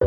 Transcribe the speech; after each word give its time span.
Hi, 0.00 0.06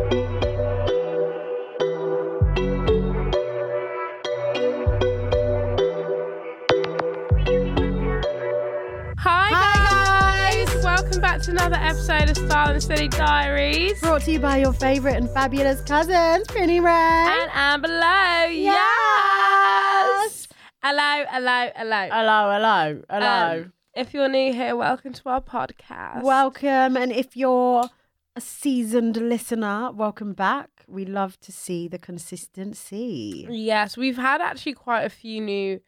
guys! 9.50 10.82
Welcome 10.82 11.20
back 11.20 11.42
to 11.42 11.50
another 11.50 11.76
episode 11.76 12.30
of 12.30 12.38
Style 12.38 12.72
and 12.72 12.82
City 12.82 13.08
Diaries. 13.08 14.00
Brought 14.00 14.22
to 14.22 14.32
you 14.32 14.40
by 14.40 14.56
your 14.58 14.72
favourite 14.72 15.16
and 15.16 15.28
fabulous 15.28 15.82
cousins, 15.82 16.46
Penny 16.48 16.80
Ray. 16.80 16.90
And 16.90 17.50
Amber 17.52 17.88
Lowe. 17.88 18.46
Yes! 18.48 20.48
Hello, 20.82 21.24
hello, 21.28 21.68
hello. 21.76 22.08
hello, 22.10 22.50
hello, 22.50 23.02
hello. 23.10 23.60
Um, 23.64 23.72
if 23.92 24.14
you're 24.14 24.30
new 24.30 24.54
here, 24.54 24.74
welcome 24.74 25.12
to 25.12 25.28
our 25.28 25.42
podcast. 25.42 26.22
welcome. 26.22 26.96
And 26.96 27.12
if 27.12 27.36
you're 27.36 27.90
a 28.34 28.40
seasoned 28.40 29.16
listener, 29.16 29.90
welcome 29.92 30.32
back. 30.32 30.70
We 30.88 31.04
love 31.04 31.38
to 31.40 31.52
see 31.52 31.86
the 31.88 31.98
consistency. 31.98 33.46
yes, 33.50 33.96
we've 33.96 34.16
had 34.16 34.40
actually 34.40 34.72
quite 34.74 35.02
a 35.02 35.10
few 35.10 35.40
new 35.40 35.80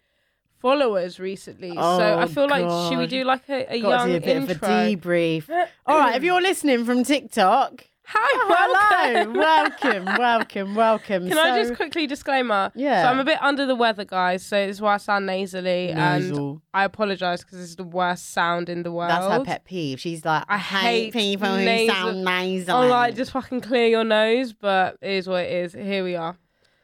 followers 0.61 1.19
recently. 1.19 1.73
so 1.75 1.79
I 1.81 2.25
Oh, 2.25 2.27
feel 2.27 2.49
like 2.49 2.67
should 2.89 2.99
we 2.99 3.07
do 3.07 3.25
like 3.25 3.49
a, 3.49 3.75
a 3.75 3.81
Got 3.81 3.89
young 3.89 4.07
to 4.09 4.13
do 4.13 4.17
a 4.17 4.21
bit 4.21 4.37
intro? 4.51 4.55
of 4.55 4.63
a 4.63 4.97
debrief. 4.97 5.49
All 5.87 5.99
right, 5.99 6.17
if 6.17 6.23
you're 6.23 6.41
listening 6.43 6.85
from 6.85 7.03
TikTok, 7.05 7.87
Hi, 8.07 9.13
hello, 9.15 9.33
welcome. 9.33 9.35
welcome, 9.39 10.05
welcome, 10.05 10.75
welcome. 10.75 11.29
Can 11.29 11.39
I 11.39 11.57
So- 11.57 11.63
just 11.69 11.77
quickly 11.77 12.07
disclaimer? 12.07 12.71
Yeah. 12.75 13.03
So 13.03 13.09
I'm 13.09 13.19
a 13.19 13.25
bit 13.25 13.43
under 13.43 13.65
the 13.67 13.75
weather, 13.75 14.05
guys. 14.05 14.45
So 14.45 14.57
it's 14.59 14.81
why 14.81 14.95
I 14.95 14.97
sound 14.99 15.25
nasally, 15.27 15.89
and 15.91 16.61
I 16.75 16.85
apologise 16.85 17.43
because 17.43 17.61
it's 17.63 17.77
the 17.77 17.85
worst 17.85 18.33
sound 18.33 18.69
in 18.69 18.83
the 18.83 18.93
world. 18.93 19.11
That's 19.11 19.27
her 19.27 19.45
pet 19.45 19.65
peeve. 19.65 20.01
She's 20.01 20.25
like, 20.25 20.45
I 20.49 20.55
I 20.55 20.59
hate 20.59 21.05
hate 21.05 21.13
people 21.15 21.57
who 21.57 21.87
sound 21.87 22.25
nasal. 22.25 22.77
I'm 22.77 22.91
like, 22.91 23.15
just 23.17 23.31
fucking 23.31 23.63
clear 23.63 23.87
your 23.89 24.05
nose, 24.05 24.53
but 24.53 24.99
it 25.01 25.11
is 25.13 25.27
what 25.29 25.45
it 25.45 25.53
is. 25.53 25.73
Here 25.73 26.05
we 26.05 26.15
are. 26.15 26.37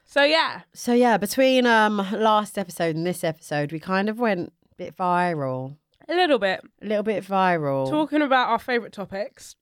So 0.07 0.25
yeah, 0.25 0.63
So 0.73 0.93
yeah, 0.95 1.19
between 1.19 1.67
um 1.67 1.99
last 2.13 2.57
episode 2.59 2.97
and 2.97 3.07
this 3.07 3.23
episode, 3.23 3.71
we 3.73 3.79
kind 3.79 4.09
of 4.09 4.19
went 4.19 4.53
a 4.73 4.75
bit 4.77 4.97
viral. 4.97 5.77
a 6.09 6.15
little 6.15 6.39
bit 6.39 6.63
A 6.83 6.87
little 6.87 7.05
bit 7.05 7.25
viral. 7.25 7.89
talking 7.89 8.21
about 8.23 8.49
our 8.49 8.59
favourite 8.59 8.93
topics: 8.93 9.55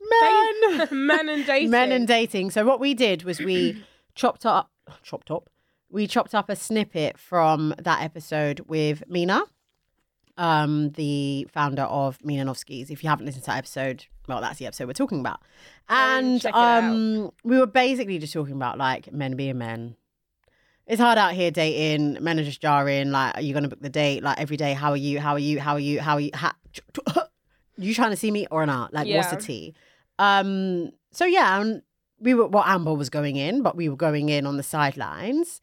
men. 0.00 0.88
men 1.06 1.28
and 1.28 1.46
dating. 1.46 1.70
Men 1.78 1.92
and 1.92 2.06
dating. 2.08 2.50
So 2.50 2.64
what 2.64 2.80
we 2.80 2.94
did 2.94 3.22
was 3.24 3.38
we 3.38 3.82
chopped 4.14 4.46
up 4.46 4.70
chopped 5.02 5.30
up. 5.30 5.48
We 5.88 6.06
chopped 6.06 6.34
up 6.34 6.48
a 6.48 6.56
snippet 6.56 7.18
from 7.18 7.74
that 7.78 8.02
episode 8.02 8.60
with 8.60 9.02
Mina, 9.08 9.42
um, 10.36 10.90
the 10.90 11.48
founder 11.52 11.82
of 11.82 12.24
Mina 12.24 12.44
Novskis. 12.50 12.90
If 12.90 13.02
you 13.02 13.10
haven't 13.10 13.26
listened 13.26 13.44
to 13.44 13.50
that 13.50 13.58
episode, 13.58 14.06
well, 14.28 14.40
that's 14.40 14.58
the 14.58 14.66
episode 14.66 14.86
we're 14.86 14.92
talking 14.92 15.20
about. 15.20 15.40
And 15.88 16.40
check 16.40 16.50
it 16.54 16.56
out. 16.56 16.84
um, 16.84 17.32
we 17.42 17.58
were 17.58 17.66
basically 17.66 18.18
just 18.18 18.32
talking 18.32 18.54
about 18.54 18.78
like 18.78 19.12
men 19.12 19.34
being 19.36 19.58
men. 19.58 19.96
It's 20.86 21.00
hard 21.00 21.18
out 21.18 21.32
here 21.34 21.50
dating. 21.50 22.22
Men 22.22 22.38
are 22.40 22.44
just 22.44 22.60
jarring. 22.60 23.10
Like, 23.10 23.36
are 23.36 23.40
you 23.42 23.52
going 23.52 23.62
to 23.64 23.68
book 23.68 23.80
the 23.80 23.90
date? 23.90 24.22
Like 24.22 24.40
every 24.40 24.56
day, 24.56 24.74
how 24.74 24.90
are 24.90 24.96
you? 24.96 25.20
How 25.20 25.32
are 25.34 25.38
you? 25.38 25.60
How 25.60 25.74
are 25.74 25.80
you? 25.80 26.00
How 26.00 26.14
are 26.14 26.20
you? 26.20 26.30
Ha- 26.34 26.56
you 27.78 27.94
trying 27.94 28.10
to 28.10 28.16
see 28.16 28.30
me 28.30 28.46
or 28.50 28.66
not? 28.66 28.92
Like, 28.92 29.06
what's 29.16 29.30
the 29.30 29.36
tea? 29.36 29.74
Um. 30.20 30.90
So 31.12 31.24
yeah, 31.24 31.60
and 31.60 31.82
we 32.18 32.34
were. 32.34 32.46
Well, 32.46 32.64
Amber 32.66 32.94
was 32.94 33.10
going 33.10 33.36
in, 33.36 33.62
but 33.62 33.76
we 33.76 33.88
were 33.88 33.96
going 33.96 34.28
in 34.28 34.46
on 34.46 34.56
the 34.56 34.62
sidelines, 34.62 35.60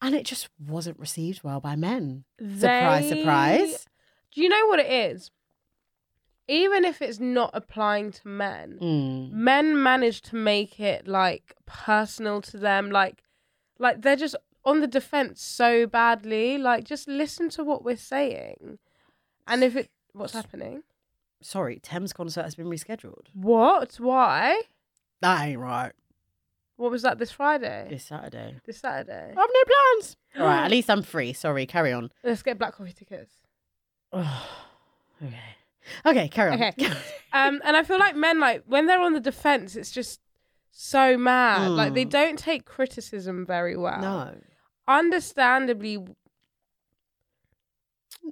and 0.00 0.14
it 0.14 0.24
just 0.26 0.48
wasn't 0.58 0.98
received 0.98 1.42
well 1.44 1.60
by 1.60 1.76
men. 1.76 2.24
Surprise, 2.58 3.08
surprise. 3.08 3.86
Do 4.34 4.42
you 4.42 4.48
know 4.48 4.66
what 4.66 4.80
it 4.80 4.90
is? 4.90 5.30
Even 6.48 6.84
if 6.84 7.00
it's 7.00 7.20
not 7.20 7.50
applying 7.54 8.10
to 8.12 8.28
men, 8.28 8.78
Mm. 8.80 9.30
men 9.32 9.80
manage 9.82 10.20
to 10.22 10.36
make 10.36 10.80
it 10.80 11.06
like 11.06 11.54
personal 11.66 12.42
to 12.42 12.58
them 12.58 12.90
like 12.90 13.22
like 13.78 14.02
they're 14.02 14.16
just 14.16 14.36
on 14.64 14.80
the 14.80 14.86
defense 14.86 15.40
so 15.42 15.86
badly 15.86 16.58
like 16.58 16.84
just 16.84 17.08
listen 17.08 17.48
to 17.50 17.64
what 17.64 17.84
we're 17.84 17.96
saying 17.96 18.78
and 19.46 19.64
if 19.64 19.74
it 19.76 19.88
what's 20.12 20.34
happening 20.34 20.82
Sorry, 21.42 21.78
Tems 21.80 22.12
concert 22.12 22.42
has 22.44 22.54
been 22.54 22.66
rescheduled. 22.68 23.26
what 23.34 23.94
why 23.96 24.62
That 25.20 25.46
ain't 25.48 25.58
right. 25.58 25.92
what 26.76 26.90
was 26.90 27.02
that 27.02 27.18
this 27.18 27.30
friday 27.30 27.86
This 27.90 28.04
Saturday. 28.04 28.56
this 28.66 28.78
saturday 28.78 29.32
I 29.36 29.40
have 29.40 29.50
no 29.52 29.62
plans. 29.66 30.16
All 30.38 30.46
right, 30.46 30.64
at 30.64 30.70
least 30.70 30.88
I'm 30.90 31.02
free. 31.02 31.32
Sorry, 31.32 31.66
carry 31.66 31.92
on. 31.92 32.10
let's 32.24 32.42
get 32.42 32.58
black 32.58 32.74
coffee 32.74 32.92
tickets 32.92 33.34
okay. 34.14 34.28
Okay, 36.06 36.28
carry 36.28 36.52
on. 36.52 36.62
Okay. 36.62 36.86
um 37.32 37.60
and 37.64 37.76
i 37.76 37.82
feel 37.82 37.98
like 37.98 38.14
men 38.14 38.38
like 38.40 38.62
when 38.66 38.86
they're 38.86 39.00
on 39.00 39.14
the 39.14 39.20
defense 39.20 39.74
it's 39.74 39.90
just 39.90 40.20
so 40.70 41.16
mad 41.18 41.68
like 41.70 41.92
they 41.94 42.04
Mm. 42.04 42.10
don't 42.10 42.38
take 42.38 42.64
criticism 42.64 43.44
very 43.44 43.76
well 43.76 44.00
no. 44.00 44.34
understandably 44.86 45.98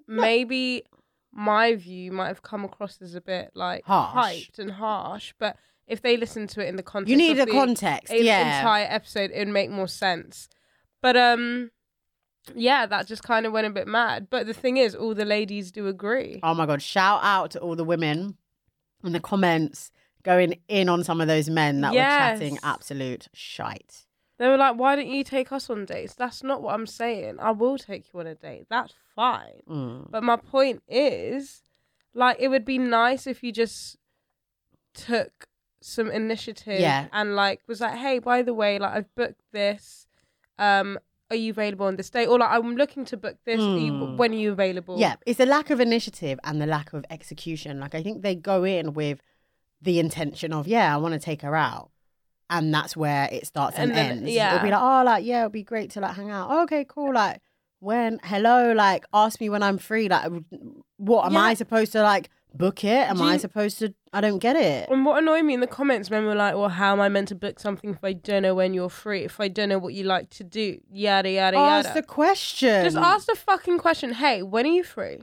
maybe 0.06 0.84
my 1.32 1.74
view 1.76 2.10
might 2.12 2.28
have 2.28 2.42
come 2.42 2.64
across 2.64 3.00
as 3.00 3.14
a 3.14 3.20
bit 3.20 3.50
like 3.54 3.84
Harsh. 3.84 4.14
hyped 4.50 4.58
and 4.58 4.70
harsh 4.72 5.32
but 5.38 5.56
if 5.86 6.02
they 6.02 6.16
listen 6.16 6.46
to 6.48 6.60
it 6.64 6.68
in 6.68 6.76
the 6.76 6.82
context 6.82 7.10
You 7.10 7.16
need 7.16 7.38
a 7.38 7.46
the 7.46 7.52
context. 7.52 8.12
yeah. 8.12 8.58
entire 8.58 8.86
episode 8.88 9.30
it'd 9.32 9.48
make 9.48 9.70
more 9.70 9.88
sense 9.88 10.48
but 11.02 11.16
um 11.16 11.70
yeah 12.54 12.86
that 12.86 13.06
just 13.06 13.22
kind 13.22 13.46
of 13.46 13.52
went 13.52 13.66
a 13.66 13.70
bit 13.70 13.86
mad 13.86 14.26
but 14.30 14.46
the 14.46 14.54
thing 14.54 14.76
is 14.76 14.94
all 14.94 15.14
the 15.14 15.24
ladies 15.24 15.70
do 15.70 15.86
agree 15.86 16.40
Oh 16.42 16.54
my 16.54 16.66
god! 16.66 16.82
Shout 16.82 17.20
out 17.22 17.50
to 17.52 17.60
all 17.60 17.76
the 17.76 17.84
women 17.84 18.36
in 19.04 19.12
the 19.12 19.20
comments 19.20 19.92
going 20.22 20.58
in 20.68 20.88
on 20.88 21.04
some 21.04 21.20
of 21.20 21.28
those 21.28 21.48
men 21.48 21.80
that 21.82 21.92
were 21.92 21.98
chatting 21.98 22.58
absolute 22.62 23.28
shite. 23.32 24.04
They 24.40 24.48
were 24.48 24.56
like 24.56 24.74
why 24.76 24.96
don't 24.96 25.06
you 25.06 25.22
take 25.22 25.52
us 25.52 25.68
on 25.70 25.84
dates 25.84 26.14
that's 26.14 26.42
not 26.42 26.60
what 26.62 26.74
i'm 26.74 26.86
saying 26.86 27.36
i 27.38 27.50
will 27.50 27.76
take 27.78 28.04
you 28.12 28.18
on 28.20 28.26
a 28.26 28.34
date 28.34 28.66
that's 28.68 28.94
fine 29.14 29.60
Mm. 29.68 30.10
But 30.10 30.22
my 30.24 30.36
point 30.36 30.82
is, 30.88 31.62
like, 32.14 32.38
it 32.40 32.48
would 32.48 32.64
be 32.64 32.78
nice 32.78 33.26
if 33.26 33.42
you 33.44 33.52
just 33.52 33.96
took 34.94 35.46
some 35.80 36.10
initiative 36.10 36.80
Yeah. 36.80 37.06
and 37.12 37.36
like 37.36 37.60
was 37.66 37.80
like, 37.80 37.96
hey, 37.98 38.18
by 38.18 38.42
the 38.42 38.52
way, 38.54 38.78
like 38.78 38.92
I've 38.92 39.14
booked 39.14 39.42
this. 39.52 40.06
Um, 40.58 40.98
are 41.30 41.36
you 41.36 41.50
available 41.52 41.86
on 41.86 41.96
this 41.96 42.10
date? 42.10 42.26
Or 42.26 42.38
like 42.38 42.50
I'm 42.50 42.76
looking 42.76 43.04
to 43.06 43.16
book 43.16 43.36
this. 43.44 43.60
Are 43.60 43.78
you, 43.78 43.92
Mm. 43.92 44.16
when 44.16 44.32
are 44.32 44.36
you 44.36 44.52
available? 44.52 44.98
Yeah, 44.98 45.16
it's 45.26 45.38
the 45.38 45.46
lack 45.46 45.70
of 45.70 45.80
initiative 45.80 46.38
and 46.44 46.60
the 46.60 46.66
lack 46.66 46.92
of 46.92 47.04
execution. 47.10 47.78
Like 47.80 47.94
I 47.94 48.02
think 48.02 48.22
they 48.22 48.34
go 48.34 48.64
in 48.64 48.92
with 48.94 49.20
the 49.80 49.98
intention 49.98 50.52
of, 50.52 50.66
yeah, 50.66 50.92
I 50.92 50.98
want 50.98 51.14
to 51.14 51.20
take 51.20 51.42
her 51.42 51.56
out. 51.56 51.90
And 52.50 52.74
that's 52.74 52.96
where 52.96 53.28
it 53.32 53.46
starts 53.46 53.76
and, 53.78 53.90
And 53.90 53.98
then- 53.98 54.10
ends. 54.18 54.30
yeah. 54.30 54.56
It'll 54.56 54.64
be 54.64 54.70
like, 54.70 54.82
oh, 54.82 55.02
like, 55.04 55.24
yeah, 55.24 55.38
it'll 55.38 55.50
be 55.50 55.62
great 55.62 55.90
to 55.92 56.00
like 56.00 56.16
hang 56.16 56.30
out. 56.30 56.48
Oh, 56.50 56.62
okay, 56.64 56.84
cool. 56.86 57.14
Like, 57.14 57.40
when, 57.78 58.20
hello, 58.24 58.72
like, 58.72 59.06
ask 59.14 59.40
me 59.40 59.48
when 59.48 59.62
I'm 59.62 59.78
free. 59.78 60.08
Like, 60.08 60.30
what 60.98 61.24
am 61.26 61.36
I 61.36 61.54
supposed 61.54 61.92
to 61.92 62.02
like 62.02 62.28
book 62.52 62.84
it? 62.84 63.08
Am 63.08 63.22
I 63.22 63.36
supposed 63.38 63.78
to? 63.78 63.94
I 64.12 64.20
don't 64.20 64.38
get 64.38 64.56
it. 64.56 64.90
And 64.90 65.06
what 65.06 65.22
annoyed 65.22 65.44
me 65.44 65.54
in 65.54 65.60
the 65.60 65.66
comments, 65.68 66.10
men 66.10 66.26
were 66.26 66.34
like, 66.34 66.56
"Well, 66.56 66.68
how 66.68 66.92
am 66.92 67.00
I 67.00 67.08
meant 67.08 67.28
to 67.28 67.34
book 67.36 67.60
something 67.60 67.90
if 67.90 68.02
I 68.02 68.12
don't 68.12 68.42
know 68.42 68.54
when 68.56 68.74
you're 68.74 68.90
free? 68.90 69.22
If 69.24 69.38
I 69.40 69.46
don't 69.48 69.68
know 69.68 69.78
what 69.78 69.94
you 69.94 70.02
like 70.02 70.28
to 70.30 70.44
do? 70.44 70.78
Yada 70.90 71.30
yada 71.30 71.56
Ask 71.56 71.86
yada." 71.86 71.88
Ask 71.88 71.94
the 71.94 72.02
question. 72.02 72.84
Just 72.84 72.96
ask 72.96 73.26
the 73.26 73.36
fucking 73.36 73.78
question. 73.78 74.12
Hey, 74.14 74.42
when 74.42 74.66
are 74.66 74.70
you 74.70 74.82
free? 74.82 75.20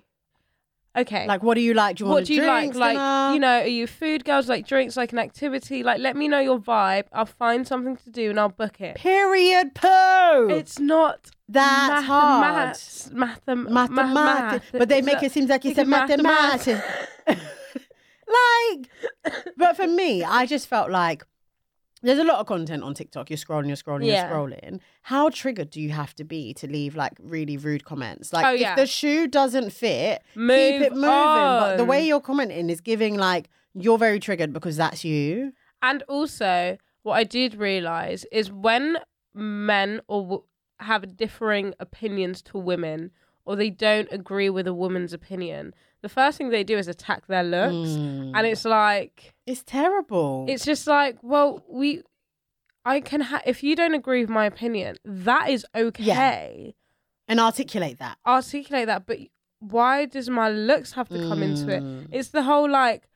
Okay. 0.98 1.28
Like, 1.28 1.44
what 1.44 1.54
do 1.56 1.62
you 1.62 1.74
like? 1.74 1.98
Do 1.98 2.04
you 2.04 2.08
what 2.10 2.16
want 2.16 2.26
do 2.28 2.34
you 2.34 2.42
drinks, 2.42 2.76
like? 2.76 2.94
dinner? 2.94 3.00
Like, 3.04 3.34
you 3.36 3.40
know, 3.40 3.60
are 3.62 3.68
you 3.68 3.86
food 3.88 4.26
girls? 4.26 4.50
Like 4.50 4.66
drinks, 4.68 4.98
like 4.98 5.12
an 5.14 5.20
activity? 5.20 5.84
Like, 5.84 6.00
let 6.00 6.16
me 6.16 6.28
know 6.28 6.40
your 6.40 6.60
vibe. 6.60 7.04
I'll 7.14 7.26
find 7.26 7.68
something 7.68 7.96
to 7.98 8.10
do 8.10 8.32
and 8.32 8.40
I'll 8.40 8.50
book 8.50 8.82
it. 8.82 8.96
Period. 8.96 9.76
Poo. 9.76 10.50
It's 10.50 10.80
not 10.80 11.30
That's 11.48 12.06
hard. 12.06 12.42
mathematics. 12.42 13.10
Mathem- 13.14 13.70
ma- 13.70 13.88
mathematics. 13.88 14.66
math. 14.74 14.80
But 14.80 14.90
they 14.90 15.02
make 15.02 15.22
it 15.22 15.32
seem 15.32 15.46
like 15.48 15.66
it's 15.66 15.78
a 15.78 15.82
it's 15.82 15.88
a 15.88 15.90
mathematics. 15.90 16.68
mathematics. 17.28 17.46
like, 18.28 18.90
but 19.56 19.76
for 19.76 19.88
me, 19.88 20.24
I 20.24 20.46
just 20.46 20.68
felt 20.68 20.90
like 20.90 21.24
there's 22.04 22.20
a 22.20 22.24
lot 22.24 22.40
of 22.40 22.46
content 22.46 22.84
on 22.84 22.94
TikTok. 22.94 23.30
You're 23.30 23.38
scrolling, 23.38 23.68
you're 23.68 23.76
scrolling, 23.76 24.06
Yeah. 24.06 24.28
you're 24.30 24.38
scrolling. 24.38 24.80
How 25.04 25.30
triggered 25.30 25.70
do 25.70 25.82
you 25.82 25.90
have 25.92 26.14
to 26.16 26.24
be 26.24 26.54
to 26.56 26.68
leave 26.68 26.96
like 26.96 27.14
really 27.20 27.58
rude 27.58 27.86
comments? 27.86 28.32
Like, 28.34 28.46
Oh, 28.46 28.54
if 28.54 28.76
the 28.76 28.86
shoe 28.86 29.28
doesn't 29.28 29.72
fit, 29.72 30.22
Move 30.36 30.58
keep 30.58 30.82
it 30.82 30.92
moving. 30.94 31.04
But 31.10 31.78
the 31.78 31.86
way 31.86 32.06
you're 32.06 32.22
commenting 32.22 32.70
is 32.70 32.82
giving 32.82 33.16
like 33.16 33.50
you're 33.74 33.98
very 33.98 34.20
triggered 34.20 34.54
because 34.54 34.78
that's 34.78 35.04
you. 35.04 35.54
And 35.82 36.04
also, 36.08 36.78
what 37.04 37.14
I 37.14 37.24
did 37.24 37.56
realize 37.56 38.26
is 38.32 38.52
when 38.52 38.98
men 39.34 40.02
or 40.08 40.22
w- 40.24 40.44
have 40.80 41.16
differing 41.16 41.74
opinions 41.80 42.42
to 42.44 42.58
women 42.58 43.12
or 43.46 43.56
they 43.56 43.70
don't 43.70 44.08
agree 44.12 44.50
with 44.50 44.68
a 44.68 44.74
woman's 44.74 45.14
opinion, 45.14 45.74
the 46.02 46.10
first 46.10 46.38
thing 46.38 46.50
they 46.50 46.64
do 46.64 46.78
is 46.78 46.88
attack 46.88 47.28
their 47.28 47.44
looks. 47.44 47.90
Mm. 47.90 48.32
And 48.36 48.48
it's 48.48 48.66
like, 48.66 49.34
It's 49.46 49.64
terrible. 49.64 50.46
it's 50.48 50.66
just 50.66 50.88
like, 50.88 51.18
well, 51.22 51.64
we, 51.70 52.04
I 52.86 53.00
can, 53.00 53.22
ha- 53.22 53.42
if 53.46 53.64
you 53.64 53.76
don't 53.76 53.94
agree 53.94 54.22
with 54.22 54.30
my 54.30 54.46
opinion, 54.46 54.98
that 55.04 55.50
is 55.50 55.66
okay. 55.76 56.76
and 57.28 57.40
articulate 57.40 58.00
that. 58.00 58.18
Articulate 58.26 58.88
that, 58.88 59.06
but 59.06 59.18
why 59.60 60.06
does 60.06 60.30
my 60.30 60.50
looks 60.50 60.94
have 60.94 61.10
to 61.10 61.28
come 61.28 61.42
into 61.42 61.74
it? 61.74 61.82
Mm. 61.84 62.08
It's 62.12 62.30
the 62.30 62.44
whole 62.44 62.70
like, 62.70 63.08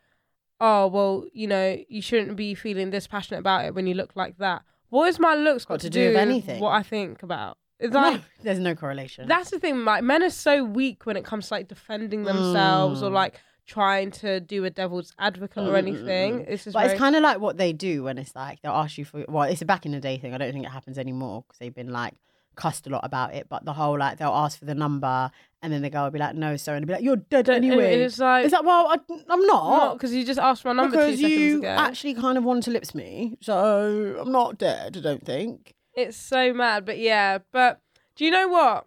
oh 0.59 0.87
well, 0.87 1.25
you 1.33 1.47
know, 1.47 1.77
you 1.87 2.01
shouldn't 2.01 2.35
be 2.35 2.55
feeling 2.55 2.89
this 2.89 3.07
passionate 3.07 3.39
about 3.39 3.65
it 3.65 3.75
when 3.75 3.87
you 3.87 3.93
look 3.93 4.15
like 4.15 4.37
that. 4.37 4.63
What 4.89 5.05
has 5.05 5.19
my 5.19 5.35
looks 5.35 5.65
got, 5.65 5.79
to 5.81 5.89
do 5.89 6.09
with 6.09 6.17
anything. 6.17 6.59
What 6.59 6.71
I 6.71 6.83
think 6.83 7.23
about? 7.23 7.57
It's 7.81 7.93
No, 7.93 8.19
there's 8.43 8.59
no 8.59 8.75
correlation. 8.75 9.27
that's 9.27 9.49
the 9.49 9.59
thing. 9.59 9.83
Like 9.85 10.03
men 10.03 10.23
are 10.23 10.29
so 10.29 10.63
weak 10.63 11.05
when 11.05 11.17
it 11.17 11.25
comes 11.25 11.47
to 11.47 11.55
like 11.55 11.67
defending 11.67 12.23
themselves 12.23 13.01
or 13.03 13.09
Mm. 13.09 13.13
like 13.13 13.39
trying 13.67 14.11
to 14.11 14.39
do 14.39 14.65
a 14.65 14.69
devil's 14.69 15.13
advocate 15.19 15.63
or 15.63 15.71
Mm, 15.71 15.73
mm, 15.73 15.77
anything. 15.77 16.39
mm, 16.39 16.45
It's 16.47 16.63
just 16.65 16.73
but 16.73 16.81
very, 16.81 16.91
it's 16.93 16.99
kind 16.99 17.15
of 17.15 17.21
like 17.23 17.39
what 17.39 17.57
they 17.57 17.73
do 17.73 18.03
when 18.03 18.17
it's 18.17 18.35
like 18.35 18.61
they'll 18.61 18.71
ask 18.73 18.97
you 18.97 19.05
for. 19.05 19.23
Well, 19.27 19.43
it's 19.43 19.61
a 19.61 19.65
back 19.65 19.85
in 19.85 19.91
the 19.93 19.99
day 19.99 20.17
thing. 20.17 20.33
I 20.33 20.37
don't 20.37 20.51
think 20.51 20.65
it 20.65 20.71
happens 20.71 20.97
anymore 20.97 21.43
because 21.47 21.59
they've 21.59 21.73
been 21.73 21.91
like 21.91 22.13
cussed 22.55 22.85
a 22.85 22.89
lot 22.89 23.01
about 23.05 23.33
it. 23.33 23.47
But 23.47 23.63
the 23.63 23.73
whole 23.73 23.97
like 23.97 24.17
they'll 24.17 24.29
ask 24.45 24.59
for 24.59 24.65
the 24.65 24.75
number 24.75 25.31
and 25.61 25.71
then 25.71 25.81
the 25.83 25.89
girl 25.89 26.03
will 26.05 26.11
be 26.11 26.19
like, 26.19 26.35
"No, 26.35 26.57
sorry," 26.57 26.77
and 26.79 26.87
be 26.87 26.93
like, 26.93 27.03
"You're 27.03 27.15
dead 27.15 27.47
and 27.49 27.63
anyway." 27.63 28.01
it's 28.01 28.19
like 28.19 28.45
It's 28.45 28.51
like, 28.53 28.63
well, 28.65 28.87
I, 28.89 28.97
I'm 29.29 29.45
not. 29.45 29.93
because 29.93 30.13
you 30.13 30.25
just 30.25 30.39
asked 30.39 30.63
for 30.63 30.69
my 30.69 30.73
number 30.73 30.97
because 30.97 31.21
you 31.21 31.59
ago. 31.59 31.67
actually 31.67 32.15
kind 32.15 32.37
of 32.37 32.43
wanted 32.43 32.63
to 32.63 32.71
lips 32.71 32.93
me, 32.93 33.37
so 33.41 34.17
I'm 34.19 34.31
not 34.31 34.57
dead. 34.57 34.97
I 34.97 35.01
don't 35.01 35.25
think. 35.25 35.75
It's 35.93 36.17
so 36.17 36.53
mad, 36.53 36.85
but 36.85 36.97
yeah. 36.99 37.39
But 37.51 37.81
do 38.15 38.25
you 38.25 38.31
know 38.31 38.47
what? 38.47 38.85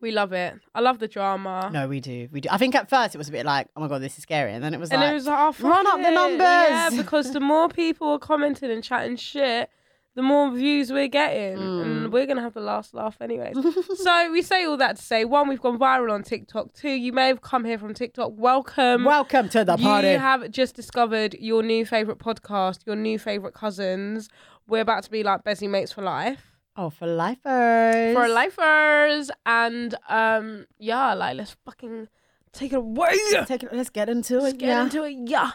We 0.00 0.10
love 0.10 0.32
it. 0.32 0.54
I 0.74 0.80
love 0.80 0.98
the 0.98 1.08
drama. 1.08 1.70
No, 1.72 1.88
we 1.88 2.00
do, 2.00 2.28
we 2.30 2.40
do. 2.42 2.48
I 2.52 2.58
think 2.58 2.74
at 2.74 2.90
first 2.90 3.14
it 3.14 3.18
was 3.18 3.28
a 3.28 3.32
bit 3.32 3.46
like, 3.46 3.68
"Oh 3.76 3.80
my 3.80 3.88
god, 3.88 4.02
this 4.02 4.16
is 4.18 4.22
scary," 4.22 4.52
and 4.52 4.62
then 4.62 4.74
it 4.74 4.80
was 4.80 4.90
and 4.90 5.00
like, 5.00 5.10
it 5.10 5.14
was 5.14 5.26
like, 5.26 5.38
oh, 5.38 5.52
fuck 5.52 5.70
run 5.70 5.86
up 5.86 6.02
the 6.02 6.10
numbers. 6.10 6.38
Yeah, 6.40 6.90
because 6.96 7.32
the 7.32 7.40
more 7.40 7.68
people 7.68 8.08
are 8.08 8.18
commenting 8.18 8.70
and 8.70 8.84
chatting 8.84 9.16
shit, 9.16 9.70
the 10.14 10.20
more 10.22 10.50
views 10.50 10.92
we're 10.92 11.08
getting, 11.08 11.56
Mm. 11.56 11.82
and 11.82 12.12
we're 12.12 12.26
gonna 12.26 12.42
have 12.42 12.52
the 12.52 12.60
last 12.60 12.92
laugh 12.92 13.16
anyway. 13.22 13.54
so 13.96 14.30
we 14.32 14.42
say 14.42 14.66
all 14.66 14.76
that 14.76 14.96
to 14.96 15.02
say, 15.02 15.24
one, 15.24 15.48
we've 15.48 15.62
gone 15.62 15.78
viral 15.78 16.12
on 16.12 16.22
TikTok. 16.22 16.74
Two, 16.74 16.90
you 16.90 17.12
may 17.14 17.28
have 17.28 17.40
come 17.40 17.64
here 17.64 17.78
from 17.78 17.94
TikTok. 17.94 18.32
Welcome. 18.36 19.04
"Welcome 19.04 19.48
to 19.50 19.64
the 19.64 19.78
party." 19.78 20.08
You 20.08 20.18
have 20.18 20.50
just 20.50 20.76
discovered 20.76 21.34
your 21.40 21.62
new 21.62 21.86
favorite 21.86 22.18
podcast, 22.18 22.80
your 22.86 22.96
new 22.96 23.18
favorite 23.18 23.54
cousins. 23.54 24.28
We're 24.68 24.80
about 24.82 25.04
to 25.04 25.10
be 25.10 25.22
like 25.22 25.44
busy 25.44 25.68
mates 25.68 25.92
for 25.92 26.02
life. 26.02 26.56
oh, 26.76 26.90
for 26.90 27.06
lifers. 27.06 28.14
For 28.14 28.28
lifers. 28.28 29.30
And 29.44 29.94
um 30.08 30.66
yeah, 30.78 31.14
like 31.14 31.36
let's 31.36 31.56
fucking 31.64 32.08
take 32.52 32.72
it 32.72 32.76
away. 32.78 33.16
Take 33.46 33.62
it, 33.62 33.72
let's 33.72 33.90
get 33.90 34.08
into 34.08 34.40
Let's 34.40 34.54
it. 34.54 34.58
get 34.58 34.68
yeah. 34.68 34.82
into 34.82 35.04
it. 35.04 35.16
Yeah. 35.26 35.50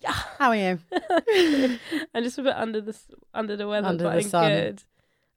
Yeah. 0.00 0.12
How 0.38 0.50
are 0.50 0.56
you? 0.56 0.78
I'm 2.14 2.22
just 2.22 2.38
a 2.38 2.42
bit 2.42 2.54
under 2.56 2.80
the 2.80 2.94
under 3.32 3.56
the 3.56 3.66
weather, 3.66 3.88
Under 3.88 4.04
but 4.04 4.10
the 4.12 4.16
I'm 4.18 4.28
sun. 4.28 4.50
good. 4.52 4.82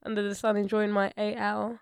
Under 0.03 0.21
the 0.27 0.35
sun, 0.35 0.57
enjoying 0.57 0.91
my 0.91 1.11
AL. 1.17 1.79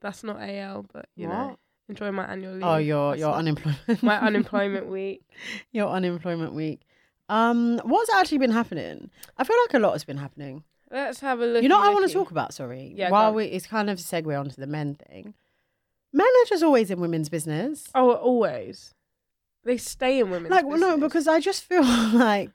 That's 0.00 0.22
not 0.22 0.36
AL, 0.40 0.86
but 0.92 1.06
you 1.16 1.26
know, 1.28 1.56
enjoying 1.88 2.14
my 2.14 2.24
annual 2.24 2.54
leave. 2.54 2.62
Oh, 2.64 2.76
your 2.76 3.12
That's 3.12 3.20
your 3.20 3.32
unemployment. 3.34 4.02
my 4.02 4.18
unemployment 4.28 4.86
week. 4.88 5.22
your 5.72 5.88
unemployment 5.88 6.54
week. 6.54 6.82
Um, 7.28 7.78
what's 7.84 8.12
actually 8.14 8.38
been 8.38 8.50
happening? 8.50 9.10
I 9.36 9.44
feel 9.44 9.56
like 9.66 9.74
a 9.74 9.78
lot 9.78 9.92
has 9.92 10.04
been 10.04 10.16
happening. 10.16 10.64
Let's 10.90 11.20
have 11.20 11.40
a 11.40 11.46
look. 11.46 11.62
You 11.62 11.68
know, 11.68 11.78
what 11.78 11.88
I 11.88 11.92
want 11.92 12.06
to 12.08 12.12
talk 12.12 12.30
about. 12.30 12.54
Sorry, 12.54 12.94
Yeah, 12.96 13.10
While 13.10 13.34
we, 13.34 13.44
it's 13.44 13.66
kind 13.66 13.90
of 13.90 13.98
a 13.98 14.02
segue 14.02 14.38
onto 14.38 14.56
the 14.56 14.66
men 14.66 14.94
thing. 14.94 15.34
Men 16.12 16.26
are 16.26 16.48
just 16.48 16.62
always 16.62 16.90
in 16.90 17.00
women's 17.00 17.28
business. 17.28 17.88
Oh, 17.94 18.12
always. 18.12 18.94
They 19.64 19.76
stay 19.76 20.20
in 20.20 20.30
women's 20.30 20.50
like, 20.50 20.64
well, 20.64 20.78
no, 20.78 20.96
because 20.96 21.28
I 21.28 21.40
just 21.40 21.64
feel 21.64 21.82
like 22.14 22.50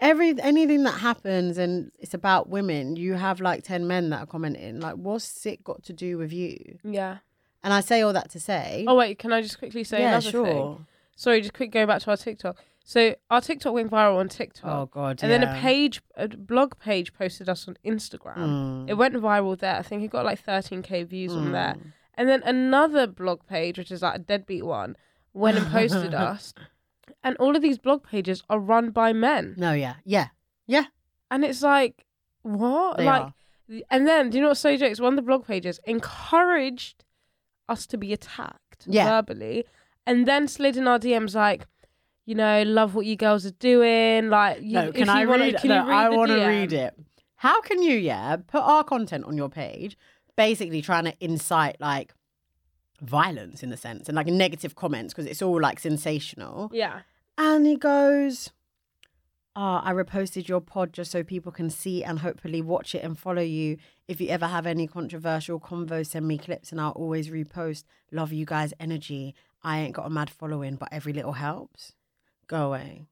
every 0.00 0.38
anything 0.42 0.82
that 0.82 0.98
happens 1.00 1.56
and 1.56 1.90
it's 1.98 2.12
about 2.12 2.50
women, 2.50 2.96
you 2.96 3.14
have 3.14 3.40
like 3.40 3.64
ten 3.64 3.86
men 3.86 4.10
that 4.10 4.20
are 4.20 4.26
commenting. 4.26 4.80
Like, 4.80 4.96
what's 4.96 5.46
it 5.46 5.64
got 5.64 5.82
to 5.84 5.92
do 5.94 6.18
with 6.18 6.32
you? 6.32 6.78
yeah. 6.84 7.18
And 7.64 7.72
I 7.72 7.80
say 7.80 8.02
all 8.02 8.12
that 8.12 8.30
to 8.30 8.38
say, 8.38 8.84
Oh 8.86 8.94
wait, 8.94 9.18
can 9.18 9.32
I 9.32 9.42
just 9.42 9.58
quickly 9.58 9.82
say 9.82 10.00
yeah, 10.00 10.10
another 10.10 10.30
sure. 10.30 10.46
thing? 10.46 10.86
Sorry, 11.16 11.40
just 11.40 11.54
quick 11.54 11.72
going 11.72 11.88
back 11.88 12.00
to 12.02 12.10
our 12.10 12.16
TikTok. 12.16 12.56
So 12.88 13.16
our 13.30 13.40
TikTok 13.40 13.74
went 13.74 13.90
viral 13.90 14.18
on 14.18 14.28
TikTok. 14.28 14.70
Oh 14.72 14.86
God, 14.86 15.18
And 15.20 15.30
then 15.30 15.42
a 15.42 15.60
page, 15.60 16.00
a 16.14 16.28
blog 16.28 16.78
page 16.78 17.12
posted 17.12 17.48
us 17.48 17.66
on 17.66 17.76
Instagram. 17.84 18.36
Mm. 18.36 18.88
It 18.88 18.94
went 18.94 19.14
viral 19.16 19.58
there. 19.58 19.74
I 19.74 19.82
think 19.82 20.04
it 20.04 20.10
got 20.12 20.24
like 20.24 20.40
13k 20.46 21.04
views 21.08 21.32
on 21.32 21.50
there. 21.50 21.74
Mm. 21.76 21.92
And 22.14 22.28
then 22.28 22.44
another 22.44 23.08
blog 23.08 23.40
page, 23.48 23.76
which 23.76 23.90
is 23.90 24.02
like 24.02 24.14
a 24.14 24.18
deadbeat 24.20 24.64
one, 24.64 24.96
went 25.34 25.58
and 25.58 25.66
posted 25.66 26.14
us. 26.30 26.54
And 27.24 27.36
all 27.38 27.56
of 27.56 27.60
these 27.62 27.76
blog 27.76 28.04
pages 28.04 28.44
are 28.48 28.60
run 28.60 28.90
by 28.90 29.12
men. 29.12 29.54
No, 29.56 29.72
yeah, 29.72 29.96
yeah, 30.04 30.28
yeah. 30.68 30.84
And 31.28 31.44
it's 31.44 31.62
like, 31.62 32.06
what? 32.42 32.98
They 32.98 33.04
like, 33.04 33.22
are. 33.22 33.34
and 33.90 34.06
then, 34.06 34.30
do 34.30 34.38
you 34.38 34.42
know 34.42 34.50
what's 34.50 34.60
so 34.60 34.76
jokes? 34.76 35.00
One 35.00 35.14
of 35.14 35.16
the 35.16 35.22
blog 35.22 35.44
pages 35.44 35.80
encouraged 35.86 37.04
us 37.68 37.84
to 37.88 37.98
be 37.98 38.12
attacked 38.12 38.84
Yeah. 38.86 39.06
verbally 39.08 39.64
and 40.06 40.24
then 40.24 40.46
slid 40.46 40.76
in 40.76 40.86
our 40.86 41.00
DMs 41.00 41.34
like, 41.34 41.66
you 42.26 42.34
know, 42.34 42.62
love 42.64 42.94
what 42.94 43.06
you 43.06 43.16
girls 43.16 43.46
are 43.46 43.52
doing. 43.52 44.28
Like, 44.28 44.60
you, 44.60 44.74
no, 44.74 44.88
if 44.88 44.94
can 44.94 45.06
you 45.06 45.12
I 45.12 45.24
wanna, 45.24 45.44
read? 45.44 45.56
Can 45.58 45.68
no, 45.68 45.86
read 45.86 45.96
I 45.96 46.08
want 46.10 46.30
to 46.30 46.46
read 46.46 46.72
it. 46.72 46.94
How 47.36 47.60
can 47.62 47.82
you, 47.82 47.96
yeah, 47.96 48.36
put 48.36 48.60
our 48.60 48.84
content 48.84 49.24
on 49.24 49.36
your 49.36 49.48
page, 49.48 49.96
basically 50.36 50.82
trying 50.82 51.04
to 51.04 51.14
incite 51.20 51.80
like 51.80 52.12
violence 53.00 53.62
in 53.62 53.72
a 53.72 53.76
sense 53.76 54.08
and 54.08 54.16
like 54.16 54.26
negative 54.26 54.74
comments 54.74 55.12
because 55.12 55.26
it's 55.26 55.42
all 55.42 55.60
like 55.60 55.78
sensational. 55.78 56.70
Yeah. 56.72 57.00
And 57.38 57.66
he 57.66 57.76
goes, 57.76 58.50
"Ah, 59.54 59.82
I 59.84 59.92
reposted 59.92 60.48
your 60.48 60.60
pod 60.60 60.92
just 60.92 61.10
so 61.10 61.22
people 61.22 61.52
can 61.52 61.70
see 61.70 62.02
and 62.02 62.20
hopefully 62.20 62.62
watch 62.62 62.94
it 62.94 63.04
and 63.04 63.18
follow 63.18 63.42
you. 63.42 63.76
If 64.08 64.20
you 64.20 64.28
ever 64.28 64.46
have 64.46 64.66
any 64.66 64.86
controversial 64.86 65.60
convo, 65.60 66.06
send 66.06 66.26
me 66.26 66.38
clips 66.38 66.72
and 66.72 66.80
I'll 66.80 66.92
always 66.92 67.28
repost. 67.28 67.84
Love 68.10 68.32
you 68.32 68.46
guys' 68.46 68.72
energy. 68.80 69.34
I 69.62 69.80
ain't 69.80 69.94
got 69.94 70.06
a 70.06 70.10
mad 70.10 70.30
following, 70.30 70.76
but 70.76 70.88
every 70.90 71.12
little 71.12 71.32
helps 71.32 71.92
go 72.48 72.66
away. 72.66 73.06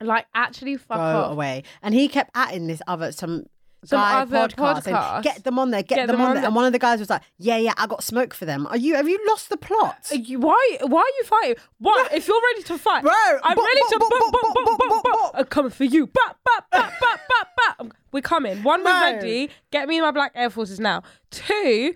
Like 0.00 0.26
actually 0.34 0.76
fuck 0.76 0.98
go 0.98 1.02
off. 1.02 1.32
away. 1.32 1.62
And 1.82 1.94
he 1.94 2.08
kept 2.08 2.30
adding 2.34 2.66
this 2.66 2.82
other 2.86 3.12
some 3.12 3.46
some 3.84 3.98
guy 3.98 4.20
other 4.20 4.48
podcast, 4.48 4.82
podcast. 4.84 5.22
get 5.24 5.42
them 5.42 5.58
on 5.58 5.70
there, 5.70 5.82
get, 5.82 5.96
get 5.96 6.06
them, 6.06 6.16
them, 6.18 6.20
on, 6.20 6.28
on 6.28 6.34
there. 6.36 6.44
And 6.44 6.54
one 6.54 6.64
of 6.64 6.72
the 6.72 6.78
guys 6.78 7.00
was 7.00 7.10
like, 7.10 7.22
"Yeah, 7.36 7.56
yeah, 7.56 7.74
I 7.76 7.88
got 7.88 8.04
smoke 8.04 8.32
for 8.32 8.44
them." 8.44 8.66
Are 8.68 8.76
you? 8.76 8.94
Have 8.94 9.08
you 9.08 9.18
lost 9.28 9.48
the 9.48 9.56
plot? 9.56 10.08
You, 10.12 10.38
why? 10.38 10.78
Why 10.82 11.00
are 11.00 11.16
you 11.18 11.24
fighting? 11.24 11.56
What? 11.78 12.12
if 12.12 12.28
you're 12.28 12.40
ready 12.52 12.62
to 12.64 12.78
fight, 12.78 13.02
Bro, 13.02 13.12
I'm 13.42 13.56
bo- 13.56 13.64
ready 13.64 13.80
bo- 13.80 13.88
to. 13.88 13.98
Bo- 13.98 14.30
bo- 14.30 15.02
bo- 15.02 15.30
I'm 15.34 15.44
coming 15.46 15.70
for 15.72 15.82
you. 15.84 16.06
Bop, 16.06 16.38
bop, 16.44 16.70
bop, 16.70 16.92
bop, 17.00 17.48
bop. 17.78 17.92
We're 18.12 18.20
coming. 18.22 18.62
One, 18.62 18.84
we're 18.84 19.00
ready. 19.00 19.50
Get 19.72 19.88
me 19.88 20.00
my 20.00 20.12
black 20.12 20.30
Air 20.36 20.50
Forces 20.50 20.78
now. 20.78 21.02
Two. 21.30 21.94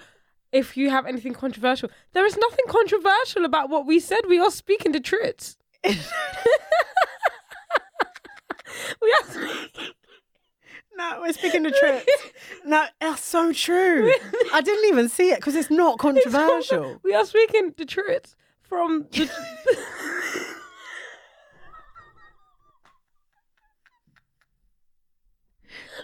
If 0.52 0.76
you 0.76 0.90
have 0.90 1.06
anything 1.06 1.34
controversial, 1.34 1.90
there 2.14 2.25
is 2.25 2.37
nothing 2.37 2.64
controversial 2.68 3.44
about 3.44 3.68
what 3.68 3.87
we 3.87 4.00
said. 4.00 4.20
We 4.28 4.38
are 4.38 4.50
speaking 4.50 4.92
the 4.92 5.00
truth. 5.00 5.56
we 9.02 9.12
are. 9.12 9.26
no, 10.97 11.19
we're 11.21 11.33
speaking 11.33 11.62
the 11.62 11.71
truth. 11.71 12.07
no, 12.64 12.85
that's 13.00 13.25
so 13.25 13.52
true. 13.52 14.12
I 14.52 14.61
didn't 14.61 14.88
even 14.88 15.09
see 15.09 15.31
it 15.31 15.37
because 15.37 15.55
it's 15.55 15.71
not 15.71 15.99
controversial. 15.99 17.00
We 17.02 17.14
are 17.14 17.25
speaking 17.25 17.75
the 17.76 17.85
truth 17.85 18.35
from 18.62 19.07
the. 19.12 19.31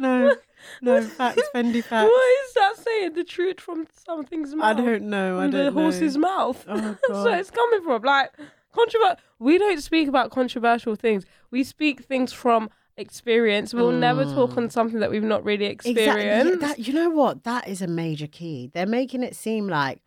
no, 0.01 0.37
no 0.81 1.03
facts, 1.03 1.43
Fendi 1.55 1.83
facts. 1.83 2.11
what 2.11 2.47
is 2.47 2.55
that 2.55 2.77
saying? 2.77 3.13
The 3.15 3.25
truth 3.25 3.61
from 3.61 3.87
something's 3.93 4.55
mouth. 4.55 4.65
I 4.65 4.81
don't 4.81 5.05
know. 5.05 5.39
I 5.39 5.43
don't 5.43 5.51
the 5.53 5.65
know. 5.65 5.71
horse's 5.73 6.17
mouth. 6.17 6.65
Oh, 6.69 6.97
so 7.09 7.33
it's 7.33 7.51
coming 7.51 7.83
from 7.83 8.03
like 8.03 8.31
controversial. 8.73 9.17
We 9.39 9.59
don't 9.59 9.81
speak 9.83 10.09
about 10.09 10.31
controversial 10.31 10.95
things. 10.95 11.25
We 11.51 11.65
speak 11.65 12.05
things 12.05 12.33
from 12.33 12.71
experience. 12.97 13.73
We'll 13.73 13.93
never 13.93 14.25
talk 14.25 14.51
mm. 14.51 14.59
on 14.59 14.71
something 14.71 15.01
that 15.01 15.11
we've 15.11 15.23
not 15.23 15.45
really 15.45 15.67
Exactly. 15.67 16.03
Experienced. 16.05 16.61
that, 16.61 16.79
you 16.79 16.93
know 16.93 17.11
what? 17.11 17.45
That 17.45 17.69
is 17.69 17.83
a 17.83 17.87
major 17.87 18.27
key. 18.27 18.71
They're 18.73 18.87
making 18.87 19.23
it 19.23 19.35
seem 19.37 19.69
like 19.69 20.03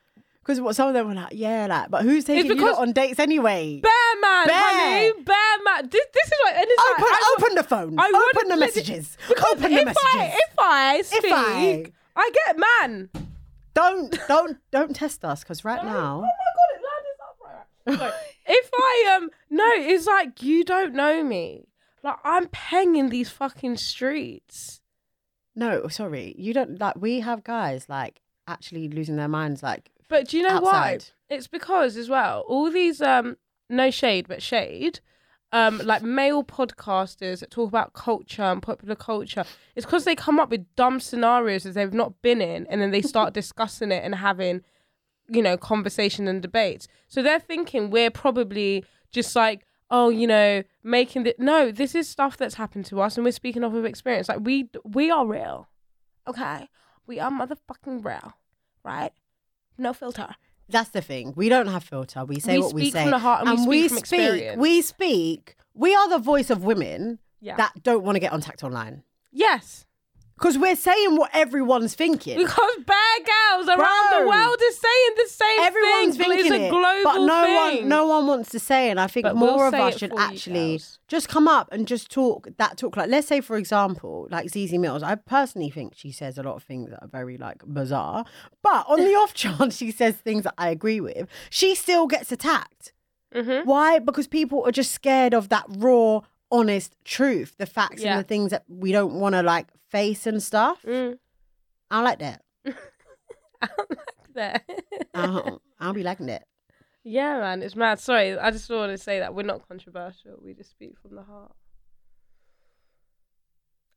because 0.45 0.62
what 0.62 0.75
some 0.75 0.88
of 0.88 0.93
them 0.93 1.07
were 1.07 1.15
like, 1.15 1.31
yeah, 1.31 1.65
like, 1.65 1.89
but 1.89 2.03
who's 2.03 2.24
taking 2.24 2.55
you 2.55 2.67
on 2.75 2.91
dates 2.91 3.19
anyway? 3.19 3.79
Bear 3.81 3.91
man, 4.22 4.45
Bear. 4.45 4.55
honey, 4.55 5.24
bear 5.24 5.63
man. 5.63 5.89
This, 5.89 6.05
this 6.13 6.27
is 6.27 6.34
what. 6.43 6.53
And 6.53 6.65
Open, 6.65 7.01
like, 7.01 7.12
I, 7.12 7.36
open 7.38 7.55
the 7.55 7.63
phone. 7.63 7.95
I 8.00 8.31
open 8.36 8.50
the 8.50 8.57
messages. 8.57 9.17
Open 9.51 9.72
if 9.74 9.79
the 9.79 9.86
messages. 9.86 9.95
I 10.05 10.38
if 10.38 10.53
I 10.60 11.01
speak, 11.01 11.34
I- 11.34 11.91
I, 12.15 12.31
get 12.45 12.60
man. 12.60 13.10
don't, 13.74 14.15
don't, 14.27 14.57
don't 14.69 14.95
test 14.95 15.25
us 15.25 15.43
because 15.43 15.65
right 15.65 15.84
now. 15.84 16.17
Oh 16.17 16.22
my 16.22 16.51
god, 16.55 16.69
it 16.75 17.89
landed 17.89 17.98
upright. 17.98 18.12
Sorry. 18.13 18.34
If 18.45 18.69
I 18.73 19.15
um 19.17 19.29
no, 19.49 19.69
it's 19.75 20.05
like 20.07 20.41
you 20.41 20.63
don't 20.63 20.93
know 20.93 21.23
me. 21.23 21.67
Like 22.03 22.17
I'm 22.23 22.47
paying 22.49 23.09
these 23.09 23.29
fucking 23.29 23.77
streets. 23.77 24.81
No, 25.55 25.87
sorry, 25.87 26.35
you 26.37 26.53
don't 26.53 26.79
like. 26.79 26.95
We 26.97 27.21
have 27.21 27.43
guys 27.43 27.87
like 27.89 28.21
actually 28.47 28.89
losing 28.89 29.15
their 29.15 29.27
minds. 29.27 29.63
Like, 29.63 29.89
But 30.09 30.27
do 30.27 30.37
you 30.37 30.43
know 30.43 30.59
why? 30.61 30.99
It's 31.29 31.47
because 31.47 31.97
as 31.97 32.09
well, 32.09 32.41
all 32.47 32.69
these 32.69 33.01
um 33.01 33.37
no 33.69 33.89
shade 33.89 34.27
but 34.27 34.43
shade, 34.43 34.99
um 35.51 35.79
like 35.83 36.03
male 36.03 36.43
podcasters 36.43 37.39
that 37.39 37.49
talk 37.51 37.69
about 37.69 37.93
culture 37.93 38.43
and 38.43 38.61
popular 38.61 38.95
culture. 38.95 39.45
It's 39.75 39.85
because 39.85 40.03
they 40.03 40.15
come 40.15 40.39
up 40.39 40.49
with 40.49 40.65
dumb 40.75 40.99
scenarios 40.99 41.63
that 41.63 41.73
they've 41.73 41.93
not 41.93 42.21
been 42.21 42.41
in, 42.41 42.67
and 42.67 42.81
then 42.81 42.91
they 42.91 43.01
start 43.01 43.33
discussing 43.41 43.91
it 43.91 44.03
and 44.03 44.15
having, 44.15 44.61
you 45.27 45.41
know, 45.41 45.58
conversation 45.58 46.27
and 46.27 46.41
debates. 46.41 46.88
So 47.08 47.22
they're 47.22 47.39
thinking 47.39 47.89
we're 47.89 48.12
probably 48.12 48.84
just 49.12 49.36
like. 49.36 49.65
Oh, 49.91 50.10
you 50.10 50.25
know, 50.25 50.63
making 50.84 51.24
the 51.25 51.36
no. 51.38 51.72
This 51.72 51.94
is 51.94 52.10
stuff 52.10 52.38
that's 52.38 52.55
happened 52.55 52.86
to 52.88 53.00
us, 53.01 53.17
and 53.17 53.24
we're 53.24 53.32
speaking 53.32 53.63
off 53.63 53.75
of 53.75 53.86
experience. 53.86 54.27
Like 54.27 54.39
we, 54.41 54.67
we 54.84 55.12
are 55.12 55.27
real, 55.27 55.70
okay? 56.27 56.67
We 57.05 57.20
are 57.20 57.29
motherfucking 57.29 58.03
real, 58.03 58.34
right? 58.84 59.12
No 59.77 59.94
filter. 59.94 60.29
that's 60.67 60.89
the 60.89 61.01
thing. 61.01 61.34
We 61.36 61.50
don't 61.50 61.67
have 61.67 61.84
filter. 61.84 62.25
We 62.25 62.39
say 62.39 62.58
We 62.58 62.63
what 62.63 62.74
we 62.74 62.82
speak 62.82 62.94
say, 62.94 63.01
from 63.03 63.12
the 63.12 63.20
heart 63.20 63.48
and 63.48 63.67
we 63.67 63.88
speak 63.88 64.00
from 64.00 64.05
speak. 64.08 64.55
We 64.58 64.82
speak. 64.82 65.55
We 65.75 65.94
are 65.94 66.10
the 66.10 66.17
voice 66.17 66.50
of 66.50 66.63
women 66.63 67.20
Yeah. 67.39 67.55
that 67.58 67.84
don't 67.84 68.03
want 68.03 68.15
to 68.15 68.20
get 68.20 68.34
untacked 68.34 68.63
online 68.63 69.03
yes. 69.32 69.86
Because 70.37 70.57
we're 70.57 70.75
saying 70.75 71.15
what 71.15 71.29
everyone's 71.33 71.95
thinking. 71.95 72.37
Because 72.37 72.75
bad 72.85 73.19
girls 73.25 73.67
around 73.69 73.77
Bro. 74.09 74.19
the 74.19 74.27
world 74.27 74.57
is 74.61 74.77
saying 74.79 75.09
the 75.15 75.27
same 75.29 75.57
thing. 75.57 75.65
Everyone's 75.65 76.17
thing. 76.17 76.27
thinking 76.29 76.45
it's 76.53 76.61
a 76.63 76.65
it, 76.65 76.69
global 76.69 77.03
but 77.03 77.17
no 77.25 77.43
thing. 77.45 77.55
one, 77.81 77.87
no 77.89 78.07
one 78.07 78.27
wants 78.27 78.49
to 78.49 78.59
say. 78.59 78.87
it. 78.87 78.91
And 78.91 78.99
I 78.99 79.07
think 79.07 79.23
But 79.23 79.37
more 79.37 79.55
we'll 79.55 79.67
of 79.67 79.73
us 79.73 79.97
should 79.97 80.13
actually 80.17 80.71
girls. 80.71 80.99
just 81.07 81.29
come 81.29 81.47
up 81.47 81.69
and 81.71 81.87
just 81.87 82.11
talk 82.11 82.49
that 82.57 82.77
talk. 82.77 82.97
Like, 82.97 83.09
let's 83.09 83.27
say, 83.27 83.39
for 83.39 83.55
example, 83.55 84.27
like 84.29 84.47
Zeze 84.47 84.71
Millz. 84.73 85.03
I 85.03 85.15
personally 85.15 85.69
think 85.69 85.93
she 85.95 86.11
says 86.11 86.37
a 86.37 86.43
lot 86.43 86.55
of 86.57 86.63
things 86.63 86.89
that 86.89 87.01
are 87.01 87.07
very 87.07 87.37
like 87.37 87.63
bizarre. 87.65 88.25
But 88.61 88.85
on 88.89 88.99
the 88.99 89.15
off 89.15 89.33
chance 89.33 89.77
she 89.77 89.89
says 89.91 90.15
things 90.17 90.43
that 90.43 90.55
I 90.57 90.67
agree 90.69 90.99
with, 90.99 91.29
she 91.49 91.75
still 91.75 92.07
gets 92.07 92.31
attacked. 92.33 92.91
Mhm. 93.33 93.65
Why? 93.65 93.99
Because 93.99 94.27
people 94.27 94.65
are 94.65 94.71
just 94.71 94.91
scared 94.91 95.33
of 95.33 95.47
that 95.47 95.65
raw, 95.69 96.21
honest 96.51 96.95
truth, 97.05 97.55
the 97.57 97.65
facts 97.65 98.01
Yeah. 98.01 98.11
and 98.11 98.19
the 98.19 98.27
things 98.27 98.51
that 98.51 98.63
we 98.67 98.91
don't 98.91 99.13
want 99.15 99.33
to 99.35 99.41
like 99.43 99.67
face 99.95 100.27
and 100.27 100.43
stuff. 100.43 100.83
Mm. 100.83 101.17
I 101.89 102.01
like 102.07 102.19
that. 102.19 102.41
I 103.61 103.67
don't 103.77 103.89
like 103.89 104.33
that. 104.35 104.63
Uh-huh. 105.13 105.57
I'll 105.79 105.93
be 105.93 106.03
liking 106.03 106.25
that. 106.25 106.43
yeah, 107.03 107.39
man, 107.39 107.61
it's 107.63 107.75
mad. 107.75 107.99
Sorry, 107.99 108.37
I 108.37 108.51
just 108.51 108.69
wanted 108.69 108.97
to 108.97 108.97
say 108.97 109.19
that 109.19 109.33
we're 109.33 109.43
not 109.43 109.65
controversial. 109.67 110.37
We 110.43 110.53
just 110.53 110.71
speak 110.71 110.95
from 111.01 111.15
the 111.15 111.23
heart. 111.23 111.53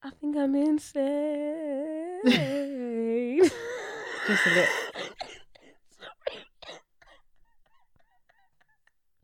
I 0.00 0.10
think 0.10 0.36
I'm 0.36 0.54
insane. 0.54 2.20
Just 4.28 4.46
a 4.46 4.50
little. 4.54 4.74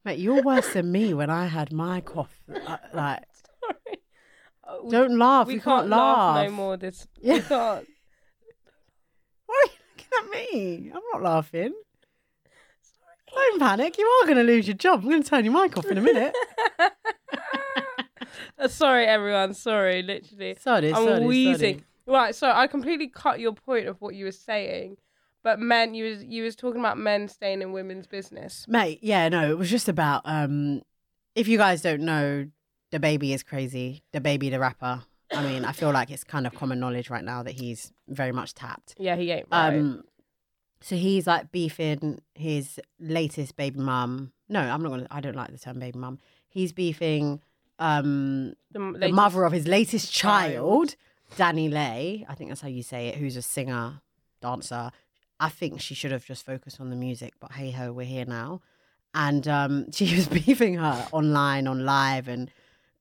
Mate, 0.05 0.19
you're 0.19 0.43
worse 0.43 0.73
than 0.73 0.91
me 0.91 1.15
when 1.15 1.31
I 1.31 1.47
had 1.47 1.73
my 1.73 2.01
cough. 2.01 2.43
Uh, 2.67 2.79
like, 2.93 3.23
we- 4.83 4.91
don't 4.91 5.19
laugh. 5.19 5.47
we 5.47 5.55
you 5.55 5.61
can't, 5.61 5.83
can't, 5.83 5.91
laugh 5.91 6.37
laugh. 6.37 6.47
no 6.47 6.53
more. 6.53 6.77
This 6.77 7.07
Yeah. 7.21 7.35
we 7.35 7.41
can't. 7.41 7.87
Why 9.47 9.63
are 9.63 9.67
you 9.67 9.79
looking 9.97 10.19
at 10.19 10.31
me? 10.53 10.91
I'm 10.95 11.03
not 11.13 11.23
laughing. 11.23 11.73
Don't 13.35 13.59
panic. 13.61 13.99
You 13.99 14.07
are 14.07 14.27
going 14.27 14.39
to 14.39 14.45
lose 14.45 14.69
your 14.69 14.77
job. 14.77 15.01
I'm 15.03 15.09
going 15.11 15.23
to 15.23 15.29
turn 15.29 15.45
your 15.45 15.53
mic 15.55 15.77
off 15.77 15.87
in 15.87 15.99
a 15.99 16.01
minute. 16.01 16.35
Uh, 18.59 18.69
sorry, 18.69 19.07
everyone. 19.07 19.55
Sorry, 19.55 20.03
literally. 20.03 20.57
Sorry, 20.61 20.95
I'm 20.95 21.05
sorry, 21.05 21.27
wheezing. 21.27 21.79
sorry. 21.79 21.85
Right, 22.07 22.35
so 22.35 22.51
I 22.51 22.67
completely 22.67 23.09
cut 23.09 23.41
your 23.41 23.53
point 23.53 23.89
of 23.89 24.01
what 24.01 24.15
you 24.15 24.27
were 24.27 24.33
saying, 24.33 24.99
but 25.43 25.59
men, 25.59 25.95
you 25.95 26.05
was 26.05 26.23
you 26.25 26.43
was 26.45 26.55
talking 26.55 26.79
about 26.79 26.99
men 26.99 27.29
staying 27.29 27.63
in 27.63 27.73
women's 27.73 28.07
business. 28.07 28.67
Mate, 28.69 28.99
yeah, 29.03 29.29
no, 29.29 29.51
it 29.51 29.59
was 29.59 29.71
just 29.71 29.89
about 29.89 30.23
um 30.27 30.83
if 31.35 31.49
you 31.49 31.57
guys 31.59 31.81
don't 31.83 32.03
know, 32.03 32.47
the 32.95 33.01
baby 33.01 33.33
is 33.33 33.43
crazy. 33.43 34.05
DaBaby 34.13 34.53
the 34.53 34.61
rapper. 34.61 35.03
I 35.33 35.43
mean, 35.43 35.65
I 35.65 35.73
feel 35.73 35.91
like 35.91 36.13
it's 36.13 36.23
kind 36.23 36.47
of 36.47 36.55
common 36.55 36.79
knowledge 36.79 37.11
right 37.11 37.25
now 37.25 37.43
that 37.43 37.55
he's 37.55 37.93
very 38.07 38.31
much 38.31 38.55
tapped. 38.55 38.95
Yeah, 38.99 39.17
he 39.17 39.33
ain't 39.33 39.49
right. 39.51 39.75
Um 39.75 40.05
so 40.81 40.95
he's 40.95 41.27
like 41.27 41.51
beefing 41.51 42.21
his 42.37 42.79
latest 43.01 43.57
baby 43.57 43.81
mum. 43.81 44.31
No, 44.49 44.61
I'm 44.61 44.81
not 44.81 44.91
gonna 44.91 45.09
I 45.11 45.21
don't 45.21 45.35
like 45.35 45.51
the 45.51 45.59
term 45.59 45.81
baby 45.81 45.99
mum. 45.99 46.21
He's 46.49 46.73
beefing 46.73 47.41
um 47.81 48.55
the, 48.71 48.97
the 48.97 49.09
mother 49.11 49.43
of 49.43 49.51
his 49.53 49.67
latest 49.67 50.13
child. 50.13 50.95
child, 51.35 51.57
DaniLeigh. 51.57 52.27
I 52.29 52.35
think 52.37 52.51
that's 52.51 52.61
how 52.61 52.69
you 52.69 52.85
say 52.85 53.09
it, 53.09 53.17
who's 53.17 53.37
a 53.37 53.43
singer, 53.43 54.03
dancer. 54.41 54.93
I 55.41 55.49
think 55.49 55.81
she 55.81 55.97
should 55.97 56.13
have 56.13 56.25
just 56.25 56.47
focused 56.47 56.81
on 56.81 56.91
the 56.91 56.97
music, 56.97 57.33
but 57.41 57.51
hey 57.51 57.73
ho, 57.73 57.93
we're 57.93 58.07
here 58.07 58.25
now. 58.25 58.61
And 59.15 59.49
um, 59.49 59.91
she 59.91 60.15
was 60.15 60.29
beefing 60.29 60.75
her 60.75 61.09
online, 61.11 61.67
on 61.67 61.85
live, 61.85 62.29
and 62.29 62.53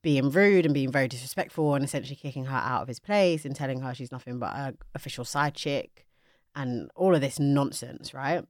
being 0.03 0.29
rude 0.29 0.65
and 0.65 0.73
being 0.73 0.91
very 0.91 1.07
disrespectful 1.07 1.73
and 1.73 1.83
essentially 1.83 2.15
kicking 2.15 2.45
her 2.45 2.55
out 2.57 2.83
of 2.83 2.87
his 2.87 2.99
place 2.99 3.45
and 3.45 3.55
telling 3.55 3.81
her 3.81 3.95
she's 3.95 4.11
nothing 4.11 4.37
but 4.37 4.53
a 4.53 4.75
official 4.93 5.25
side 5.25 5.55
chick 5.55 6.05
and 6.55 6.91
all 6.95 7.15
of 7.15 7.21
this 7.21 7.39
nonsense, 7.39 8.13
right? 8.13 8.43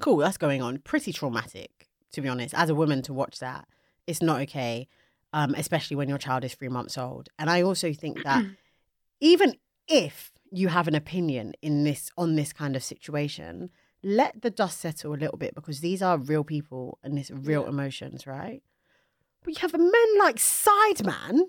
Cool, 0.00 0.16
that's 0.18 0.38
going 0.38 0.62
on. 0.62 0.78
Pretty 0.78 1.12
traumatic, 1.12 1.88
to 2.12 2.22
be 2.22 2.28
honest. 2.28 2.54
As 2.54 2.70
a 2.70 2.74
woman 2.74 3.02
to 3.02 3.12
watch 3.12 3.38
that, 3.40 3.68
it's 4.06 4.22
not 4.22 4.40
okay 4.42 4.88
um, 5.32 5.54
especially 5.56 5.96
when 5.96 6.08
your 6.08 6.18
child 6.18 6.44
is 6.44 6.54
three 6.54 6.68
months 6.68 6.98
old. 6.98 7.28
And 7.38 7.48
I 7.48 7.62
also 7.62 7.92
think 7.92 8.22
that 8.22 8.44
even 9.20 9.56
if 9.88 10.30
you 10.50 10.68
have 10.68 10.88
an 10.88 10.94
opinion 10.94 11.54
in 11.62 11.84
this 11.84 12.10
on 12.18 12.34
this 12.36 12.52
kind 12.52 12.76
of 12.76 12.82
situation, 12.84 13.70
let 14.02 14.42
the 14.42 14.50
dust 14.50 14.80
settle 14.80 15.14
a 15.14 15.16
little 15.16 15.38
bit 15.38 15.54
because 15.54 15.80
these 15.80 16.02
are 16.02 16.18
real 16.18 16.44
people 16.44 16.98
and 17.02 17.18
it's 17.18 17.30
real 17.30 17.62
Yeah. 17.62 17.68
emotions, 17.70 18.26
right? 18.26 18.62
You 19.46 19.54
have 19.60 19.74
a 19.74 19.78
man 19.78 20.18
like 20.18 20.36
Sideman 20.36 21.40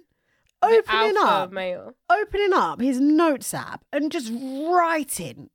opening 0.61 1.15
up, 1.19 1.51
male. 1.51 1.93
opening 2.09 2.53
up 2.53 2.81
his 2.81 2.99
notes 2.99 3.53
app 3.53 3.83
and 3.93 4.11
just 4.11 4.31
writing. 4.33 5.49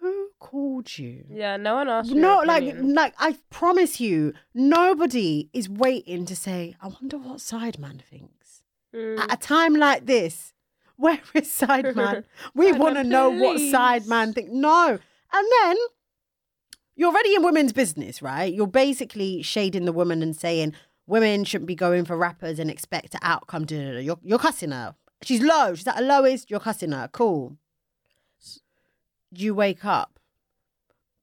Who 0.00 0.30
called 0.38 0.96
you? 0.98 1.24
Yeah, 1.28 1.56
no 1.56 1.74
one 1.76 1.88
asked. 1.88 2.10
your 2.10 2.18
No, 2.18 2.40
like, 2.46 2.62
opinion. 2.62 2.94
like 2.94 3.14
I 3.18 3.36
promise 3.50 4.00
you, 4.00 4.32
nobody 4.54 5.50
is 5.52 5.68
waiting 5.68 6.24
to 6.26 6.36
say, 6.36 6.76
"I 6.80 6.88
wonder 6.88 7.18
what 7.18 7.38
Sideman 7.38 8.00
thinks." 8.02 8.62
Mm. 8.94 9.18
At 9.18 9.32
a 9.34 9.36
time 9.36 9.74
like 9.74 10.06
this, 10.06 10.52
where 10.96 11.20
is 11.34 11.48
Sideman? 11.48 12.24
We 12.54 12.72
Sideman, 12.72 12.78
want 12.78 12.96
to 12.96 13.04
know 13.04 13.30
what 13.30 13.56
please. 13.56 13.74
Sideman 13.74 14.34
think. 14.34 14.50
No, 14.50 14.98
and 15.32 15.46
then 15.62 15.76
you're 16.94 17.10
already 17.10 17.34
in 17.34 17.42
women's 17.42 17.72
business, 17.72 18.22
right? 18.22 18.52
You're 18.52 18.66
basically 18.66 19.42
shading 19.42 19.84
the 19.84 19.92
woman 19.92 20.22
and 20.22 20.34
saying 20.36 20.74
women 21.08 21.42
shouldn't 21.42 21.66
be 21.66 21.74
going 21.74 22.04
for 22.04 22.16
rappers 22.16 22.60
and 22.60 22.70
expect 22.70 23.14
an 23.14 23.20
outcome. 23.22 23.66
You're 23.68 24.18
you're 24.22 24.38
cussing 24.38 24.70
her. 24.70 24.94
She's 25.22 25.42
low. 25.42 25.74
She's 25.74 25.88
at 25.88 25.96
her 25.96 26.02
lowest. 26.02 26.50
You're 26.50 26.60
cussing 26.60 26.92
her. 26.92 27.08
Cool. 27.10 27.56
You 29.32 29.54
wake 29.54 29.84
up, 29.84 30.18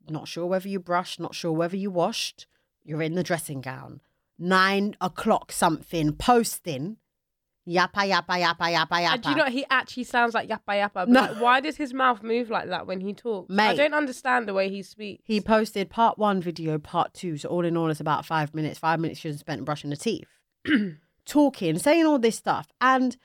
not 0.09 0.27
sure 0.27 0.45
whether 0.45 0.67
you 0.67 0.79
brushed, 0.79 1.19
not 1.19 1.33
sure 1.33 1.53
whether 1.53 1.77
you 1.77 1.89
washed. 1.89 2.45
You're 2.83 3.01
in 3.01 3.15
the 3.15 3.23
dressing 3.23 3.61
gown. 3.61 4.01
Nine 4.37 4.95
o'clock 5.01 5.51
something, 5.51 6.13
posting. 6.13 6.97
Yappa, 7.67 8.07
yappa, 8.07 8.39
yappa, 8.39 8.57
yappa, 8.71 8.87
yappa. 8.89 9.13
And 9.13 9.23
do 9.23 9.29
you 9.29 9.35
know 9.35 9.43
what? 9.45 9.51
he 9.51 9.65
actually 9.71 10.03
sounds 10.03 10.33
like 10.35 10.47
yappa 10.47 10.69
yappa? 10.69 10.93
But 10.93 11.09
No. 11.09 11.21
like, 11.21 11.41
why 11.41 11.59
does 11.61 11.75
his 11.77 11.93
mouth 11.93 12.21
move 12.21 12.49
like 12.51 12.67
that 12.67 12.85
when 12.85 13.01
he 13.01 13.13
talks? 13.13 13.51
I 13.51 13.55
Mate. 13.55 13.77
don't 13.77 13.93
understand 13.95 14.47
the 14.47 14.53
way 14.53 14.69
he 14.69 14.83
speaks. 14.83 15.23
He 15.25 15.41
posted 15.41 15.89
part 15.89 16.19
one 16.19 16.41
video, 16.41 16.77
part 16.77 17.13
two. 17.15 17.37
So 17.37 17.49
all 17.49 17.65
in 17.65 17.75
all, 17.75 17.89
it's 17.89 17.99
about 17.99 18.23
five 18.25 18.53
minutes. 18.53 18.77
Five 18.77 18.99
minutes 18.99 19.19
should 19.19 19.31
have 19.31 19.39
spent 19.39 19.65
brushing 19.65 19.89
the 19.89 19.95
teeth, 19.97 20.27
talking, 21.25 21.79
saying 21.79 22.05
all 22.05 22.19
this 22.19 22.35
stuff. 22.35 22.67
And 22.81 23.17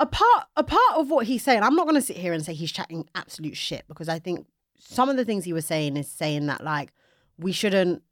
a 0.00 0.06
part, 0.06 0.46
a 0.56 0.62
part 0.64 0.96
of 0.96 1.10
what 1.10 1.26
he's 1.26 1.42
saying, 1.42 1.62
I'm 1.62 1.74
not 1.74 1.84
going 1.86 1.94
to 1.96 2.02
sit 2.02 2.16
here 2.16 2.32
and 2.32 2.44
say 2.44 2.54
he's 2.54 2.72
chatting 2.72 3.08
absolute 3.14 3.56
shit 3.56 3.84
because 3.88 4.08
I 4.08 4.18
think 4.18 4.46
some 4.78 5.08
of 5.08 5.16
the 5.16 5.24
things 5.24 5.44
he 5.44 5.52
was 5.52 5.64
saying 5.66 5.96
is 5.96 6.08
saying 6.08 6.46
that 6.46 6.62
like 6.62 6.92
we 7.38 7.52
shouldn't, 7.52 8.02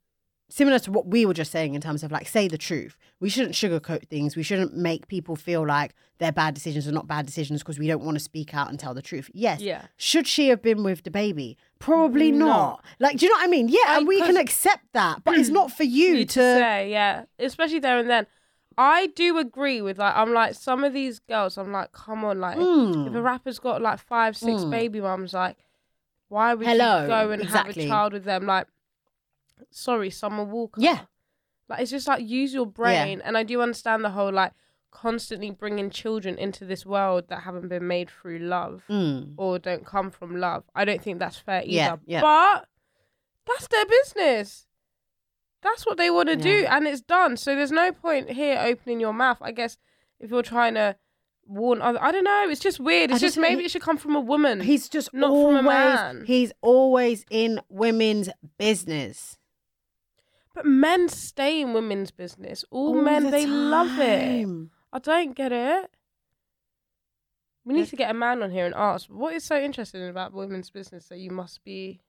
similar 0.55 0.77
to 0.77 0.91
what 0.91 1.07
we 1.07 1.25
were 1.25 1.33
just 1.33 1.51
saying 1.51 1.73
in 1.73 1.81
terms 1.81 2.03
of 2.03 2.11
like 2.11 2.27
say 2.27 2.47
the 2.47 2.57
truth. 2.57 2.95
We 3.19 3.29
shouldn't 3.29 3.55
sugarcoat 3.55 4.07
things. 4.07 4.35
We 4.35 4.43
shouldn't 4.43 4.75
make 4.75 5.07
people 5.07 5.35
feel 5.35 5.65
like 5.65 5.95
their 6.19 6.31
bad 6.31 6.53
decisions 6.53 6.87
are 6.87 6.91
not 6.91 7.07
bad 7.07 7.25
decisions 7.25 7.61
because 7.63 7.79
we 7.79 7.87
don't 7.87 8.03
want 8.03 8.15
to 8.17 8.23
speak 8.23 8.53
out 8.53 8.69
and 8.69 8.77
tell 8.79 8.93
the 8.93 9.01
truth. 9.01 9.31
Yes, 9.33 9.61
Yeah. 9.61 9.83
should 9.97 10.27
she 10.27 10.49
have 10.49 10.61
been 10.61 10.83
with 10.83 11.03
the 11.03 11.09
baby? 11.11 11.57
Probably 11.79 12.31
No. 12.31 12.45
not. 12.45 12.85
Like, 12.99 13.17
do 13.17 13.25
you 13.25 13.31
know 13.31 13.37
what 13.37 13.45
I 13.45 13.47
mean? 13.47 13.67
Yeah, 13.67 13.79
I- 13.87 13.97
and 13.97 14.07
we 14.07 14.19
can 14.21 14.37
accept 14.37 14.83
that, 14.93 15.23
but 15.23 15.35
it's 15.39 15.49
not 15.59 15.71
for 15.71 15.83
you, 15.83 16.09
you 16.15 16.25
to. 16.25 16.33
to 16.33 16.39
say, 16.41 16.91
yeah, 16.91 17.23
especially 17.39 17.79
there 17.79 17.97
and 17.97 18.09
then. 18.09 18.27
I 18.77 19.07
do 19.07 19.37
agree 19.37 19.81
with 19.81 19.97
like 19.99 20.15
I'm 20.15 20.33
like 20.33 20.55
some 20.55 20.83
of 20.83 20.93
these 20.93 21.19
girls. 21.19 21.57
I'm 21.59 21.71
like, 21.71 21.91
come 21.91 22.23
on, 22.25 22.39
like 22.39 22.57
Mm. 22.57 23.07
if 23.07 23.13
a 23.15 23.21
rapper's 23.21 23.59
got 23.59 23.81
like 23.81 23.99
five, 23.99 24.35
six 24.35 24.61
Mm. 24.63 24.71
baby 24.71 24.99
mums, 25.01 25.33
like 25.33 25.57
why 26.29 26.53
would 26.55 26.65
Hello, 26.67 27.01
you 27.03 27.07
go 27.07 27.29
and 27.31 27.41
exactly. 27.41 27.83
have 27.83 27.89
a 27.91 27.93
child 27.93 28.13
with 28.13 28.23
them? 28.23 28.45
Like, 28.47 28.67
sorry, 29.71 30.09
Summer 30.09 30.43
Walker. 30.43 30.81
Yeah. 30.81 30.99
Like 31.69 31.81
it's 31.81 31.91
just 31.91 32.07
like 32.07 32.27
use 32.27 32.53
your 32.53 32.65
brain, 32.65 33.21
and 33.23 33.37
I 33.37 33.43
do 33.43 33.61
understand 33.61 34.03
the 34.03 34.09
whole 34.11 34.31
like 34.31 34.51
constantly 34.91 35.49
bringing 35.49 35.89
children 35.89 36.37
into 36.37 36.65
this 36.65 36.85
world 36.85 37.23
that 37.29 37.41
haven't 37.43 37.67
been 37.67 37.87
made 37.87 38.09
through 38.11 38.37
love 38.39 38.83
Mm. 38.89 39.33
or 39.37 39.57
don't 39.59 39.85
come 39.85 40.11
from 40.11 40.35
love. 40.37 40.63
I 40.75 40.85
don't 40.85 41.01
think 41.01 41.19
that's 41.19 41.37
fair 41.37 41.61
either. 41.63 41.71
Yeah, 41.71 41.95
yeah. 42.05 42.21
But 42.21 42.67
that's 43.47 43.67
their 43.69 43.85
business. 43.85 44.67
That's 45.63 45.85
what 45.85 45.97
they 45.97 46.09
want 46.11 46.29
to 46.29 46.35
do, 46.35 46.65
and 46.69 46.85
it's 46.85 47.01
done. 47.01 47.37
So 47.37 47.55
there's 47.55 47.71
no 47.71 47.91
point 47.93 48.29
here 48.31 48.59
opening 48.63 48.99
your 48.99 49.13
mouth. 49.13 49.37
I 49.41 49.51
guess 49.51 49.77
if 50.19 50.29
you're 50.29 50.43
trying 50.43 50.73
to 50.75 50.95
warn 51.47 51.81
other, 51.81 52.01
I 52.03 52.11
don't 52.11 52.25
know. 52.25 52.47
It's 52.49 52.59
just 52.61 52.79
weird. 52.81 53.11
I 53.11 53.13
It's 53.15 53.21
just 53.21 53.35
just, 53.35 53.41
maybe 53.41 53.61
he- 53.61 53.65
it 53.65 53.71
should 53.71 53.81
come 53.81 53.97
from 53.97 54.15
a 54.15 54.19
woman. 54.19 54.59
He's 54.59 54.89
just 54.89 55.13
Not 55.13 55.31
always 55.31 55.57
from 55.57 55.65
a 55.65 55.69
man. 55.69 56.23
he's 56.27 56.51
always 56.61 57.25
in 57.31 57.61
women's 57.69 58.29
business. 58.57 59.37
But 60.53 60.65
men 60.65 61.09
stay 61.09 61.61
in 61.61 61.73
women's 61.73 62.11
business. 62.11 62.63
All, 62.71 62.95
All 62.97 63.01
men 63.01 63.25
the 63.25 63.31
they 63.31 63.45
love 63.45 63.99
it. 63.99 64.19
time. 64.41 64.71
I 64.91 64.99
don't 64.99 65.35
get 65.35 65.51
it. 65.51 65.89
We 67.65 67.73
need 67.73 67.87
to 67.87 67.95
get 67.95 68.11
a 68.11 68.13
man 68.13 68.43
on 68.43 68.51
here 68.51 68.65
and 68.65 68.75
ask 68.75 69.07
what 69.09 69.33
is 69.33 69.43
so 69.45 69.57
interesting 69.59 70.07
about 70.09 70.33
women's 70.33 70.69
business 70.69 71.05
that 71.07 71.19
you 71.19 71.31
must 71.31 71.63
be 71.63 72.01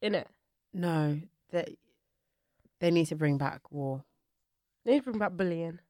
in 0.00 0.14
it. 0.14 0.28
No, 0.72 1.20
that 1.50 1.70
they 2.80 2.90
need 2.90 3.06
to 3.06 3.16
bring 3.16 3.36
back 3.36 3.70
war. 3.72 4.04
They 4.84 4.92
need 4.92 4.98
to 5.00 5.04
bring 5.04 5.18
back 5.18 5.32
bullying. 5.32 5.80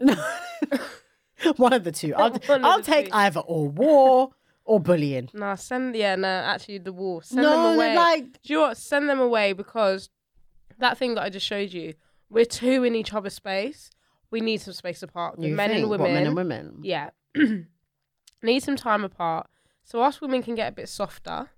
No, 0.00 0.14
One 1.56 1.72
of 1.72 1.84
the 1.84 1.92
two. 1.92 2.12
I'll, 2.16 2.30
One 2.30 2.60
of 2.60 2.64
I'll 2.64 2.76
the 2.78 2.82
take 2.84 3.06
two. 3.06 3.12
either 3.14 3.40
or 3.40 3.68
war 3.68 4.30
or 4.64 4.80
bullying. 4.80 5.30
Nah, 5.32 5.54
send 5.54 5.94
yeah, 5.94 6.16
no, 6.16 6.26
actually 6.28 6.78
the 6.78 6.92
war. 6.92 7.22
Send 7.22 7.42
no, 7.42 7.50
them 7.68 7.76
away. 7.76 7.94
like 7.94 8.24
Do 8.42 8.52
you 8.52 8.56
know 8.56 8.62
what? 8.68 8.76
Send 8.78 9.08
them 9.08 9.20
away 9.20 9.52
because 9.52 10.10
that 10.78 10.98
thing 10.98 11.14
that 11.14 11.22
I 11.22 11.30
just 11.30 11.46
showed 11.46 11.72
you, 11.72 11.94
we're 12.28 12.44
two 12.44 12.84
in 12.84 12.94
each 12.94 13.12
other's 13.12 13.34
space. 13.34 13.90
We 14.30 14.40
need 14.40 14.60
some 14.60 14.74
space 14.74 15.02
apart. 15.02 15.38
You 15.38 15.54
men 15.54 15.70
think, 15.70 15.82
and 15.82 15.90
what, 15.90 16.00
women. 16.00 16.14
men 16.14 16.26
and 16.26 16.36
women. 16.36 16.80
Yeah. 16.82 17.10
need 18.42 18.62
some 18.62 18.76
time 18.76 19.04
apart. 19.04 19.48
So 19.84 20.02
us 20.02 20.20
women 20.20 20.42
can 20.42 20.54
get 20.54 20.68
a 20.68 20.72
bit 20.72 20.88
softer 20.88 21.50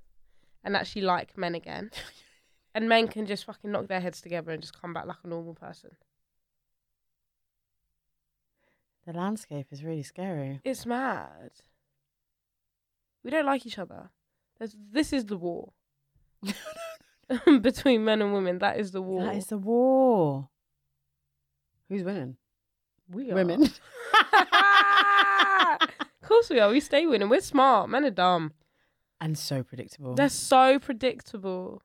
and 0.62 0.76
actually 0.76 1.02
like 1.02 1.36
men 1.36 1.54
again. 1.54 1.90
and 2.74 2.88
men 2.88 3.08
can 3.08 3.26
just 3.26 3.44
fucking 3.44 3.72
knock 3.72 3.88
their 3.88 4.00
heads 4.00 4.20
together 4.20 4.50
and 4.52 4.60
just 4.60 4.78
come 4.78 4.92
back 4.92 5.06
like 5.06 5.16
a 5.24 5.28
normal 5.28 5.54
person. 5.54 5.90
The 9.06 9.14
landscape 9.14 9.68
is 9.70 9.82
really 9.82 10.02
scary. 10.02 10.60
It's 10.64 10.84
mad. 10.84 11.52
We 13.24 13.30
don't 13.30 13.46
like 13.46 13.64
each 13.64 13.78
other. 13.78 14.10
There's, 14.58 14.76
this 14.92 15.12
is 15.14 15.24
the 15.26 15.38
war. 15.38 15.72
Between 17.60 18.04
men 18.04 18.22
and 18.22 18.32
women. 18.32 18.58
That 18.58 18.78
is 18.78 18.92
the 18.92 19.02
war. 19.02 19.24
That 19.24 19.36
is 19.36 19.46
the 19.46 19.58
war. 19.58 20.48
Who's 21.88 22.02
winning? 22.02 22.36
we 23.10 23.30
are. 23.30 23.34
Women. 23.34 23.62
of 25.80 25.88
course 26.22 26.50
we 26.50 26.58
are. 26.60 26.68
We 26.70 26.80
stay 26.80 27.06
winning. 27.06 27.28
We're 27.28 27.40
smart. 27.40 27.88
Men 27.90 28.04
are 28.04 28.10
dumb. 28.10 28.52
and 29.20 29.36
so 29.38 29.62
predictable. 29.62 30.14
They're 30.14 30.28
so 30.28 30.78
predictable. 30.78 31.82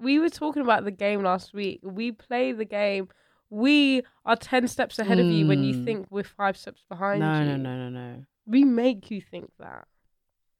We 0.00 0.18
were 0.18 0.28
talking 0.28 0.62
about 0.62 0.84
the 0.84 0.90
game 0.90 1.22
last 1.22 1.54
week. 1.54 1.80
We 1.82 2.12
play 2.12 2.52
the 2.52 2.64
game. 2.64 3.08
We 3.48 4.02
are 4.24 4.36
10 4.36 4.66
steps 4.68 4.98
ahead 4.98 5.18
of 5.20 5.26
you 5.26 5.46
when 5.46 5.62
you 5.62 5.74
Mm. 5.76 5.84
think 5.84 6.06
we're 6.10 6.24
five 6.24 6.56
steps 6.56 6.84
behind 6.88 7.20
no, 7.20 7.38
you. 7.40 7.44
no, 7.46 7.56
no, 7.56 7.76
no, 7.76 7.88
no. 7.88 8.24
We 8.46 8.64
make 8.64 9.10
you 9.10 9.20
think 9.20 9.50
that. 9.58 9.86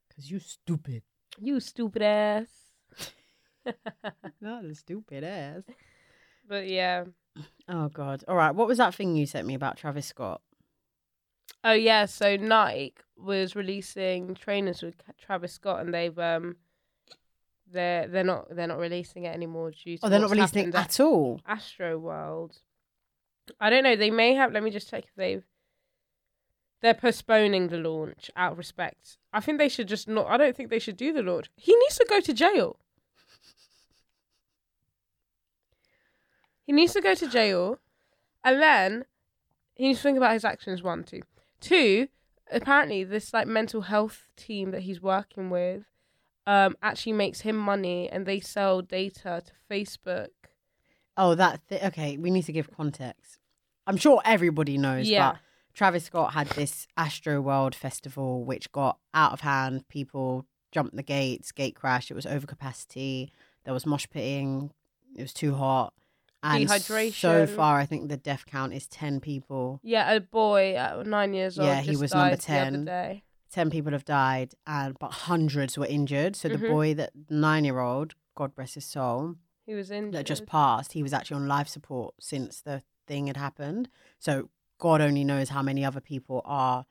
Because 0.08 0.30
you're 0.30 0.40
stupid. 0.40 1.02
You 1.40 1.60
stupid 1.60 2.02
ass. 2.02 2.48
Not 4.40 4.64
a 4.64 4.74
stupid 4.74 5.24
ass. 5.24 5.62
But 6.46 6.68
yeah. 6.68 7.04
Oh 7.68 7.88
God. 7.88 8.24
All 8.28 8.36
right. 8.36 8.54
What 8.54 8.68
was 8.68 8.78
that 8.78 8.94
thing 8.94 9.16
you 9.16 9.26
sent 9.26 9.46
me 9.46 9.54
about 9.54 9.76
Travis 9.76 10.06
Scott? 10.06 10.40
Oh 11.62 11.72
yeah, 11.72 12.04
so 12.04 12.36
Nike 12.36 12.96
was 13.16 13.56
releasing 13.56 14.34
trainers 14.34 14.82
with 14.82 14.96
Travis 15.18 15.54
Scott, 15.54 15.80
and 15.80 15.94
they've 15.94 16.18
um, 16.18 16.56
they're 17.72 18.06
they're 18.06 18.22
not 18.22 18.54
they're 18.54 18.66
not 18.66 18.78
releasing 18.78 19.24
it 19.24 19.34
anymore 19.34 19.70
due 19.70 19.96
to 19.96 20.06
Oh, 20.06 20.08
they're 20.10 20.20
not 20.20 20.30
releasing 20.30 20.68
it 20.68 20.74
at 20.74 21.00
all. 21.00 21.40
Astroworld. 21.48 22.58
I 23.60 23.70
don't 23.70 23.82
know. 23.82 23.96
They 23.96 24.10
may 24.10 24.34
have. 24.34 24.52
Let 24.52 24.62
me 24.62 24.70
just 24.70 24.90
check 24.90 25.04
if 25.04 25.14
they've. 25.16 25.44
They're 26.84 26.92
postponing 26.92 27.68
the 27.68 27.78
launch 27.78 28.30
out 28.36 28.52
of 28.52 28.58
respect. 28.58 29.16
I 29.32 29.40
think 29.40 29.56
they 29.56 29.70
should 29.70 29.88
just 29.88 30.06
not. 30.06 30.26
I 30.26 30.36
don't 30.36 30.54
think 30.54 30.68
they 30.68 30.78
should 30.78 30.98
do 30.98 31.14
the 31.14 31.22
launch. 31.22 31.48
He 31.56 31.74
needs 31.74 31.96
to 31.96 32.04
go 32.06 32.20
to 32.20 32.34
jail. 32.34 32.76
He 36.66 36.72
needs 36.74 36.92
to 36.92 37.00
go 37.00 37.14
to 37.14 37.26
jail, 37.26 37.78
and 38.44 38.60
then 38.60 39.06
he 39.74 39.88
needs 39.88 40.00
to 40.00 40.02
think 40.02 40.18
about 40.18 40.34
his 40.34 40.44
actions. 40.44 40.82
One, 40.82 41.04
two, 41.04 41.22
two. 41.58 42.08
Apparently, 42.52 43.02
this 43.02 43.32
like 43.32 43.46
mental 43.46 43.80
health 43.80 44.28
team 44.36 44.70
that 44.72 44.82
he's 44.82 45.00
working 45.00 45.48
with, 45.48 45.84
um, 46.46 46.76
actually 46.82 47.12
makes 47.14 47.40
him 47.40 47.56
money, 47.56 48.10
and 48.10 48.26
they 48.26 48.40
sell 48.40 48.82
data 48.82 49.42
to 49.46 49.52
Facebook. 49.74 50.28
Oh, 51.16 51.34
that. 51.34 51.60
Th- 51.70 51.82
okay. 51.84 52.18
We 52.18 52.30
need 52.30 52.44
to 52.44 52.52
give 52.52 52.70
context. 52.70 53.38
I'm 53.86 53.96
sure 53.96 54.20
everybody 54.24 54.76
knows, 54.76 55.08
Yeah. 55.08 55.32
but 55.32 55.40
Travis 55.74 56.04
Scott 56.04 56.34
had 56.34 56.48
this 56.50 56.86
Astroworld 56.96 57.74
festival, 57.74 58.44
which 58.44 58.70
got 58.72 58.98
out 59.12 59.32
of 59.32 59.40
hand. 59.40 59.88
People 59.88 60.46
jumped 60.72 60.96
the 60.96 61.02
gates, 61.02 61.52
gate 61.52 61.74
crash. 61.74 62.10
It 62.10 62.14
was 62.14 62.26
overcapacity. 62.26 63.30
There 63.64 63.74
was 63.74 63.84
mosh 63.86 64.06
pitting. 64.08 64.70
It 65.16 65.22
was 65.22 65.32
too 65.32 65.54
hot. 65.54 65.92
And 66.42 66.68
So 66.70 67.46
far, 67.46 67.78
I 67.78 67.86
think 67.86 68.08
the 68.08 68.16
death 68.18 68.44
count 68.46 68.74
is 68.74 68.86
10 68.86 69.20
people. 69.20 69.80
Yeah, 69.82 70.12
a 70.12 70.20
boy 70.20 70.74
at 70.74 71.06
nine 71.06 71.32
years 71.32 71.58
old. 71.58 71.66
Yeah, 71.66 71.80
he 71.80 71.96
was 71.96 72.14
number 72.14 72.36
died 72.36 72.38
the 72.38 72.42
10. 72.42 73.22
10 73.50 73.70
people 73.70 73.92
have 73.92 74.04
died, 74.04 74.52
and 74.66 74.96
but 74.98 75.12
hundreds 75.12 75.78
were 75.78 75.86
injured. 75.86 76.36
So 76.36 76.48
the 76.48 76.58
Mhm. 76.58 76.68
boy, 76.68 76.94
that 76.94 77.12
nine 77.30 77.64
year 77.64 77.78
old, 77.78 78.14
God 78.34 78.52
rest 78.56 78.74
his 78.74 78.84
soul, 78.84 79.36
He 79.64 79.74
was 79.74 79.90
injured. 79.90 80.12
that 80.14 80.26
just 80.26 80.44
passed, 80.46 80.92
he 80.92 81.02
was 81.02 81.12
actually 81.12 81.36
on 81.36 81.48
life 81.48 81.68
support 81.68 82.14
since 82.20 82.60
the 82.60 82.82
thing 83.06 83.28
had 83.28 83.36
happened. 83.36 83.88
So 84.18 84.50
God 84.78 85.00
only 85.00 85.24
knows 85.24 85.48
how 85.50 85.62
many 85.62 85.84
other 85.84 86.00
people 86.00 86.42
are 86.44 86.84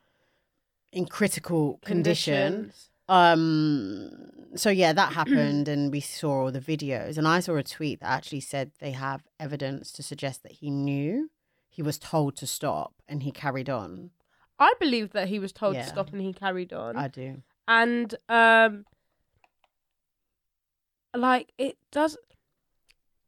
in 0.91 1.05
critical 1.05 1.79
condition. 1.85 2.71
Um 3.09 4.09
so 4.55 4.69
yeah, 4.69 4.93
that 4.93 5.13
happened 5.13 5.67
and 5.67 5.91
we 5.91 5.99
saw 5.99 6.43
all 6.43 6.51
the 6.51 6.59
videos 6.59 7.17
and 7.17 7.27
I 7.27 7.39
saw 7.39 7.55
a 7.55 7.63
tweet 7.63 7.99
that 8.01 8.07
actually 8.09 8.39
said 8.41 8.71
they 8.79 8.91
have 8.91 9.23
evidence 9.39 9.91
to 9.93 10.03
suggest 10.03 10.43
that 10.43 10.53
he 10.53 10.69
knew 10.69 11.29
he 11.69 11.81
was 11.81 11.97
told 11.97 12.35
to 12.37 12.47
stop 12.47 12.93
and 13.07 13.23
he 13.23 13.31
carried 13.31 13.69
on. 13.69 14.11
I 14.59 14.73
believe 14.79 15.11
that 15.13 15.27
he 15.27 15.39
was 15.39 15.51
told 15.51 15.75
Yeah. 15.75 15.81
to 15.83 15.89
stop 15.89 16.13
and 16.13 16.21
he 16.21 16.33
carried 16.33 16.71
on. 16.71 16.95
I 16.95 17.07
do. 17.07 17.41
and 17.67 18.13
um, 18.29 18.85
like 21.15 21.51
it 21.57 21.77
does. 21.91 22.17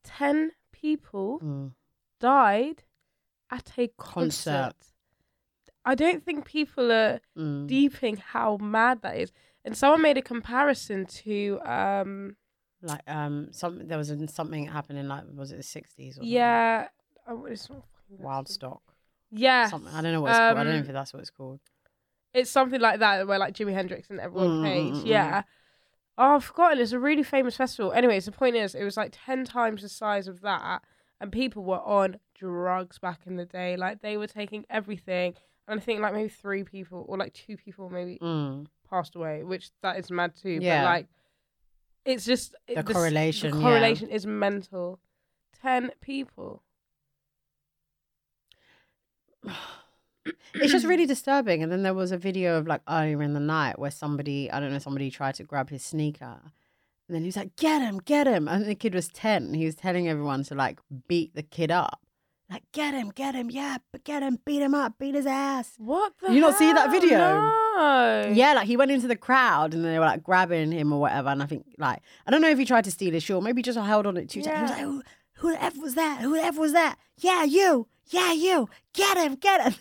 Ten 0.03 0.51
people 0.71 1.39
Mm. 1.39 1.71
died 2.19 2.83
at 3.51 3.71
a 3.77 3.87
concert. 3.97 4.53
Concert. 4.53 4.75
I 5.83 5.95
don't 5.95 6.23
think 6.23 6.45
people 6.45 6.91
are 6.91 7.19
Mm. 7.37 7.67
deeping 7.67 8.17
how 8.17 8.57
mad 8.57 9.01
that 9.03 9.17
is. 9.17 9.31
And 9.63 9.75
someone 9.77 10.01
made 10.01 10.17
a 10.17 10.21
comparison 10.21 11.05
to 11.07 11.59
um, 11.65 12.35
Like 12.81 13.01
um 13.07 13.47
some 13.51 13.87
there 13.87 13.97
was 13.97 14.11
something 14.33 14.67
happening 14.67 15.07
like 15.07 15.23
was 15.33 15.51
it 15.51 15.57
the 15.57 15.63
sixties 15.63 16.17
or 16.17 16.23
yeah, 16.23 16.87
oh, 17.27 17.45
it's 17.45 17.69
not 17.69 17.83
Wild 18.09 18.47
stock. 18.47 18.81
Yeah, 19.31 19.69
Something 19.69 19.93
I 19.93 20.01
don't 20.01 20.13
know 20.13 20.21
what 20.21 20.29
it's 20.31 20.39
called. 20.39 20.57
I 20.57 20.63
don't 20.63 20.73
know 20.73 20.79
Um, 20.79 20.85
if 20.85 20.91
that's 20.93 21.13
what 21.13 21.19
it's 21.21 21.31
called. 21.31 21.59
It's 22.33 22.51
something 22.51 22.79
like 22.79 22.99
that 22.99 23.27
where 23.27 23.39
like 23.39 23.53
Jimi 23.55 23.73
Hendrix 23.73 24.09
and 24.09 24.19
everyone 24.19 24.49
Mm, 24.49 24.61
plays. 24.61 24.97
mm, 24.97 25.03
mm, 25.03 25.07
Yeah. 25.07 25.43
Oh, 26.17 26.35
I've 26.35 26.43
forgotten. 26.43 26.79
It's 26.79 26.91
a 26.93 26.99
really 26.99 27.23
famous 27.23 27.57
festival. 27.57 27.91
Anyways, 27.91 28.25
the 28.25 28.31
point 28.31 28.55
is, 28.55 28.75
it 28.75 28.83
was 28.83 28.95
like 28.97 29.13
ten 29.25 29.43
times 29.45 29.81
the 29.81 29.89
size 29.89 30.27
of 30.27 30.41
that, 30.41 30.81
and 31.21 31.31
people 31.31 31.63
were 31.63 31.81
on 31.81 32.17
drugs 32.37 32.99
back 32.99 33.21
in 33.25 33.35
the 33.37 33.45
day. 33.45 33.77
Like 33.77 34.01
they 34.01 34.17
were 34.17 34.27
taking 34.27 34.65
everything, 34.69 35.33
and 35.67 35.79
I 35.79 35.83
think 35.83 36.01
like 36.01 36.13
maybe 36.13 36.29
three 36.29 36.63
people 36.63 37.05
or 37.07 37.17
like 37.17 37.33
two 37.33 37.57
people 37.57 37.89
maybe 37.89 38.17
Mm. 38.21 38.67
passed 38.89 39.15
away, 39.15 39.43
which 39.43 39.71
that 39.81 39.97
is 39.97 40.11
mad 40.11 40.35
too. 40.35 40.59
Yeah. 40.61 40.81
But 40.81 40.85
like, 40.85 41.07
it's 42.05 42.25
just 42.25 42.55
The 42.67 42.83
correlation, 42.83 43.51
The 43.51 43.57
yeah. 43.57 43.63
correlation 43.63 44.09
is 44.09 44.25
mental. 44.25 44.99
Ten 45.61 45.91
people. 46.01 46.61
It's 50.55 50.71
just 50.71 50.85
really 50.85 51.05
disturbing. 51.05 51.61
And 51.61 51.71
then 51.71 51.83
there 51.83 51.93
was 51.93 52.11
a 52.11 52.17
video 52.17 52.57
of 52.57 52.65
like 52.67 52.81
earlier 52.89 53.21
in 53.21 53.33
the 53.33 53.39
night 53.39 53.77
where 53.77 53.91
somebody, 53.91 54.49
I 54.49 54.59
don't 54.59 54.71
know, 54.71 54.79
somebody 54.79 55.11
tried 55.11 55.35
to 55.35 55.43
grab 55.43 55.69
his 55.69 55.83
sneaker. 55.83 56.39
And 57.07 57.15
then 57.15 57.21
he 57.21 57.27
was 57.27 57.35
like, 57.35 57.55
get 57.55 57.81
him, 57.81 57.99
get 57.99 58.27
him. 58.27 58.47
And 58.47 58.65
the 58.65 58.75
kid 58.75 58.95
was 58.95 59.09
10. 59.09 59.53
He 59.53 59.65
was 59.65 59.75
telling 59.75 60.07
everyone 60.07 60.43
to 60.45 60.55
like 60.55 60.79
beat 61.07 61.35
the 61.35 61.43
kid 61.43 61.71
up. 61.71 62.01
Like, 62.49 62.63
get 62.73 62.93
him, 62.93 63.09
get 63.09 63.33
him, 63.33 63.49
yeah, 63.49 63.77
but 63.91 64.03
get 64.03 64.21
him, 64.21 64.37
beat 64.45 64.61
him 64.61 64.75
up, 64.75 64.99
beat 64.99 65.15
his 65.15 65.25
ass. 65.25 65.73
What 65.79 66.13
the? 66.21 66.31
You 66.31 66.41
not 66.41 66.55
see 66.55 66.71
that 66.71 66.91
video? 66.91 67.17
No. 67.17 68.31
Yeah, 68.31 68.53
like 68.53 68.67
he 68.67 68.77
went 68.77 68.91
into 68.91 69.07
the 69.07 69.15
crowd 69.15 69.73
and 69.73 69.83
they 69.83 69.97
were 69.97 70.05
like 70.05 70.21
grabbing 70.21 70.71
him 70.71 70.93
or 70.93 70.99
whatever. 70.99 71.29
And 71.29 71.41
I 71.41 71.47
think 71.47 71.65
like, 71.79 72.01
I 72.27 72.31
don't 72.31 72.41
know 72.41 72.49
if 72.49 72.59
he 72.59 72.65
tried 72.65 72.83
to 72.83 72.91
steal 72.91 73.13
his 73.13 73.23
shoe 73.23 73.41
maybe 73.41 73.63
just 73.63 73.79
held 73.79 74.05
on 74.05 74.15
it 74.17 74.29
too 74.29 74.43
tight. 74.43 74.57
He 74.57 74.61
was 74.61 74.71
like, 74.71 74.81
who, 74.81 75.03
whoever 75.33 75.81
was 75.81 75.95
that, 75.95 76.21
whoever 76.21 76.61
was 76.61 76.73
that, 76.73 76.97
yeah, 77.17 77.43
you, 77.43 77.87
yeah, 78.07 78.31
you, 78.31 78.69
get 78.93 79.17
him, 79.17 79.35
get 79.35 79.61
him. 79.61 79.73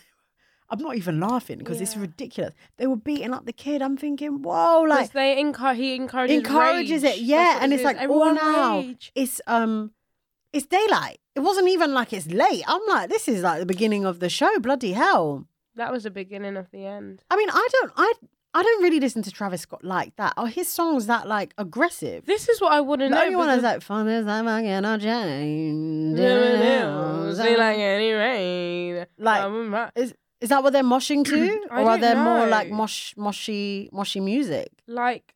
I'm 0.69 0.79
not 0.79 0.95
even 0.95 1.19
laughing 1.19 1.59
because 1.59 1.79
it's 1.79 1.95
ridiculous. 1.95 2.53
They 2.77 2.87
were 2.87 2.95
beating 2.95 3.33
up 3.33 3.45
the 3.45 3.53
kid. 3.53 3.81
I'm 3.81 3.97
thinking, 3.97 4.41
whoa, 4.41 4.81
like 4.81 5.11
they 5.11 5.39
encourage, 5.39 5.77
he 5.77 5.95
encourages 5.95 6.37
encourages 6.37 7.03
rage. 7.03 7.17
it, 7.17 7.21
yeah. 7.21 7.59
And 7.61 7.71
it 7.71 7.75
it's 7.75 7.83
like, 7.83 7.97
Everyone 7.97 8.37
oh, 8.41 8.51
now 8.51 8.77
rage. 8.79 9.11
it's 9.13 9.39
um, 9.45 9.91
it's 10.51 10.65
daylight. 10.65 11.19
It 11.35 11.41
wasn't 11.41 11.67
even 11.67 11.93
like 11.93 12.13
it's 12.13 12.27
late. 12.27 12.63
I'm 12.67 12.81
like, 12.87 13.09
this 13.09 13.27
is 13.27 13.43
like 13.43 13.59
the 13.59 13.65
beginning 13.65 14.05
of 14.05 14.19
the 14.19 14.29
show. 14.29 14.59
Bloody 14.59 14.93
hell. 14.93 15.47
That 15.75 15.91
was 15.91 16.03
the 16.03 16.09
beginning 16.09 16.55
of 16.57 16.71
the 16.71 16.85
end. 16.85 17.21
I 17.29 17.35
mean, 17.35 17.49
I 17.49 17.67
don't, 17.71 17.91
I, 17.97 18.13
I 18.53 18.63
don't 18.63 18.81
really 18.81 19.01
listen 19.01 19.21
to 19.23 19.31
Travis 19.31 19.61
Scott 19.61 19.83
like 19.83 20.15
that. 20.15 20.33
Are 20.37 20.47
his 20.47 20.69
songs 20.69 21.07
that 21.07 21.27
like 21.27 21.53
aggressive? 21.57 22.25
This 22.25 22.47
is 22.47 22.61
what 22.61 22.71
I 22.71 22.79
want 22.79 23.01
to 23.01 23.09
know. 23.09 23.21
only 23.21 23.35
one 23.35 23.47
because- 23.47 23.57
is 23.57 23.63
like 23.63 23.81
fun 23.81 24.07
is 24.07 24.25
I'm 24.25 24.45
gonna 24.45 24.97
change. 24.97 26.17
Say 27.37 27.57
like 27.57 27.77
any 27.77 28.11
rain. 28.13 29.05
Like, 29.17 29.43
right. 29.95 30.13
Is 30.41 30.49
that 30.49 30.61
what 30.63 30.73
they're 30.73 30.83
moshing 30.83 31.23
to, 31.25 31.67
I 31.71 31.81
or 31.81 31.89
are 31.89 31.97
don't 31.97 32.01
there 32.01 32.15
more 32.23 32.45
like 32.47 32.69
mosh, 32.69 33.13
moshy, 33.15 33.89
moshy 33.91 34.21
music? 34.21 34.69
like 34.87 35.33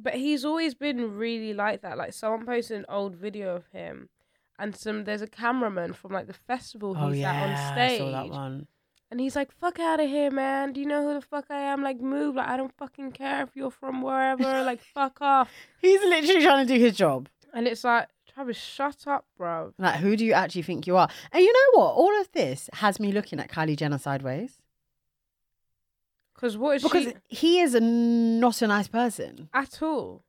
but 0.00 0.14
he's 0.14 0.44
always 0.44 0.74
been 0.74 1.16
really 1.16 1.52
like 1.52 1.82
that. 1.82 1.98
Like 1.98 2.12
someone 2.12 2.46
posted 2.46 2.78
an 2.78 2.86
old 2.88 3.16
video 3.16 3.56
of 3.56 3.66
him 3.72 4.08
and 4.58 4.74
some 4.76 5.04
there's 5.04 5.22
a 5.22 5.26
cameraman 5.26 5.92
from 5.92 6.12
like 6.12 6.26
the 6.28 6.32
festival 6.32 6.96
oh, 6.98 7.10
he's 7.10 7.24
at 7.24 7.34
on 7.48 7.72
stage 7.74 8.00
Oh, 8.00 8.04
I 8.06 8.10
saw 8.12 8.22
that 8.22 8.28
one. 8.30 8.66
and 9.10 9.18
he's 9.20 9.34
like 9.34 9.50
fuck 9.52 9.80
out 9.80 9.98
of 10.00 10.08
here 10.08 10.30
man. 10.30 10.72
Do 10.72 10.80
you 10.80 10.86
know 10.86 11.02
who 11.02 11.14
the 11.14 11.20
fuck 11.20 11.46
i 11.50 11.58
am? 11.60 11.82
Like 11.82 12.00
move. 12.00 12.36
Like 12.36 12.48
i 12.48 12.56
don't 12.56 12.72
fucking 12.78 13.10
care 13.12 13.42
if 13.42 13.56
you're 13.56 13.70
from 13.72 14.02
wherever. 14.02 14.62
Like 14.62 14.80
fuck 14.80 15.18
off. 15.20 15.50
He's 15.80 16.00
literally 16.00 16.42
trying 16.44 16.66
to 16.66 16.74
do 16.74 16.80
his 16.80 16.96
job. 16.96 17.28
and 17.52 17.66
it's 17.66 17.82
like 17.82 18.06
travis 18.38 18.56
shut 18.56 19.06
up 19.06 19.26
bro 19.36 19.72
Like, 19.78 19.96
who 19.96 20.16
do 20.16 20.24
you 20.24 20.32
actually 20.32 20.62
think 20.62 20.86
you 20.86 20.96
are? 20.96 21.08
And 21.32 21.42
you 21.42 21.52
know 21.52 21.80
what? 21.80 21.90
All 21.94 22.20
of 22.20 22.30
this 22.32 22.70
has 22.74 23.00
me 23.00 23.10
looking 23.12 23.40
at 23.40 23.50
Kylie 23.50 23.76
Jenner 23.76 23.98
sideways 23.98 24.60
because 26.34 26.56
what 26.56 26.76
is 26.76 26.82
because 26.84 27.04
she 27.04 27.14
he 27.28 27.60
is 27.60 27.74
a, 27.74 27.80
not 27.80 28.62
a 28.62 28.68
nice 28.68 28.86
person. 28.86 29.48
at 29.52 29.82
all 29.82 30.22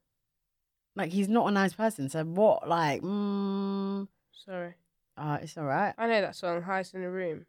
Like, 0.96 1.12
he's 1.12 1.30
not 1.30 1.48
a 1.48 1.52
nice 1.52 1.74
person. 1.74 2.10
So 2.10 2.24
what? 2.24 2.68
Like, 2.68 3.02
mm, 3.04 4.08
sorry 4.32 4.74
uh, 5.16 5.38
it's 5.42 5.58
all 5.58 5.66
right. 5.66 5.94
i 5.98 6.08
know 6.08 6.22
that 6.22 6.36
song 6.36 6.62
highest 6.62 6.96
in 6.96 7.02
the 7.02 7.10
room 7.10 7.46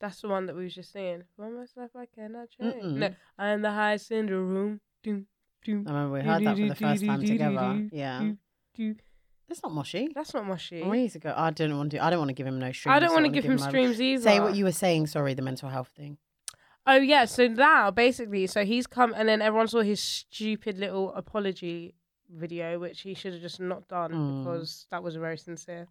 that's 0.00 0.20
the 0.22 0.28
one 0.28 0.46
that 0.46 0.54
we 0.54 0.62
was 0.62 0.76
just 0.76 0.92
singing. 0.92 1.24
One 1.34 1.58
myself 1.58 1.90
I 1.96 2.06
cannot 2.06 2.50
change. 2.50 2.84
No, 2.84 3.12
I 3.36 3.48
am 3.48 3.62
the 3.62 3.72
highest 3.72 4.12
in 4.12 4.26
the 4.26 4.36
room. 4.36 4.80
Doom, 5.02 5.26
doom, 5.64 5.84
I 5.88 5.90
remember 5.90 6.12
we 6.12 6.20
heard 6.20 6.44
that 6.44 6.56
for 6.56 6.66
the 6.68 6.74
first 6.76 7.04
time 7.04 7.20
together. 7.20 7.88
Yeah, 7.90 8.30
it's 9.50 9.62
not 9.62 9.72
mushy. 9.72 10.10
That's 10.14 10.34
not 10.34 10.46
mushy. 10.46 10.82
We 10.82 10.98
need 11.02 11.12
to 11.12 11.18
go. 11.18 11.34
I 11.36 11.50
don't 11.50 11.76
want 11.76 11.90
to. 11.92 12.04
I 12.04 12.10
don't 12.10 12.18
want 12.18 12.28
to 12.30 12.34
give 12.34 12.46
him 12.46 12.58
no 12.58 12.70
streams. 12.72 12.94
I 12.96 12.98
don't 12.98 13.12
want 13.12 13.24
to 13.26 13.30
give 13.32 13.44
him 13.44 13.58
streams 13.58 14.00
either. 14.00 14.22
Say 14.22 14.40
what 14.40 14.54
you 14.54 14.64
were 14.64 14.72
saying. 14.72 15.06
Sorry, 15.08 15.34
the 15.34 15.42
mental 15.42 15.68
health 15.68 15.90
thing. 15.96 16.18
Oh 16.86 16.96
yeah, 16.96 17.26
so 17.26 17.46
now 17.48 17.90
basically, 17.90 18.46
so 18.46 18.64
he's 18.64 18.86
come 18.86 19.12
and 19.14 19.28
then 19.28 19.42
everyone 19.42 19.68
saw 19.68 19.80
his 19.82 20.00
stupid 20.00 20.78
little 20.78 21.12
apology 21.14 21.94
video, 22.34 22.78
which 22.78 23.02
he 23.02 23.14
should 23.14 23.32
have 23.34 23.42
just 23.42 23.60
not 23.60 23.88
done 23.88 24.10
Mm. 24.12 24.44
because 24.44 24.86
that 24.90 25.02
was 25.02 25.16
very 25.16 25.36
sincere. 25.38 25.86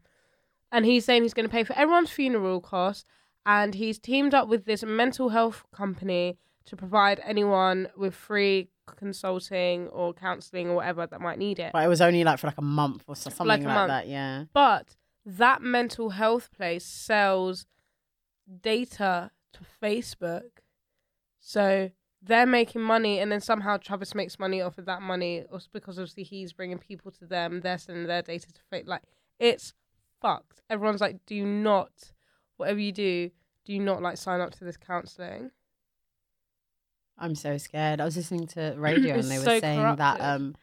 And 0.71 0.85
he's 0.85 1.05
saying 1.05 1.21
he's 1.23 1.33
going 1.35 1.47
to 1.47 1.51
pay 1.51 1.63
for 1.63 1.73
everyone's 1.73 2.09
funeral 2.09 2.61
costs, 2.61 3.05
and 3.45 3.75
he's 3.75 3.99
teamed 3.99 4.33
up 4.33 4.47
with 4.47 4.65
this 4.65 4.83
mental 4.83 5.29
health 5.29 5.63
company 5.71 6.37
to 6.67 6.75
provide 6.75 7.19
anyone 7.25 7.89
with 7.97 8.13
free 8.15 8.69
consulting 8.95 9.87
or 9.89 10.13
counselling 10.13 10.69
or 10.69 10.75
whatever 10.75 11.05
that 11.05 11.19
might 11.19 11.37
need 11.37 11.59
it. 11.59 11.71
But 11.73 11.83
it 11.83 11.87
was 11.87 11.99
only 12.01 12.23
like 12.23 12.39
for 12.39 12.47
like 12.47 12.57
a 12.57 12.61
month 12.61 13.03
or 13.07 13.15
something 13.15 13.45
Like 13.45 13.61
like, 13.61 13.67
month. 13.73 13.89
that. 13.89 14.07
Yeah. 14.07 14.45
But 14.53 14.95
that 15.25 15.61
mental 15.61 16.11
health 16.11 16.51
place 16.55 16.85
sells 16.85 17.65
data 18.61 19.31
to 19.53 19.59
Facebook. 19.81 20.61
So 21.39 21.91
they're 22.21 22.45
making 22.45 22.81
money, 22.81 23.19
and 23.19 23.31
then 23.31 23.41
somehow 23.41 23.77
Travis 23.77 24.15
makes 24.15 24.39
money 24.39 24.61
off 24.61 24.77
of 24.77 24.85
that 24.85 25.01
money, 25.01 25.45
because 25.71 25.97
obviously 25.99 26.23
he's 26.23 26.51
bringing 26.53 26.77
people 26.77 27.11
to 27.11 27.25
them. 27.25 27.61
They're 27.61 27.77
sending 27.77 28.07
their 28.07 28.21
data 28.21 28.47
to 28.51 28.61
Facebook. 28.71 28.87
Like 28.87 29.03
it's 29.39 29.73
fucked. 30.21 30.61
Everyone's 30.69 31.01
like, 31.01 31.25
do 31.25 31.45
not, 31.45 31.91
whatever 32.57 32.79
you 32.79 32.91
do, 32.91 33.31
do 33.65 33.79
not 33.79 34.01
like 34.01 34.17
sign 34.17 34.41
up 34.41 34.51
to 34.51 34.63
this 34.63 34.77
counselling. 34.77 35.51
I'm 37.17 37.35
so 37.35 37.57
scared. 37.57 37.99
I 38.01 38.05
was 38.05 38.15
listening 38.15 38.47
to 38.47 38.75
radio 38.77 39.15
and 39.15 39.23
they 39.29 39.37
were 39.39 39.43
so 39.45 39.59
saying 39.59 39.95
that 39.97 40.21
um, 40.21 40.55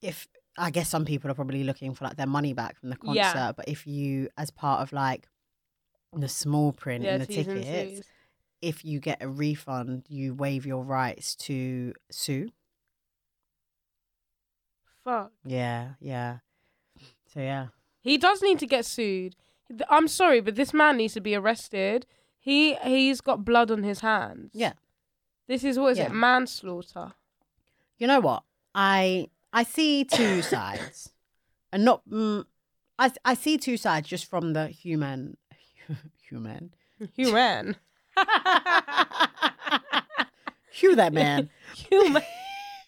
if 0.00 0.28
I 0.58 0.70
guess 0.70 0.88
some 0.88 1.04
people 1.04 1.30
are 1.30 1.34
probably 1.34 1.64
looking 1.64 1.94
for 1.94 2.04
like 2.04 2.16
their 2.16 2.26
money 2.26 2.52
back 2.52 2.76
from 2.78 2.90
the 2.90 2.96
concert, 2.96 3.16
Yeah. 3.16 3.52
but 3.52 3.66
if 3.68 3.86
you, 3.86 4.28
as 4.36 4.50
part 4.50 4.80
of 4.82 4.92
like 4.92 5.26
the 6.12 6.28
small 6.28 6.72
print 6.72 7.04
Yeah, 7.04 7.14
in 7.14 7.20
the 7.20 7.26
tickets, 7.26 8.06
if 8.60 8.84
you 8.84 9.00
get 9.00 9.22
a 9.22 9.28
refund, 9.28 10.04
you 10.08 10.34
waive 10.34 10.66
your 10.66 10.84
rights 10.84 11.34
to 11.36 11.94
sue. 12.10 12.50
Fuck. 15.04 15.32
Yeah, 15.44 15.90
yeah. 16.00 16.38
So 17.32 17.40
yeah, 17.40 17.68
He 18.00 18.18
does 18.18 18.42
need 18.42 18.58
to 18.60 18.66
get 18.66 18.84
sued. 18.84 19.34
I'm 19.88 20.06
sorry, 20.06 20.40
but 20.40 20.54
this 20.54 20.74
man 20.74 20.98
needs 20.98 21.14
to 21.14 21.20
be 21.20 21.34
arrested. 21.34 22.06
He 22.38 22.74
he's 22.74 23.20
got 23.20 23.44
blood 23.44 23.70
on 23.70 23.82
his 23.84 24.00
hands. 24.00 24.50
Yeah. 24.52 24.74
This 25.48 25.64
is 25.64 25.78
what 25.78 25.92
is 25.92 25.98
Yeah. 25.98 26.06
it? 26.06 26.12
Manslaughter. 26.12 27.12
you 27.98 28.06
know 28.06 28.20
what? 28.20 28.42
I 28.74 29.28
I 29.52 29.64
see 29.64 30.04
two 30.04 30.40
sides, 30.54 31.10
and 31.72 31.84
not. 31.84 32.02
Mm, 32.08 32.44
I 32.98 33.12
I 33.24 33.34
see 33.34 33.58
two 33.58 33.76
sides 33.76 34.08
just 34.08 34.26
from 34.26 34.52
the 34.54 34.68
human, 34.68 35.36
human. 36.28 36.72
Human. 37.16 37.76
Hugh 40.70 40.96
that 40.96 41.12
man. 41.12 41.50
Human. 41.90 42.22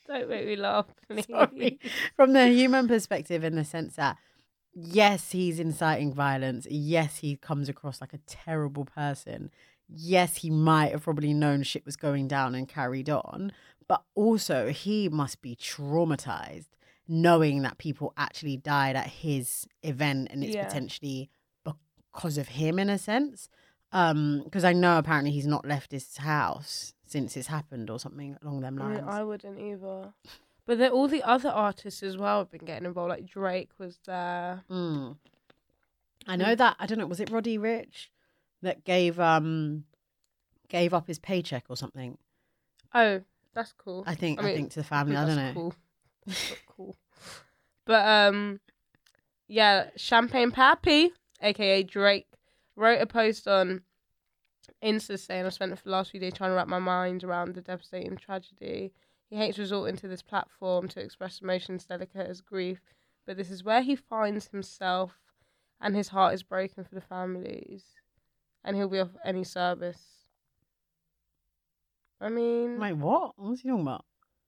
Don't 0.07 0.29
make 0.29 0.47
me 0.47 0.57
laugh. 0.57 0.87
please. 1.09 1.27
Sorry. 1.27 1.79
From 2.17 2.33
the 2.33 2.49
human 2.49 2.89
perspective, 2.89 3.45
in 3.45 3.57
the 3.57 3.65
sense 3.65 3.97
that, 3.97 4.17
yes, 4.75 5.33
he's 5.33 5.59
inciting 5.61 6.13
violence. 6.13 6.67
Yes, 6.71 7.19
he 7.19 7.37
comes 7.37 7.69
across 7.69 8.01
like 8.01 8.13
a 8.15 8.19
terrible 8.27 8.85
person. 8.85 9.51
Yes, 9.89 10.37
he 10.39 10.51
might 10.51 10.93
have 10.93 11.03
probably 11.03 11.33
known 11.35 11.63
shit 11.63 11.85
was 11.85 11.97
going 11.97 12.27
down 12.29 12.55
and 12.55 12.69
carried 12.69 13.09
on. 13.11 13.53
But 13.87 14.03
also, 14.15 14.69
he 14.71 15.09
must 15.09 15.43
be 15.43 15.55
traumatized 15.57 16.69
knowing 17.07 17.61
that 17.63 17.77
people 17.77 18.15
actually 18.17 18.57
died 18.57 18.97
at 18.97 19.07
his 19.09 19.67
event 19.83 20.29
and 20.31 20.43
it's 20.43 20.55
Yeah. 20.55 20.65
potentially 20.67 21.29
because 21.63 22.39
of 22.39 22.49
him, 22.49 22.79
in 22.79 22.89
a 22.89 22.97
sense. 22.99 23.49
Because 23.91 24.65
I 24.65 24.73
know 24.73 24.99
apparently 24.99 25.31
he's 25.33 25.47
not 25.47 25.67
left 25.67 25.93
his 25.93 26.17
house 26.17 26.95
since 27.05 27.37
it's 27.37 27.49
happened 27.49 27.91
or 27.91 27.99
something 28.01 28.37
along 28.43 28.61
them 28.63 28.81
I, 28.81 28.85
lines. 28.87 29.01
mean, 29.01 29.09
I 29.09 29.23
wouldn't 29.23 29.61
either. 29.61 30.15
But 30.67 30.79
then 30.79 30.91
all 30.93 31.07
the 31.09 31.23
other 31.23 31.51
artists 31.51 32.03
as 32.03 32.17
well 32.17 32.39
have 32.39 32.51
been 32.51 32.65
getting 32.65 32.87
involved. 32.87 33.11
Like 33.11 33.27
Drake 33.27 33.71
was 33.79 33.99
there. 34.07 34.65
Mm. 34.71 35.19
I 36.27 36.37
know 36.37 36.55
that 36.55 36.77
I 36.79 36.87
don't 36.87 36.97
know. 36.99 37.07
Was 37.07 37.21
it 37.21 37.31
Roddy 37.31 37.59
Ricch 37.59 38.09
that 38.65 38.85
gave 38.85 39.19
um 39.21 39.85
gave 40.69 40.93
up 40.93 41.07
his 41.07 41.19
paycheck 41.19 41.65
or 41.69 41.77
something? 41.77 42.19
Oh, 42.93 43.23
that's 43.55 43.73
cool. 43.73 44.05
I 44.07 44.15
think 44.15 44.41
I, 44.41 44.45
mean, 44.45 44.57
think 44.57 44.71
to 44.73 44.81
the 44.81 44.85
family. 44.85 45.17
I 45.17 45.27
don't 45.27 45.37
know. 45.37 45.53
Cool. 45.55 45.75
That's 46.27 46.55
cool. 46.67 46.97
But 47.85 48.07
um, 48.07 48.61
yeah, 49.47 49.91
Champagne 49.97 50.51
Papi, 50.51 51.11
aka 51.41 51.83
Drake, 51.83 52.27
wrote 52.77 53.01
a 53.01 53.07
post 53.07 53.47
on 53.47 53.83
Insta 54.83 55.19
saying 55.19 55.47
I 55.47 55.51
spent 55.51 55.83
the 55.83 55.91
last 55.91 56.11
few 56.11 56.21
days 56.21 56.33
trying 56.35 56.51
to 56.51 56.57
wrap 56.57 56.69
my 56.69 56.79
mind 56.79 57.25
around 57.25 57.55
the 57.55 57.61
devastating 57.61 58.17
tragedy. 58.17 58.93
He 59.31 59.37
hates 59.37 59.59
resorting 59.59 59.97
to 59.97 60.09
this 60.09 60.23
platform 60.23 60.89
to 60.89 61.01
express 61.01 61.41
emotions 61.41 61.85
delicate 61.85 62.29
as 62.29 62.41
grief, 62.41 62.81
but 63.27 63.37
this 63.37 63.51
is 63.51 63.65
where 63.65 63.83
he 63.83 63.97
finds 63.97 64.49
himself, 64.49 65.19
and 65.81 65.95
his 65.95 66.09
heart 66.09 66.35
is 66.35 66.43
broken 66.43 66.85
for 66.85 66.95
the 66.95 67.01
families, 67.01 67.85
and 68.65 68.77
he'll 68.77 68.89
be 68.89 68.99
of 68.99 69.17
any 69.25 69.45
service. 69.45 70.01
I 72.21 72.29
mean, 72.29 72.79
Wait, 72.79 72.95
what? 72.95 73.33
What's 73.37 73.61
he 73.61 73.69
talking 73.69 73.83
about? 73.83 74.05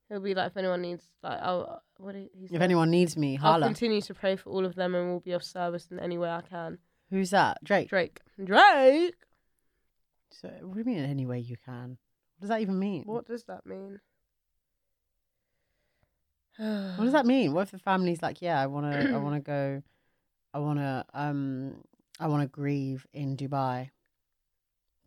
He'll 0.09 0.21
be 0.21 0.35
like, 0.35 0.53
if 0.53 0.57
anyone 0.57 0.83
needs, 0.83 1.05
like, 1.23 1.41
oh, 1.43 1.79
what 1.99 2.15
he, 2.15 2.31
If 2.51 2.61
anyone 2.61 2.91
needs 2.91 3.17
me, 3.17 3.39
I'll 3.43 3.61
continue 3.61 4.01
to 4.01 4.15
pray 4.15 4.37
for 4.37 4.51
all 4.51 4.65
of 4.65 4.77
them 4.77 4.95
and 4.95 5.11
will 5.11 5.21
be 5.21 5.33
of 5.33 5.43
service 5.43 5.89
in 5.91 5.99
any 5.99 6.17
way 6.17 6.31
I 6.31 6.43
can. 6.43 6.79
Who's 7.11 7.31
that? 7.31 7.59
Drake. 7.65 7.89
Drake. 7.89 8.21
Drake. 8.43 9.15
So, 10.31 10.49
what 10.63 10.75
do 10.75 10.79
you 10.79 10.85
mean? 10.85 10.99
In 10.99 11.11
any 11.11 11.27
way 11.27 11.41
you 11.41 11.57
can? 11.65 11.99
What 12.37 12.41
does 12.43 12.49
that 12.51 12.61
even 12.61 12.79
mean? 12.79 13.03
What 13.05 13.27
does 13.27 13.45
that 13.45 13.67
mean? 13.67 14.01
What 16.59 17.05
does 17.05 17.13
that 17.13 17.27
mean? 17.27 17.53
What 17.53 17.63
if 17.63 17.71
the 17.71 17.79
family's 17.79 18.23
like, 18.23 18.41
yeah, 18.41 18.59
I 18.61 18.67
want 18.67 18.91
to, 18.91 19.13
I 19.15 19.19
want 19.19 19.35
to 19.35 19.41
go, 19.41 19.83
I 20.55 20.59
want 20.59 20.79
to, 20.79 21.05
um, 21.13 21.83
I 22.19 22.29
want 22.29 22.43
to 22.45 22.49
grieve 22.49 23.07
in 23.13 23.37
Dubai. 23.37 23.91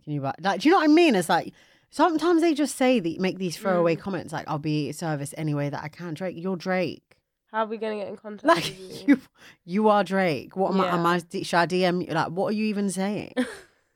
Can 0.09 0.15
you 0.15 0.21
buy? 0.21 0.33
Like, 0.41 0.61
do 0.61 0.67
you 0.67 0.73
know 0.73 0.79
what 0.79 0.89
I 0.89 0.91
mean? 0.91 1.13
It's 1.13 1.29
like 1.29 1.53
sometimes 1.91 2.41
they 2.41 2.55
just 2.55 2.75
say 2.75 2.99
that 2.99 3.19
make 3.19 3.37
these 3.37 3.55
throwaway 3.55 3.95
Mm. 3.95 3.99
comments 3.99 4.33
like, 4.33 4.47
"I'll 4.47 4.57
be 4.57 4.91
service 4.91 5.35
any 5.37 5.53
way 5.53 5.69
that 5.69 5.83
I 5.83 5.87
can." 5.87 6.15
Drake, 6.15 6.33
you're 6.35 6.55
Drake. 6.55 7.15
How 7.51 7.59
are 7.59 7.67
we 7.67 7.77
gonna 7.77 7.97
get 7.97 8.07
in 8.07 8.17
contact 8.17 8.43
Like 8.43 8.63
with 8.63 8.79
you? 8.79 9.03
you, 9.07 9.21
you 9.65 9.87
are 9.89 10.03
Drake. 10.03 10.57
What 10.57 10.73
am 10.73 10.81
I? 10.81 10.87
Am 10.95 11.05
I? 11.05 11.19
Should 11.19 11.53
I 11.53 11.67
DM 11.67 12.07
you? 12.07 12.11
Like, 12.11 12.29
what 12.29 12.47
are 12.47 12.55
you 12.55 12.65
even 12.65 12.89
saying? 12.89 13.33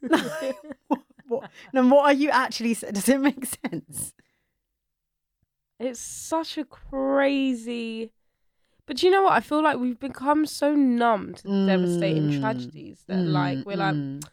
Like, 0.03 0.55
what, 0.87 1.01
what, 1.25 1.49
no, 1.73 1.87
what 1.87 2.05
are 2.05 2.13
you 2.13 2.29
actually? 2.29 2.75
Does 2.75 3.09
it 3.09 3.19
make 3.19 3.43
sense? 3.47 4.13
It's 5.79 5.99
such 5.99 6.59
a 6.59 6.63
crazy. 6.65 8.11
But 8.85 9.01
you 9.01 9.09
know 9.09 9.23
what? 9.23 9.33
I 9.33 9.39
feel 9.39 9.63
like 9.63 9.79
we've 9.79 9.99
become 9.99 10.45
so 10.45 10.75
numb 10.75 11.33
to 11.33 11.43
the 11.47 11.65
devastating 11.65 12.27
Mm, 12.27 12.39
tragedies 12.39 12.99
that, 13.07 13.25
like, 13.25 13.57
Mm, 13.57 13.65
we're 13.65 13.77
like, 13.77 13.95
mm. 13.95 14.23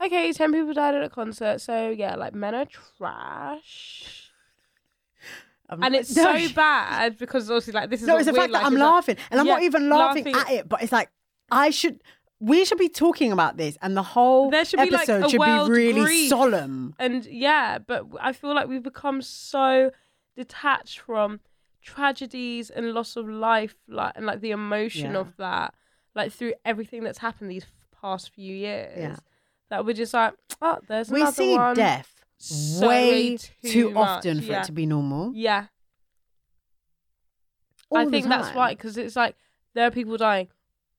Okay, 0.00 0.32
10 0.32 0.52
people 0.52 0.72
died 0.72 0.94
at 0.94 1.02
a 1.02 1.08
concert, 1.10 1.60
so 1.60 1.90
yeah, 1.90 2.14
like, 2.16 2.34
men 2.34 2.54
are 2.54 2.66
trash. 2.96 4.30
Um, 5.70 5.82
And 5.82 5.94
it's 5.94 6.14
no, 6.16 6.22
so 6.48 6.52
bad 6.54 7.18
because 7.18 7.50
obviously, 7.50 7.74
like, 7.74 7.90
this 7.90 8.00
is 8.02 8.08
No, 8.08 8.16
it's 8.16 8.26
the 8.26 8.32
fact 8.32 8.52
that 8.52 8.64
I'm 8.64 8.72
it's 8.74 8.80
like- 8.80 8.90
laughing, 8.92 9.16
and 9.30 9.40
I'm 9.40 9.46
not 9.46 9.62
even 9.62 9.88
laughing, 9.88 10.24
laughing- 10.24 10.34
at 10.34 10.50
it. 10.60 10.68
But 10.68 10.82
it's 10.82 10.92
like 10.92 11.10
I 11.50 11.70
should. 11.70 12.02
We 12.40 12.64
should 12.64 12.78
be 12.78 12.88
talking 12.88 13.32
about 13.32 13.56
this, 13.56 13.76
and 13.82 13.96
the 13.96 14.02
whole 14.02 14.48
There 14.50 14.64
should 14.64 14.78
be, 14.78 14.90
like, 14.90 15.08
episode 15.08 15.28
should 15.30 15.40
be 15.40 15.70
really 15.72 16.28
solemn. 16.28 16.94
and 16.98 17.26
yeah, 17.26 17.78
but 17.78 18.06
I 18.20 18.32
feel 18.32 18.54
like 18.54 18.68
we've 18.68 18.82
become 18.82 19.20
so 19.22 19.90
detached 20.36 21.00
from 21.00 21.40
tragedies 21.82 22.70
and 22.70 22.92
loss 22.94 23.16
of 23.16 23.28
life, 23.28 23.74
like 23.88 24.12
and 24.14 24.24
like 24.24 24.40
the 24.40 24.52
emotion 24.52 25.12
Yeah. 25.14 25.18
of 25.18 25.36
that, 25.38 25.74
like 26.14 26.30
through 26.32 26.54
everything 26.64 27.02
that's 27.02 27.18
happened 27.18 27.50
these 27.50 27.66
past 28.00 28.30
few 28.32 28.54
years. 28.54 28.92
Yeah. 28.96 29.16
That 29.70 29.84
we're 29.84 29.92
just 29.94 30.14
like, 30.14 30.34
oh, 30.62 30.78
there's 30.88 31.10
We 31.10 31.20
another 31.20 31.34
see 31.34 31.56
one. 31.56 31.76
death 31.76 32.14
So 32.38 32.88
way 32.88 33.36
too 33.36 33.68
too, 33.70 33.92
often 33.96 34.40
for 34.40 34.46
yeah. 34.52 34.60
it 34.60 34.64
to 34.66 34.72
be 34.72 34.86
normal. 34.86 35.32
Yeah, 35.34 35.66
All 37.90 37.98
I 37.98 38.06
think 38.06 38.26
that's 38.28 38.48
time. 38.48 38.56
right 38.56 38.76
because 38.76 38.96
it's 38.96 39.16
like 39.16 39.36
there 39.74 39.86
are 39.86 39.90
people 39.90 40.16
dying 40.16 40.48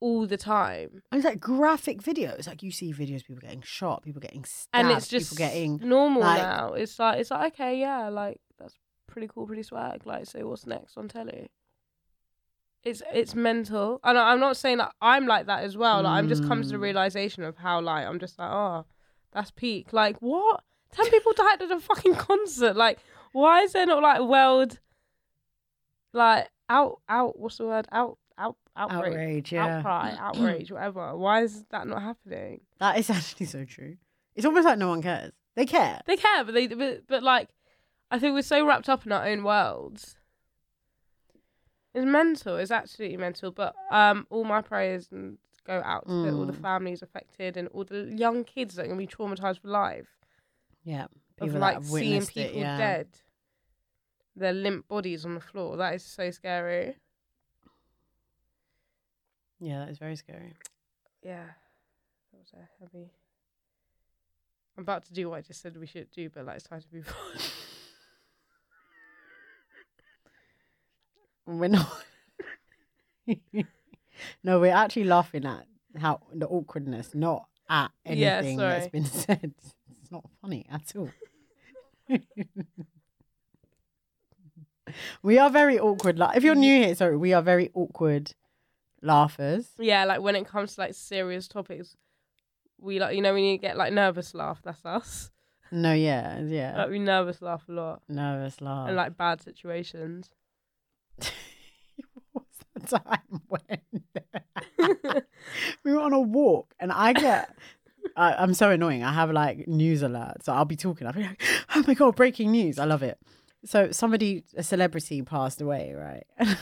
all 0.01 0.25
the 0.25 0.37
time, 0.37 1.01
And 1.11 1.19
it's 1.19 1.25
like 1.25 1.41
graphic 1.41 2.01
videos. 2.01 2.47
Like 2.47 2.63
you 2.63 2.71
see 2.71 2.93
videos, 2.93 3.25
people 3.25 3.41
getting 3.41 3.61
shot, 3.61 4.01
people 4.03 4.21
getting 4.21 4.45
stabbed, 4.45 4.87
and 4.87 4.97
it's 4.97 5.09
just 5.09 5.31
people 5.31 5.45
getting. 5.45 5.77
normal 5.83 6.21
like- 6.21 6.41
now. 6.41 6.73
It's 6.73 6.97
like 6.99 7.19
it's 7.19 7.31
like 7.31 7.53
okay, 7.55 7.79
yeah, 7.79 8.07
like 8.07 8.39
that's 8.57 8.75
pretty 9.07 9.27
cool, 9.27 9.45
pretty 9.45 9.63
swag. 9.63 10.05
Like, 10.05 10.25
so 10.27 10.47
what's 10.47 10.65
next 10.65 10.95
on 10.97 11.09
telly? 11.09 11.49
It's 12.83 13.01
it's 13.13 13.35
mental, 13.35 13.99
and 14.03 14.17
I- 14.17 14.31
I'm 14.31 14.39
not 14.39 14.55
saying 14.57 14.77
that 14.77 14.93
I'm 15.01 15.27
like 15.27 15.47
that 15.47 15.63
as 15.63 15.75
well. 15.75 16.03
Like, 16.03 16.17
I'm 16.17 16.29
just 16.29 16.47
come 16.47 16.61
to 16.61 16.67
the 16.69 16.77
Mm. 16.77 16.81
realization 16.81 17.43
of 17.43 17.57
how 17.57 17.81
like 17.81 18.05
I'm 18.07 18.19
just 18.19 18.39
like, 18.39 18.49
oh, 18.51 18.85
that's 19.33 19.51
peak. 19.51 19.91
Like, 19.93 20.17
what? 20.21 20.63
Ten 20.91 21.09
people 21.11 21.33
died 21.33 21.61
at 21.61 21.71
a 21.71 21.79
fucking 21.79 22.15
concert. 22.15 22.75
Like, 22.77 22.99
why 23.33 23.61
is 23.61 23.73
there 23.73 23.85
not 23.85 24.01
like 24.01 24.21
world, 24.21 24.79
like 26.13 26.49
out 26.69 26.99
out? 27.09 27.37
What's 27.39 27.57
the 27.57 27.65
word? 27.65 27.87
Out 27.91 28.17
out 28.37 28.55
outrage, 28.77 29.11
Outrage, 29.13 29.51
yeah. 29.51 29.77
outcry, 29.77 30.15
outrage, 30.19 30.71
whatever. 30.71 31.15
Why 31.17 31.43
is 31.43 31.63
that 31.71 31.87
not 31.87 32.01
happening? 32.01 32.61
That 32.79 32.97
is 32.97 33.09
actually 33.09 33.45
so 33.47 33.65
true. 33.65 33.97
It's 34.35 34.45
almost 34.45 34.65
like 34.65 34.77
no 34.79 34.87
one 34.89 35.01
cares. 35.01 35.33
They 35.55 35.65
care. 35.65 35.99
They 36.05 36.15
care, 36.15 36.43
but 36.43 36.53
they 36.53 36.67
but, 36.67 37.03
but 37.07 37.23
like 37.23 37.49
I 38.09 38.19
think 38.19 38.33
we're 38.33 38.41
so 38.41 38.65
wrapped 38.65 38.89
up 38.89 39.05
in 39.05 39.11
our 39.11 39.25
own 39.25 39.43
worlds. 39.43 40.15
It's 41.99 42.05
mental. 42.11 42.55
It's 42.57 42.71
absolutely 42.71 43.17
mental. 43.17 43.51
But 43.51 43.75
um, 43.91 44.25
all 44.29 44.43
my 44.43 44.61
prayers 44.61 45.09
and 45.11 45.37
go 45.65 45.81
out 45.85 46.07
to 46.07 46.13
the- 46.23 46.33
all 46.33 46.45
the 46.45 46.53
Mm. 46.53 46.61
families 46.61 47.01
affected 47.01 47.57
and 47.57 47.67
all 47.69 47.83
the 47.83 48.05
young 48.15 48.43
kids 48.43 48.75
that 48.75 48.85
are 48.85 48.87
gonna 48.87 48.97
be 48.97 49.05
traumatized 49.07 49.59
for 49.61 49.67
life 49.67 50.07
Yeah. 50.83 51.05
of 51.05 51.11
People 51.37 51.53
that 51.53 51.59
like 51.59 51.83
seeing 51.83 51.91
witnessed 52.11 52.37
it, 52.37 52.47
people 52.47 52.61
yeah. 52.61 52.77
dead, 52.77 53.07
their 54.35 54.53
limp 54.53 54.87
bodies 54.87 55.25
on 55.25 55.35
the 55.35 55.41
floor. 55.41 55.77
That 55.77 55.93
is 55.95 56.03
so 56.03 56.31
scary. 56.31 56.97
Yeah, 59.59 59.79
that 59.79 59.89
is 59.89 59.97
very 59.97 60.15
scary. 60.15 60.55
Yeah, 61.21 61.45
that 62.31 62.37
was 62.39 62.53
a 62.53 62.67
heavy. 62.79 63.11
I'm 64.77 64.83
about 64.83 65.03
to 65.05 65.13
do 65.13 65.29
what 65.29 65.37
I 65.37 65.41
just 65.41 65.61
said 65.61 65.75
we 65.75 65.85
should 65.87 66.09
do, 66.11 66.29
but 66.29 66.45
like 66.45 66.55
it's 66.55 66.67
time 66.67 66.81
to 66.81 66.87
move 66.93 67.07
on. 67.35 67.39
We're 71.49 71.67
not. 71.67 72.03
no, 74.43 74.59
we're 74.59 74.71
actually 74.73 75.05
laughing 75.05 75.45
at 75.45 75.65
how 75.99 76.19
the 76.33 76.47
awkwardness, 76.47 77.15
not 77.15 77.47
at 77.67 77.89
Yeah, 78.05 78.37
anything 78.37 78.57
that's 78.57 78.83
sorry. 78.85 78.89
been 78.91 79.05
said. 79.05 79.53
It's 80.01 80.11
not 80.11 80.25
funny 80.41 80.65
at 80.71 80.93
all. 80.95 81.09
we 85.23 85.37
are 85.39 85.49
very 85.49 85.79
awkward. 85.79 86.17
Like, 86.19 86.37
if 86.37 86.43
you're 86.43 86.55
new 86.55 86.83
here, 86.83 86.95
sorry, 86.95 87.17
we 87.17 87.33
are 87.33 87.41
very 87.41 87.69
awkward 87.73 88.33
laughers. 89.01 89.69
Yeah, 89.79 90.05
like 90.05 90.21
when 90.21 90.35
it 90.35 90.45
comes 90.47 90.75
to 90.75 90.81
like 90.81 90.93
serious 90.93 91.47
topics, 91.47 91.95
we 92.79 92.99
like 92.99 93.15
you 93.15 93.21
know 93.21 93.33
when 93.33 93.43
you 93.43 93.57
get 93.57 93.75
like 93.77 93.91
nervous 93.93 94.33
laugh, 94.33 94.61
that's 94.63 94.85
us. 94.85 95.31
No, 95.71 95.93
yeah, 95.93 96.39
yeah. 96.41 96.77
Like 96.77 96.89
we 96.89 96.99
nervous 96.99 97.41
laugh 97.43 97.63
a 97.69 97.71
lot 97.71 98.01
Nervous 98.09 98.59
laugh. 98.61 98.89
in 98.89 98.95
like 98.95 99.15
bad 99.17 99.41
situations. 99.41 100.29
time 102.87 103.41
when 103.47 103.79
we 105.83 105.91
were 105.93 105.99
on 105.99 106.13
a 106.13 106.19
walk 106.19 106.73
and 106.79 106.91
I 106.91 107.13
get. 107.13 107.55
I, 108.15 108.33
I'm 108.33 108.53
so 108.53 108.71
annoying. 108.71 109.03
I 109.03 109.13
have 109.13 109.29
like 109.31 109.67
news 109.67 110.01
alerts. 110.01 110.43
So 110.43 110.53
I'll 110.53 110.65
be 110.65 110.75
talking. 110.75 111.05
I'll 111.05 111.13
be 111.13 111.23
like, 111.23 111.41
oh 111.75 111.83
my 111.85 111.93
God, 111.93 112.15
breaking 112.15 112.51
news. 112.51 112.79
I 112.79 112.85
love 112.85 113.03
it. 113.03 113.17
So 113.65 113.91
somebody, 113.91 114.43
a 114.55 114.63
celebrity 114.63 115.21
passed 115.21 115.61
away, 115.61 115.93
right? 115.95 116.25
And 116.37 116.57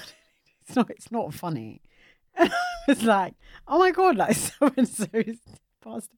it's 0.65 0.75
not, 0.75 0.89
it's 0.89 1.11
not 1.11 1.33
funny. 1.33 1.81
And 2.35 2.51
I 2.51 2.91
was 2.91 3.03
like, 3.03 3.35
oh 3.67 3.79
my 3.79 3.91
God, 3.91 4.17
like 4.17 4.35
so 4.35 4.71
and 4.75 4.87
so 4.87 5.05
passed. 5.81 6.11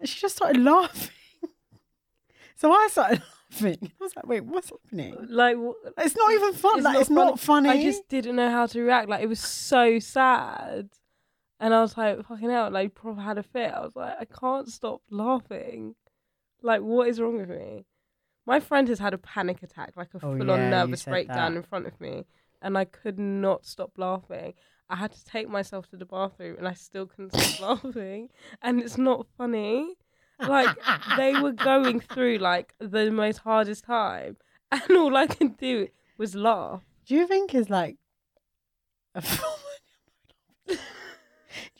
And 0.00 0.08
she 0.08 0.20
just 0.20 0.36
started 0.36 0.60
laughing. 0.62 1.10
So 2.56 2.70
I 2.72 2.88
started 2.90 3.22
laughing. 3.52 3.78
I 4.00 4.04
was 4.04 4.16
like, 4.16 4.26
wait, 4.26 4.44
what's 4.44 4.70
happening? 4.70 5.16
Like 5.28 5.54
w- 5.56 5.74
It's 5.98 6.16
not 6.16 6.32
even 6.32 6.52
fun. 6.54 6.78
It's 6.78 6.84
like, 6.84 6.94
not 6.94 7.00
it's 7.02 7.10
not 7.10 7.40
funny. 7.40 7.68
I 7.68 7.82
just 7.82 8.08
didn't 8.08 8.36
know 8.36 8.50
how 8.50 8.66
to 8.66 8.80
react. 8.82 9.08
Like 9.08 9.22
it 9.22 9.28
was 9.28 9.40
so 9.40 9.98
sad, 9.98 10.88
and 11.60 11.74
I 11.74 11.80
was 11.80 11.96
like, 11.96 12.24
"Fucking 12.26 12.50
hell!" 12.50 12.70
Like 12.70 12.94
proper 12.94 13.20
had 13.20 13.38
a 13.38 13.42
fit. 13.42 13.72
I 13.72 13.80
was 13.80 13.92
like, 13.94 14.16
I 14.20 14.24
can't 14.24 14.68
stop 14.68 15.02
laughing. 15.10 15.94
Like 16.62 16.80
what 16.82 17.08
is 17.08 17.20
wrong 17.20 17.36
with 17.38 17.48
me? 17.50 17.84
My 18.46 18.58
friend 18.58 18.88
has 18.88 18.98
had 18.98 19.14
a 19.14 19.18
panic 19.18 19.62
attack, 19.62 19.92
like 19.96 20.08
a 20.14 20.16
Oh, 20.16 20.36
full-on 20.36 20.48
yeah, 20.58 20.70
nervous 20.70 21.04
breakdown 21.04 21.52
that. 21.54 21.58
in 21.58 21.62
front 21.62 21.86
of 21.86 22.00
me, 22.00 22.24
and 22.60 22.76
I 22.76 22.84
could 22.84 23.18
not 23.18 23.64
stop 23.66 23.92
laughing. 23.96 24.54
I 24.90 24.96
had 24.96 25.12
to 25.12 25.24
take 25.24 25.48
myself 25.48 25.88
to 25.90 25.96
the 25.96 26.04
bathroom, 26.04 26.56
and 26.58 26.66
I 26.68 26.74
still 26.74 27.06
couldn't 27.06 27.32
stop 27.38 27.82
laughing. 27.84 28.28
And 28.60 28.80
it's 28.82 28.98
not 28.98 29.26
funny. 29.38 29.94
Like 30.48 30.76
they 31.16 31.38
were 31.40 31.52
going 31.52 32.00
through 32.00 32.38
like 32.38 32.74
the 32.78 33.10
most 33.10 33.38
hardest 33.38 33.84
time, 33.84 34.36
and 34.72 34.90
all 34.96 35.16
I 35.16 35.26
could 35.26 35.56
do 35.56 35.88
was 36.18 36.34
laugh. 36.34 36.82
Do 37.06 37.14
you 37.14 37.26
think 37.26 37.54
is 37.54 37.70
like 37.70 37.96
a 39.14 39.20
form? 39.22 39.52
Do 40.66 40.76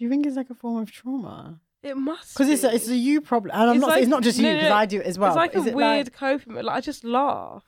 you 0.05 0.09
think 0.09 0.27
it's 0.27 0.37
like 0.37 0.51
a 0.51 0.55
form 0.55 0.83
of 0.83 0.91
trauma? 0.91 1.61
It 1.83 1.97
must 1.97 2.35
Because 2.35 2.49
it's 2.49 2.63
a, 2.65 2.75
it's 2.75 2.89
a 2.89 2.97
you 2.97 3.21
problem, 3.21 3.53
and 3.59 3.71
I'm 3.71 3.77
It's 3.77 3.81
not. 3.81 3.91
like- 3.91 4.01
it's 4.03 4.09
not 4.09 4.23
just 4.23 4.39
you 4.39 4.45
no, 4.45 4.55
because 4.55 4.69
no. 4.71 4.75
I 4.77 4.87
do 4.87 5.01
it 5.01 5.07
as 5.07 5.19
well. 5.19 5.31
it's 5.31 5.37
like 5.37 5.55
a 5.57 5.67
it 5.69 5.75
weird 5.75 6.13
coping. 6.13 6.55
Like 6.55 6.77
I 6.77 6.81
just 6.81 7.03
laugh. 7.05 7.65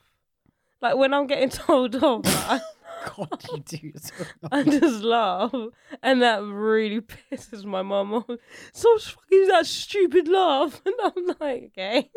Like 0.81 0.97
when 0.97 1.13
I'm 1.15 1.27
getting 1.27 1.49
told 1.67 1.97
off, 2.03 2.25
like, 2.51 2.61
God, 3.05 3.45
you 3.53 3.59
do. 3.61 3.93
So 3.99 4.25
I 4.53 4.63
just 4.63 5.03
laugh, 5.03 5.55
and 6.03 6.23
that 6.23 6.43
really 6.43 7.01
pisses 7.01 7.65
my 7.65 7.83
mum 7.83 8.15
off. 8.15 8.31
So 8.73 8.99
fucking 8.99 9.49
that 9.49 9.67
stupid 9.67 10.29
laugh, 10.29 10.81
and 10.87 10.95
I'm 11.03 11.27
like, 11.41 11.73
okay. 11.79 12.11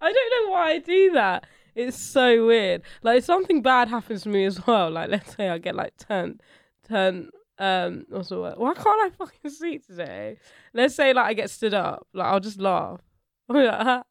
I 0.00 0.12
don't 0.12 0.46
know 0.46 0.52
why 0.52 0.72
I 0.72 0.78
do 0.78 1.12
that. 1.12 1.46
It's 1.74 1.96
so 1.96 2.46
weird. 2.46 2.82
Like 3.02 3.18
if 3.18 3.24
something 3.24 3.62
bad 3.62 3.88
happens 3.88 4.22
to 4.22 4.28
me 4.28 4.44
as 4.44 4.64
well. 4.66 4.90
Like 4.90 5.10
let's 5.10 5.34
say 5.34 5.48
I 5.48 5.58
get 5.58 5.74
like 5.74 5.96
turned, 5.96 6.40
turned. 6.88 7.30
Um, 7.56 8.04
what's 8.08 8.30
the 8.30 8.40
word? 8.40 8.54
Why 8.56 8.74
can't 8.74 8.86
I 8.88 9.10
fucking 9.16 9.50
see 9.50 9.78
today? 9.78 10.38
Let's 10.72 10.94
say 10.94 11.12
like 11.12 11.26
I 11.26 11.34
get 11.34 11.50
stood 11.50 11.74
up. 11.74 12.06
Like 12.12 12.26
I'll 12.26 12.40
just 12.40 12.60
laugh. 12.60 13.00
I'll 13.48 13.56
be 13.56 13.64
like, 13.64 13.80
"Huh? 13.80 14.02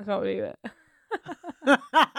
I 0.00 0.04
can't 0.04 0.22
believe 0.22 0.42
it. 0.44 2.18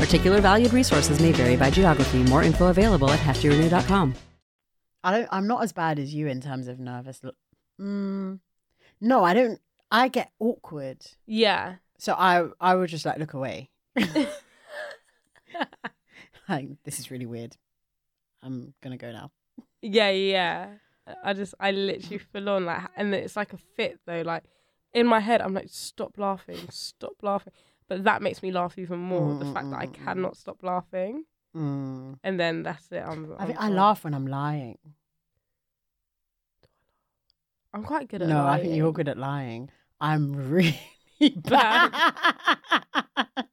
Particular 0.00 0.40
valued 0.40 0.72
resources 0.72 1.20
may 1.20 1.30
vary 1.32 1.56
by 1.56 1.70
geography. 1.70 2.22
More 2.24 2.42
info 2.42 2.68
available 2.68 3.10
at 3.10 3.20
heftyrenew.com. 3.20 4.14
I 5.04 5.10
don't. 5.12 5.28
I'm 5.30 5.46
not 5.46 5.62
as 5.62 5.72
bad 5.72 5.98
as 5.98 6.14
you 6.14 6.26
in 6.26 6.40
terms 6.40 6.68
of 6.68 6.78
nervous. 6.80 7.20
Look, 7.22 7.36
mm, 7.80 8.38
no, 9.00 9.24
I 9.24 9.34
don't. 9.34 9.60
I 9.90 10.08
get 10.08 10.30
awkward, 10.38 10.98
Yeah. 11.26 11.76
so 11.98 12.14
I 12.14 12.46
I 12.60 12.74
would 12.76 12.88
just 12.90 13.04
like 13.04 13.18
look 13.18 13.34
away. 13.34 13.70
like 16.48 16.68
this 16.84 16.98
is 16.98 17.10
really 17.10 17.26
weird. 17.26 17.56
I'm 18.42 18.72
gonna 18.82 18.96
go 18.96 19.10
now. 19.12 19.30
Yeah, 19.82 20.10
yeah. 20.10 20.68
I 21.24 21.32
just, 21.32 21.54
I 21.58 21.72
literally 21.72 22.18
full 22.18 22.48
on 22.50 22.66
like, 22.66 22.82
and 22.96 23.12
it's 23.14 23.34
like 23.36 23.52
a 23.52 23.58
fit 23.76 23.98
though. 24.06 24.22
Like 24.22 24.44
in 24.94 25.06
my 25.06 25.20
head, 25.20 25.40
I'm 25.40 25.54
like, 25.54 25.68
stop 25.70 26.18
laughing, 26.18 26.58
stop 26.70 27.14
laughing. 27.22 27.52
But 27.90 28.04
that 28.04 28.22
makes 28.22 28.40
me 28.40 28.52
laugh 28.52 28.78
even 28.78 29.00
more. 29.00 29.36
The 29.36 29.52
fact 29.52 29.68
that 29.70 29.80
I 29.80 29.86
cannot 29.86 30.36
stop 30.36 30.62
laughing, 30.62 31.24
Mm. 31.56 32.20
and 32.22 32.38
then 32.38 32.62
that's 32.62 32.86
it. 32.92 33.02
I'm, 33.04 33.32
I 33.36 33.42
I'm, 33.42 33.46
think 33.48 33.60
I 33.60 33.68
laugh 33.68 34.04
when 34.04 34.14
I'm 34.14 34.28
lying. 34.28 34.78
I'm 37.74 37.82
quite 37.82 38.06
good 38.06 38.22
at. 38.22 38.28
No, 38.28 38.46
I 38.46 38.60
think 38.60 38.76
you're 38.76 38.92
good 38.92 39.08
at 39.08 39.18
lying. 39.18 39.70
I'm 40.00 40.32
really 40.32 40.78
bad. 41.36 41.90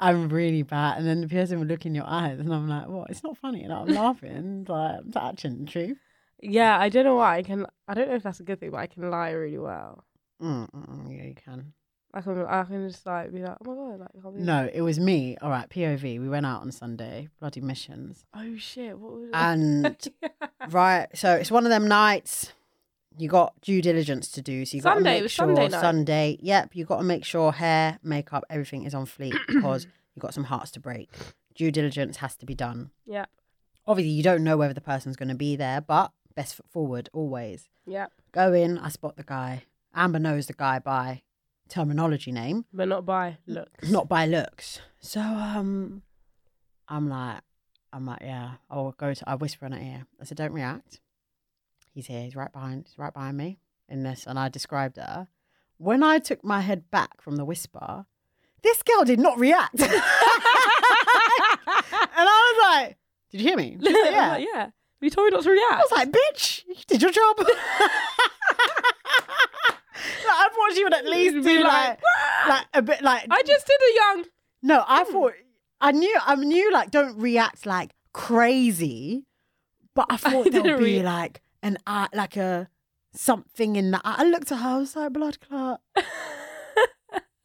I'm 0.00 0.28
really 0.28 0.62
bad. 0.62 0.98
And 0.98 1.06
then 1.08 1.20
the 1.22 1.26
person 1.28 1.58
will 1.58 1.66
look 1.66 1.84
in 1.84 1.96
your 1.96 2.06
eyes, 2.06 2.38
and 2.38 2.54
I'm 2.54 2.68
like, 2.68 2.86
"What? 2.86 3.10
It's 3.10 3.24
not 3.24 3.36
funny." 3.36 3.64
And 3.64 3.72
I'm 3.72 3.88
laughing. 3.88 4.66
Like 4.68 4.98
I'm 5.00 5.10
touching 5.10 5.64
the 5.64 5.70
truth. 5.70 5.98
Yeah, 6.40 6.78
I 6.78 6.88
don't 6.90 7.04
know 7.04 7.16
why 7.16 7.38
I 7.38 7.42
can. 7.42 7.66
I 7.88 7.94
don't 7.94 8.08
know 8.08 8.14
if 8.14 8.22
that's 8.22 8.38
a 8.38 8.44
good 8.44 8.60
thing, 8.60 8.70
but 8.70 8.78
I 8.78 8.86
can 8.86 9.10
lie 9.10 9.30
really 9.30 9.58
well. 9.58 10.04
Mm, 10.40 10.70
mm, 10.70 10.86
mm, 10.88 11.16
yeah, 11.16 11.24
you 11.24 11.34
can. 11.34 11.72
I 12.14 12.20
can, 12.22 12.44
I 12.46 12.64
can 12.64 12.88
just 12.88 13.04
like 13.06 13.32
be 13.32 13.42
like, 13.42 13.56
oh 13.64 13.70
my 13.70 13.74
god, 13.74 14.00
like, 14.00 14.08
I 14.10 14.20
can't 14.20 14.22
believe 14.34 14.46
No, 14.46 14.70
it 14.72 14.80
was 14.80 14.98
me. 14.98 15.36
All 15.42 15.50
right, 15.50 15.68
POV. 15.68 16.02
We 16.20 16.28
went 16.28 16.46
out 16.46 16.62
on 16.62 16.72
Sunday, 16.72 17.28
bloody 17.38 17.60
missions, 17.60 18.24
Oh 18.34 18.56
shit, 18.56 18.98
what 18.98 19.12
was 19.12 19.24
it? 19.24 19.30
and 19.34 20.08
right. 20.72 21.06
So 21.14 21.34
it's 21.34 21.50
one 21.50 21.64
of 21.64 21.70
them 21.70 21.86
nights. 21.88 22.52
You 23.18 23.28
got 23.28 23.60
due 23.62 23.82
diligence 23.82 24.30
to 24.32 24.42
do, 24.42 24.64
so 24.64 24.76
you 24.76 24.82
got 24.82 24.90
to 24.90 24.96
Sunday, 24.96 25.10
it 25.10 25.14
make 25.14 25.22
was 25.24 25.32
sure 25.32 25.46
Sunday 25.46 25.68
night. 25.68 25.80
Sunday. 25.80 26.38
Yep, 26.40 26.70
you 26.74 26.84
got 26.84 26.98
to 26.98 27.02
make 27.04 27.24
sure 27.24 27.50
hair, 27.52 27.98
makeup, 28.02 28.44
everything 28.48 28.84
is 28.84 28.94
on 28.94 29.06
fleek 29.06 29.34
because 29.48 29.86
you 30.14 30.20
got 30.20 30.34
some 30.34 30.44
hearts 30.44 30.70
to 30.72 30.80
break. 30.80 31.10
Due 31.54 31.72
diligence 31.72 32.18
has 32.18 32.36
to 32.36 32.46
be 32.46 32.54
done. 32.54 32.90
yeah, 33.06 33.24
Obviously, 33.88 34.10
you 34.12 34.22
don't 34.22 34.44
know 34.44 34.56
whether 34.56 34.72
the 34.74 34.80
person's 34.80 35.16
going 35.16 35.30
to 35.30 35.34
be 35.34 35.56
there, 35.56 35.80
but 35.80 36.12
best 36.36 36.54
foot 36.54 36.68
forward 36.70 37.08
always. 37.12 37.68
yeah, 37.86 38.06
Go 38.30 38.52
in. 38.52 38.78
I 38.78 38.88
spot 38.88 39.16
the 39.16 39.24
guy. 39.24 39.64
Amber 39.94 40.20
knows 40.20 40.46
the 40.46 40.52
guy 40.52 40.78
by 40.78 41.22
terminology 41.68 42.32
name. 42.32 42.64
but 42.72 42.88
not 42.88 43.04
by 43.04 43.38
looks. 43.46 43.88
not 43.90 44.08
by 44.08 44.26
looks. 44.26 44.80
So 45.00 45.20
um, 45.20 46.02
I'm 46.88 47.08
like, 47.08 47.40
I'm 47.92 48.06
like, 48.06 48.20
yeah. 48.22 48.52
I'll 48.70 48.92
go 48.92 49.14
to. 49.14 49.28
I 49.28 49.34
whisper 49.36 49.66
in 49.66 49.72
her 49.72 49.78
ear. 49.80 50.06
I 50.20 50.24
said, 50.24 50.36
don't 50.36 50.52
react. 50.52 51.00
He's 51.94 52.06
here. 52.06 52.22
He's 52.22 52.36
right 52.36 52.52
behind. 52.52 52.86
He's 52.88 52.98
right 52.98 53.12
behind 53.12 53.36
me 53.36 53.58
in 53.88 54.02
this. 54.02 54.24
And 54.26 54.38
I 54.38 54.48
described 54.48 54.96
her. 54.96 55.28
When 55.78 56.02
I 56.02 56.18
took 56.18 56.44
my 56.44 56.60
head 56.60 56.90
back 56.90 57.20
from 57.20 57.36
the 57.36 57.44
whisper, 57.44 58.04
this 58.62 58.82
girl 58.82 59.04
did 59.04 59.20
not 59.20 59.38
react. 59.38 59.80
and 59.80 59.90
I 62.16 62.54
was 62.54 62.86
like, 62.86 62.96
did 63.30 63.40
you 63.40 63.48
hear 63.48 63.56
me? 63.56 63.78
She 63.80 63.92
was 63.92 63.92
like, 64.04 64.12
yeah. 64.12 64.36
yeah. 64.36 64.70
You 65.00 65.10
told 65.10 65.26
me 65.26 65.30
not 65.30 65.44
to 65.44 65.50
react. 65.50 65.72
I 65.74 65.78
was 65.78 65.92
like, 65.92 66.10
bitch, 66.10 66.64
you 66.66 66.74
did 66.88 67.02
your 67.02 67.12
job. 67.12 67.36
thought 70.58 70.74
she 70.74 70.84
would 70.84 70.94
at 70.94 71.06
least 71.14 71.34
Be 71.36 71.42
do 71.42 71.62
like, 71.64 71.88
like, 71.88 72.48
like 72.48 72.66
a 72.74 72.82
bit 72.82 73.02
like 73.02 73.26
I 73.30 73.42
just 73.42 73.66
did 73.66 73.80
a 73.80 73.94
young. 73.94 74.24
no, 74.62 74.84
I 74.86 75.04
thought 75.04 75.32
I 75.80 75.92
knew 75.92 76.16
I 76.24 76.34
knew 76.36 76.72
like 76.72 76.90
don't 76.90 77.16
react 77.18 77.64
like 77.66 77.92
crazy, 78.12 79.26
but 79.94 80.06
I 80.10 80.16
thought 80.24 80.50
there'll 80.50 80.78
be 80.78 80.98
rea- 80.98 81.02
like 81.02 81.40
an 81.62 81.78
eye, 81.86 82.08
like 82.14 82.36
a 82.36 82.68
something 83.14 83.76
in 83.76 83.90
the 83.92 84.00
eye. 84.04 84.16
I 84.18 84.24
looked 84.24 84.52
at 84.52 84.58
her, 84.58 84.68
I 84.68 84.78
was 84.78 84.94
like 84.96 85.12
blood 85.12 85.38
clot. 85.40 85.80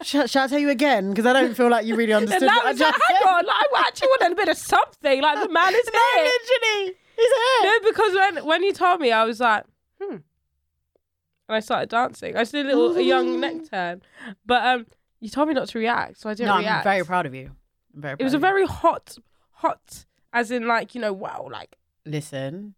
Shall, 0.02 0.28
shall 0.28 0.44
I 0.44 0.48
tell 0.48 0.60
you 0.60 0.70
again? 0.70 1.12
Because 1.12 1.26
I 1.26 1.32
don't 1.32 1.56
feel 1.56 1.70
like 1.70 1.86
you 1.86 1.96
really 1.96 2.12
And 2.12 2.24
understood. 2.26 2.50
that 2.50 2.58
what 2.58 2.66
I 2.66 2.72
was 2.72 2.80
like, 2.82 2.94
just 2.94 3.04
hang 3.08 3.24
on, 3.36 3.46
like, 3.46 3.56
I 3.56 3.84
actually 3.88 4.08
wanted 4.10 4.32
a 4.34 4.36
bit 4.36 4.50
of 4.50 4.58
something. 4.58 5.22
Like 5.22 5.42
the 5.42 5.48
man 5.48 5.74
is 5.74 5.90
No, 5.94 6.00
here. 6.16 6.24
literally, 6.26 6.96
he's 7.16 7.32
here. 7.32 7.64
No, 7.64 7.90
because 7.90 8.14
when 8.14 8.46
when 8.46 8.64
you 8.64 8.74
told 8.74 9.00
me, 9.00 9.14
I 9.14 9.24
was 9.24 9.40
like, 9.40 9.64
hmm. 10.02 10.18
And 11.50 11.56
I 11.58 11.60
started 11.60 11.90
dancing. 11.90 12.36
I 12.36 12.42
just 12.42 12.52
did 12.54 12.66
a 12.66 12.70
little 12.70 12.96
a 12.96 13.02
young 13.02 13.40
neck 13.42 13.70
turn, 13.70 14.02
but 14.46 14.64
um, 14.66 14.86
you 15.20 15.30
told 15.30 15.48
me 15.50 15.54
not 15.54 15.68
to 15.70 15.80
react, 15.80 16.20
so 16.20 16.30
I 16.30 16.34
didn't 16.34 16.48
No, 16.50 16.58
react. 16.60 16.86
I'm 16.86 16.92
very 16.94 17.06
proud 17.06 17.26
of 17.26 17.36
you. 17.36 17.52
I'm 17.96 18.02
very. 18.02 18.16
It 18.20 18.24
was 18.24 18.34
a 18.34 18.40
very 18.40 18.66
hot, 18.66 19.18
hot, 19.52 20.06
as 20.32 20.52
in 20.52 20.68
like 20.68 20.96
you 20.96 21.02
know, 21.02 21.12
wow, 21.14 21.48
like 21.52 21.78
listen. 22.06 22.76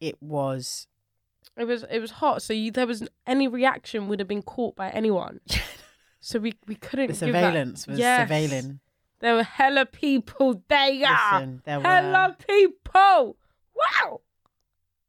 It 0.00 0.16
was 0.22 0.86
it 1.56 1.64
was 1.64 1.84
it 1.90 1.98
was 2.00 2.12
hot. 2.12 2.42
So 2.42 2.52
you, 2.52 2.70
there 2.70 2.86
was 2.86 3.06
any 3.26 3.48
reaction 3.48 4.08
would 4.08 4.18
have 4.18 4.28
been 4.28 4.42
caught 4.42 4.76
by 4.76 4.88
anyone. 4.90 5.40
so 6.20 6.38
we 6.38 6.54
we 6.66 6.74
couldn't. 6.74 7.08
the 7.08 7.26
give 7.26 7.32
that- 7.34 7.40
surveillance 7.42 7.86
was 7.86 7.98
Yes. 7.98 8.28
surveilling. 8.30 8.80
There 9.20 9.34
were 9.34 9.42
hella 9.42 9.86
people 9.86 10.62
there. 10.68 10.90
Listen, 10.92 11.62
there 11.64 11.78
were. 11.80 11.84
hella 11.86 12.36
people. 12.46 13.36
Wow. 13.74 14.20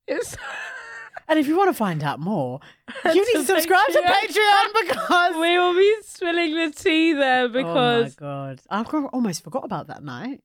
It's 0.08 0.38
And 1.30 1.38
if 1.38 1.48
you 1.48 1.58
want 1.58 1.70
to 1.70 1.74
find 1.74 2.04
out 2.04 2.20
more, 2.22 2.60
you 3.06 3.14
need 3.14 3.40
to 3.40 3.44
subscribe 3.46 3.88
to 3.88 4.02
Patreon. 4.02 4.66
Because 4.88 5.36
we 5.36 5.58
will 5.60 5.74
be 5.76 5.96
spilling 6.04 6.56
the 6.56 6.72
tea 6.72 7.14
there 7.14 7.50
because 7.50 8.16
oh 8.20 8.26
my 8.26 8.30
god, 8.30 8.62
I 8.70 8.84
co- 8.84 9.08
almost 9.08 9.44
forgot 9.44 9.66
about 9.66 9.88
that 9.88 10.04
night. 10.04 10.42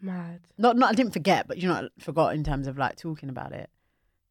mad. 0.00 0.40
Not, 0.56 0.76
not 0.76 0.90
I 0.90 0.94
didn't 0.94 1.12
forget, 1.12 1.48
but 1.48 1.58
you 1.58 1.66
know, 1.68 1.74
I 1.74 1.88
forgot 2.02 2.34
in 2.34 2.44
terms 2.44 2.66
of 2.68 2.78
like 2.78 2.96
talking 2.96 3.28
about 3.28 3.52
it. 3.52 3.68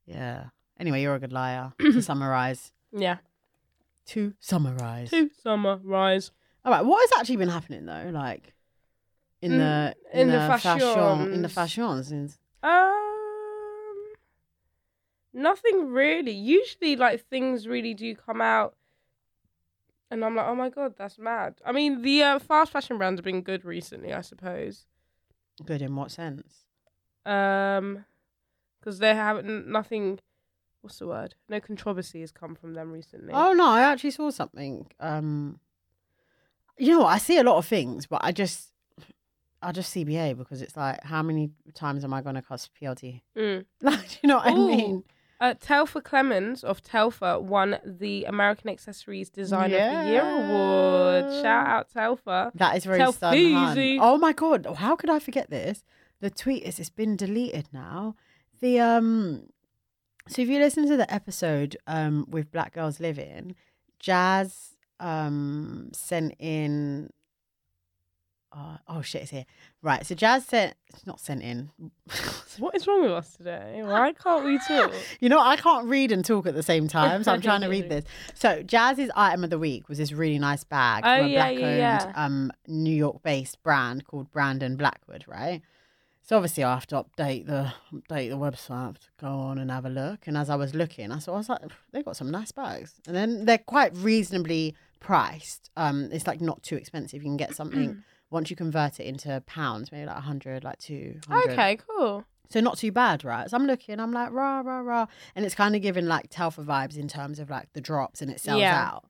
Yeah. 0.06 0.46
Anyway, 0.80 1.02
you're 1.02 1.16
a 1.16 1.20
good 1.20 1.34
liar. 1.34 1.74
to 1.80 2.02
summarize, 2.02 2.72
Yeah. 2.94 3.18
to 4.08 4.34
summarize. 4.40 5.10
To 5.12 5.30
summarize. 5.44 6.32
All 6.64 6.72
right, 6.72 6.86
what 6.86 7.02
has 7.10 7.20
actually 7.20 7.36
been 7.38 7.50
happening 7.50 7.86
though? 7.86 8.10
Like 8.14 8.54
in 9.42 9.52
Mm, 9.54 9.58
the 9.58 10.20
in 10.22 10.28
the 10.30 10.38
fashion, 10.38 11.34
in 11.34 11.42
the 11.42 11.50
fashions. 11.50 12.08
fashions. 12.10 12.38
In, 15.34 15.42
nothing 15.42 15.88
really. 15.88 16.32
Usually, 16.32 16.96
like 16.96 17.26
things 17.30 17.68
really 17.68 17.94
do 17.94 18.16
come 18.16 18.42
out, 18.42 18.76
and 20.12 20.24
I'm 20.24 20.36
like, 20.36 20.48
oh 20.48 20.56
my 20.56 20.70
god, 20.70 20.96
that's 20.98 21.18
mad. 21.20 21.56
I 21.66 21.72
mean, 21.72 22.02
the 22.02 22.24
uh, 22.24 22.40
fast 22.40 22.72
fashion 22.72 22.98
brands 22.98 23.20
have 23.20 23.26
been 23.26 23.42
good 23.42 23.66
recently, 23.66 24.14
I 24.14 24.22
suppose. 24.22 24.86
good 25.66 25.82
in 25.82 25.96
what 25.96 26.12
sense? 26.12 26.66
Um, 27.26 28.06
because 28.80 29.00
they 29.00 29.14
haven't 29.14 29.68
nothing. 29.68 30.20
What's 30.82 31.00
the 31.00 31.08
word? 31.08 31.36
No 31.50 31.60
controversy 31.60 32.22
has 32.22 32.32
come 32.32 32.56
from 32.56 32.74
them 32.74 32.92
recently. 32.92 33.34
Oh 33.34 33.54
no, 33.54 33.68
I 33.68 33.82
actually 33.82 34.12
saw 34.12 34.32
something. 34.32 34.88
Um, 35.00 35.60
you 36.78 36.94
know 36.94 37.00
what? 37.00 37.08
I 37.14 37.18
see 37.18 37.38
a 37.38 37.44
lot 37.44 37.58
of 37.58 37.66
things, 37.66 38.08
but 38.08 38.22
I 38.24 38.32
just, 38.32 38.70
I 39.62 39.74
just 39.74 39.94
CBA 39.94 40.38
because 40.38 40.62
it's 40.62 40.78
like, 40.78 41.04
how 41.04 41.22
many 41.22 41.52
times 41.74 42.06
am 42.06 42.14
I 42.14 42.22
going 42.22 42.36
to 42.36 42.42
cost 42.42 42.70
PLT? 42.82 43.22
Mm. 43.38 43.66
Like, 43.82 44.10
do 44.10 44.16
you 44.24 44.30
know 44.30 44.38
what 44.38 44.48
I 44.48 44.54
mean? 44.56 45.04
Uh, 45.42 45.54
Telfar 45.54 46.04
Clemens 46.04 46.66
of 46.66 46.84
Telfar 46.84 47.42
won 47.42 47.78
the 47.86 48.26
American 48.26 48.70
Accessories 48.70 49.30
Designer 49.30 49.78
of 49.78 50.06
the 50.06 50.12
Year 50.12 50.22
award. 50.22 51.32
Shout 51.42 51.68
out 51.68 51.94
Telfar. 51.94 52.52
That 52.56 52.76
is 52.76 52.84
very 52.84 52.98
Tell 52.98 53.14
stun 53.14 53.34
hun. 53.34 53.78
Feezy. 53.78 53.98
Oh 54.02 54.18
my 54.18 54.34
god! 54.34 54.68
How 54.78 54.98
could 54.98 55.10
I 55.10 55.20
forget 55.20 55.50
this? 55.50 55.84
The 56.20 56.30
tweet 56.30 56.64
is 56.64 56.78
it's 56.78 56.90
been 56.90 57.16
deleted 57.16 57.70
now. 57.72 58.16
The 58.60 58.82
um, 58.82 59.44
so 60.28 60.42
if 60.42 60.50
you 60.50 60.60
listen 60.60 60.86
to 60.90 60.98
the 60.98 61.12
episode 61.14 61.78
um 61.88 62.26
with 62.30 62.52
Black 62.52 62.74
Girls 62.74 63.00
Living, 63.00 63.56
Jazz 64.00 64.76
um 65.00 65.90
sent 65.94 66.36
in. 66.40 67.12
Uh, 68.52 68.78
oh 68.88 69.02
shit! 69.02 69.22
It's 69.24 69.32
here. 69.32 69.46
Right. 69.82 70.06
So 70.06 70.16
Jazz 70.16 70.46
sent. 70.46 70.76
It's 70.88 71.06
not 71.06 71.20
sent 71.20 71.42
in. 71.44 71.72
What 72.58 72.76
is 72.76 72.86
wrong 72.88 73.04
with 73.04 73.12
us 73.12 73.36
today? 73.38 73.82
Why 73.86 74.12
can't 74.12 74.44
we 74.44 74.58
talk? 74.68 74.92
You 75.22 75.30
know, 75.30 75.40
I 75.40 75.56
can't 75.56 75.88
read 75.88 76.12
and 76.12 76.26
talk 76.26 76.46
at 76.46 76.56
the 76.56 76.64
same 76.64 76.90
time, 76.90 77.24
so 77.24 77.32
I'm 77.32 77.40
trying 77.42 77.62
to 77.62 77.70
read 77.70 77.88
this. 77.90 78.04
So, 78.34 78.62
Jazz's 78.64 79.10
item 79.16 79.46
of 79.46 79.50
the 79.50 79.60
week 79.60 79.88
was 79.88 79.98
this 79.98 80.12
really 80.12 80.40
nice 80.40 80.66
bag 80.66 81.04
Oh, 81.06 81.18
from 81.20 81.26
a 81.26 81.30
yeah, 81.30 81.48
black-owned, 81.52 81.78
yeah, 81.78 82.12
um, 82.16 82.52
New 82.68 82.94
York-based 82.94 83.64
brand 83.64 84.06
called 84.06 84.30
Brandon 84.32 84.76
Blackwood, 84.76 85.24
right? 85.26 85.62
So 86.24 86.36
obviously, 86.36 86.64
I 86.66 86.74
have 86.74 86.86
to 86.88 87.04
update 87.06 87.46
the 87.48 87.72
update 87.94 88.30
the 88.30 88.38
website 88.38 88.72
I 88.72 88.86
have 88.88 89.00
to 89.00 89.08
go 89.22 89.28
on 89.28 89.58
and 89.58 89.72
have 89.72 89.86
a 89.86 89.90
look. 89.90 90.28
And 90.28 90.36
as 90.38 90.50
I 90.50 90.56
was 90.56 90.76
looking, 90.76 91.12
I 91.14 91.20
saw 91.20 91.36
I 91.36 91.38
was 91.38 91.50
like, 91.50 91.62
they 91.94 92.04
got 92.04 92.18
some 92.18 92.30
nice 92.30 92.52
bags, 92.52 92.96
and 93.08 93.16
then 93.16 93.46
they're 93.46 93.58
quite 93.58 93.96
reasonably 93.96 94.76
priced. 95.00 95.70
Um, 95.78 96.10
it's 96.12 96.28
like 96.28 96.42
not 96.42 96.62
too 96.62 96.76
expensive. 96.76 97.22
You 97.24 97.30
can 97.30 97.38
get 97.38 97.56
something 97.56 98.04
once 98.32 98.50
you 98.50 98.56
convert 98.56 99.00
it 99.00 99.06
into 99.06 99.42
pounds, 99.46 99.92
maybe 99.92 100.06
like 100.06 100.18
a 100.18 100.22
hundred, 100.22 100.64
like 100.64 100.78
two 100.80 101.20
hundred. 101.28 101.52
Okay, 101.52 101.78
cool. 101.88 102.26
So 102.52 102.60
not 102.62 102.78
too 102.80 102.92
bad, 102.92 103.24
right? 103.24 103.48
So 103.50 103.56
I'm 103.58 103.68
looking, 103.68 104.00
I'm 104.00 104.12
like, 104.12 104.32
rah, 104.32 104.62
rah, 104.62 104.80
rah. 104.80 105.06
And 105.36 105.46
it's 105.46 105.54
kind 105.54 105.76
of 105.76 105.84
giving 105.84 106.08
like 106.08 106.30
Telfar 106.32 106.66
vibes 106.66 106.98
in 106.98 107.08
terms 107.08 107.40
of 107.40 107.50
like 107.50 107.72
the 107.74 107.82
drops 107.82 108.22
and 108.24 108.32
it 108.32 108.40
sells 108.42 108.62
Yeah. 108.62 108.88
out. 108.88 109.06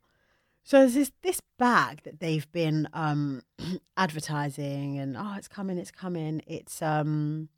So 0.63 0.79
there's 0.79 0.93
this 0.93 1.11
this 1.21 1.41
bag 1.57 2.01
that 2.03 2.19
they've 2.19 2.49
been 2.51 2.87
um 2.93 3.41
advertising 3.97 4.97
and 4.99 5.15
oh 5.17 5.35
it's 5.37 5.47
coming, 5.47 5.77
it's 5.77 5.91
coming. 5.91 6.41
It's 6.47 6.81
um 6.81 7.49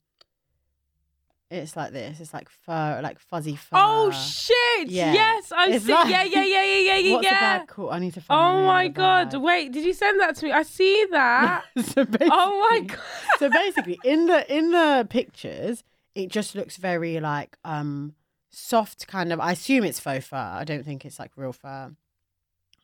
it's 1.52 1.76
like 1.76 1.92
this. 1.92 2.20
It's 2.20 2.34
like 2.34 2.50
fur 2.50 3.00
like 3.04 3.20
fuzzy 3.20 3.56
fur. 3.56 3.76
Oh 3.78 4.10
shit! 4.12 4.90
yeah. 4.90 5.14
Yes, 5.14 5.52
I've 5.52 5.74
It's 5.74 5.86
seen. 5.86 5.94
like- 5.96 6.10
yeah, 6.10 6.24
yeah, 6.24 6.44
yeah, 6.44 6.64
yeah, 6.64 6.78
yeah, 6.78 6.98
yeah. 7.08 7.14
What's 7.14 7.26
yeah. 7.26 7.66
called? 7.66 7.92
I 7.92 8.00
need 8.00 8.14
to 8.16 8.22
find 8.22 8.40
Oh 8.40 8.66
my 8.66 8.88
god! 8.88 9.34
Wait, 9.36 9.72
did 9.72 9.86
you 9.86 9.94
send 9.94 10.20
that 10.22 10.36
to 10.38 10.46
me? 10.46 10.52
I 10.52 10.64
see 10.64 11.06
that. 11.12 11.64
so 11.84 12.06
oh 12.22 12.68
my 12.72 12.80
god! 12.88 13.00
so 13.40 13.50
basically 13.50 14.00
in 14.04 14.28
the 14.28 14.40
in 14.58 14.72
the 14.72 15.06
pictures 15.10 15.84
it 16.16 16.30
just 16.30 16.56
looks 16.56 16.78
very 16.78 17.20
like 17.20 17.58
um 17.64 18.14
soft 18.50 19.08
kind 19.08 19.32
of 19.32 19.40
i 19.40 19.54
assume 19.54 19.84
it's 19.86 19.98
faux 20.00 20.28
fur 20.28 20.36
i 20.36 20.66
don't 20.66 20.84
think 20.84 21.06
it's 21.06 21.18
like 21.20 21.32
real 21.38 21.54
fur 21.54 21.90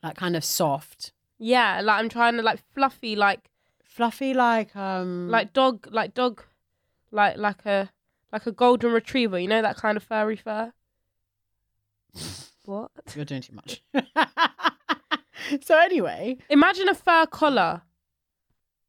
like 0.02 0.16
kind 0.16 0.34
of 0.34 0.42
soft 0.44 1.12
Yeah, 1.38 1.80
like 1.82 1.98
I'm 2.00 2.08
trying 2.08 2.36
to 2.36 2.42
like 2.42 2.60
fluffy, 2.74 3.14
like 3.16 3.50
fluffy 3.84 4.32
like 4.34 4.74
um 4.76 5.28
like 5.28 5.52
dog, 5.52 5.86
like 5.90 6.14
dog, 6.14 6.42
like 7.10 7.36
like 7.36 7.66
a 7.66 7.90
like 8.32 8.46
a 8.46 8.52
golden 8.52 8.92
retriever. 8.92 9.38
You 9.38 9.48
know 9.48 9.62
that 9.62 9.76
kind 9.76 9.96
of 9.96 10.02
furry 10.02 10.36
fur. 10.36 10.72
what? 12.64 12.90
you're 13.14 13.24
doing 13.24 13.40
too 13.42 13.54
much 13.54 13.82
so 15.62 15.78
anyway 15.78 16.36
Imagine 16.50 16.88
a 16.88 16.94
fur 16.94 17.26
collar. 17.26 17.82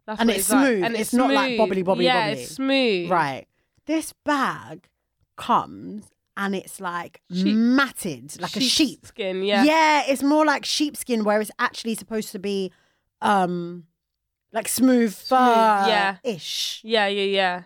That's 0.05 0.19
And 0.21 0.29
it's 0.31 0.49
like. 0.49 0.65
smooth. 0.65 0.83
And 0.83 0.95
It's 0.95 1.13
not 1.13 1.31
like 1.31 1.51
bobbly, 1.57 1.83
bobbly, 1.83 2.03
yeah, 2.03 2.29
bobbly. 2.31 2.37
it's 2.37 2.51
smooth. 2.55 3.09
right 3.09 3.45
this 3.85 4.13
bag 4.25 4.87
comes 5.37 6.09
and 6.37 6.55
it's 6.55 6.79
like 6.79 7.21
Sheep- 7.33 7.55
matted 7.55 8.39
like 8.41 8.55
a 8.55 8.59
sheep 8.61 9.05
skin. 9.05 9.43
Yeah. 9.43 9.63
yeah 9.63 10.03
it's 10.07 10.23
more 10.23 10.45
like 10.45 10.65
sheepskin 10.65 11.23
where 11.23 11.39
it's 11.41 11.51
actually 11.59 11.95
supposed 11.95 12.31
to 12.31 12.39
be 12.39 12.71
um 13.21 13.85
like 14.51 14.67
smooth 14.67 15.13
fur 15.15 15.35
yeah. 15.35 16.17
ish 16.23 16.81
Yeah, 16.83 17.07
yeah, 17.07 17.23
yeah. 17.23 17.63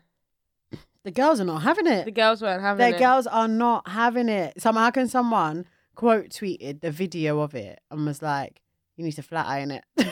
The 1.04 1.12
girls 1.12 1.40
are 1.40 1.46
not 1.46 1.62
having 1.64 1.88
it 1.88 2.06
The 2.06 2.12
girls 2.12 2.42
weren't 2.42 2.62
having 2.62 2.80
Their 2.80 2.96
it. 2.96 3.00
girls 3.00 3.28
are 3.28 3.48
not 3.48 3.88
having 3.90 4.30
it. 4.30 4.62
So 4.62 4.72
how 4.72 4.90
can 4.92 5.08
someone 5.08 5.66
quote 5.96 6.30
tweeted 6.30 6.82
the 6.82 6.92
video 6.92 7.40
of 7.42 7.54
it 7.56 7.80
and 7.92 8.06
was 8.06 8.22
like, 8.22 8.62
"You 8.96 9.04
need 9.06 9.12
to 9.14 9.24
flat 9.24 9.46
iron 9.48 9.72
it." 9.72 9.84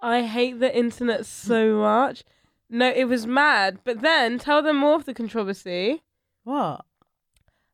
I 0.00 0.22
hate 0.22 0.58
the 0.58 0.76
internet 0.76 1.26
so 1.26 1.76
much. 1.76 2.24
No, 2.68 2.90
it 2.90 3.04
was 3.04 3.26
mad. 3.26 3.78
But 3.84 4.00
then 4.00 4.38
tell 4.38 4.62
them 4.62 4.76
more 4.78 4.94
of 4.94 5.04
the 5.04 5.14
controversy. 5.14 6.02
what? 6.44 6.84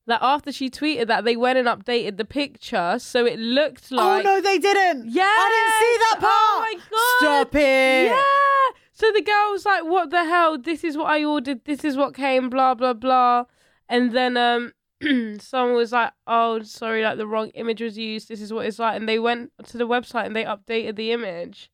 That 0.06 0.20
after 0.22 0.50
she 0.52 0.70
tweeted 0.70 1.06
that, 1.08 1.24
they 1.24 1.36
went 1.36 1.58
and 1.58 1.68
updated 1.68 2.16
the 2.16 2.24
picture, 2.24 2.98
so 2.98 3.26
it 3.26 3.38
looked 3.38 3.88
oh, 3.92 3.96
like. 3.96 4.24
oh 4.24 4.28
no, 4.28 4.40
they 4.40 4.58
didn't. 4.58 5.06
Yeah, 5.10 5.24
I 5.24 5.48
didn't 5.54 5.78
see 5.80 5.96
that 5.98 6.16
part. 6.20 6.32
Oh 6.32 6.60
my 6.60 6.74
god! 6.90 7.44
Stop 7.44 7.54
it. 7.54 8.06
Yeah. 8.06 8.47
So 8.98 9.12
the 9.12 9.22
girl 9.22 9.52
was 9.52 9.64
like, 9.64 9.84
"What 9.84 10.10
the 10.10 10.24
hell? 10.24 10.58
This 10.58 10.82
is 10.82 10.96
what 10.96 11.06
I 11.06 11.22
ordered. 11.22 11.64
This 11.64 11.84
is 11.84 11.96
what 11.96 12.16
came. 12.16 12.50
Blah 12.50 12.74
blah 12.74 12.94
blah." 12.94 13.44
And 13.88 14.10
then 14.10 14.36
um, 14.36 14.72
someone 15.38 15.76
was 15.76 15.92
like, 15.92 16.12
"Oh, 16.26 16.62
sorry, 16.62 17.04
like 17.04 17.16
the 17.16 17.26
wrong 17.28 17.50
image 17.50 17.80
was 17.80 17.96
used. 17.96 18.26
This 18.26 18.40
is 18.40 18.52
what 18.52 18.66
it's 18.66 18.80
like." 18.80 18.96
And 18.96 19.08
they 19.08 19.20
went 19.20 19.52
to 19.68 19.78
the 19.78 19.86
website 19.86 20.26
and 20.26 20.34
they 20.34 20.42
updated 20.42 20.96
the 20.96 21.12
image. 21.12 21.70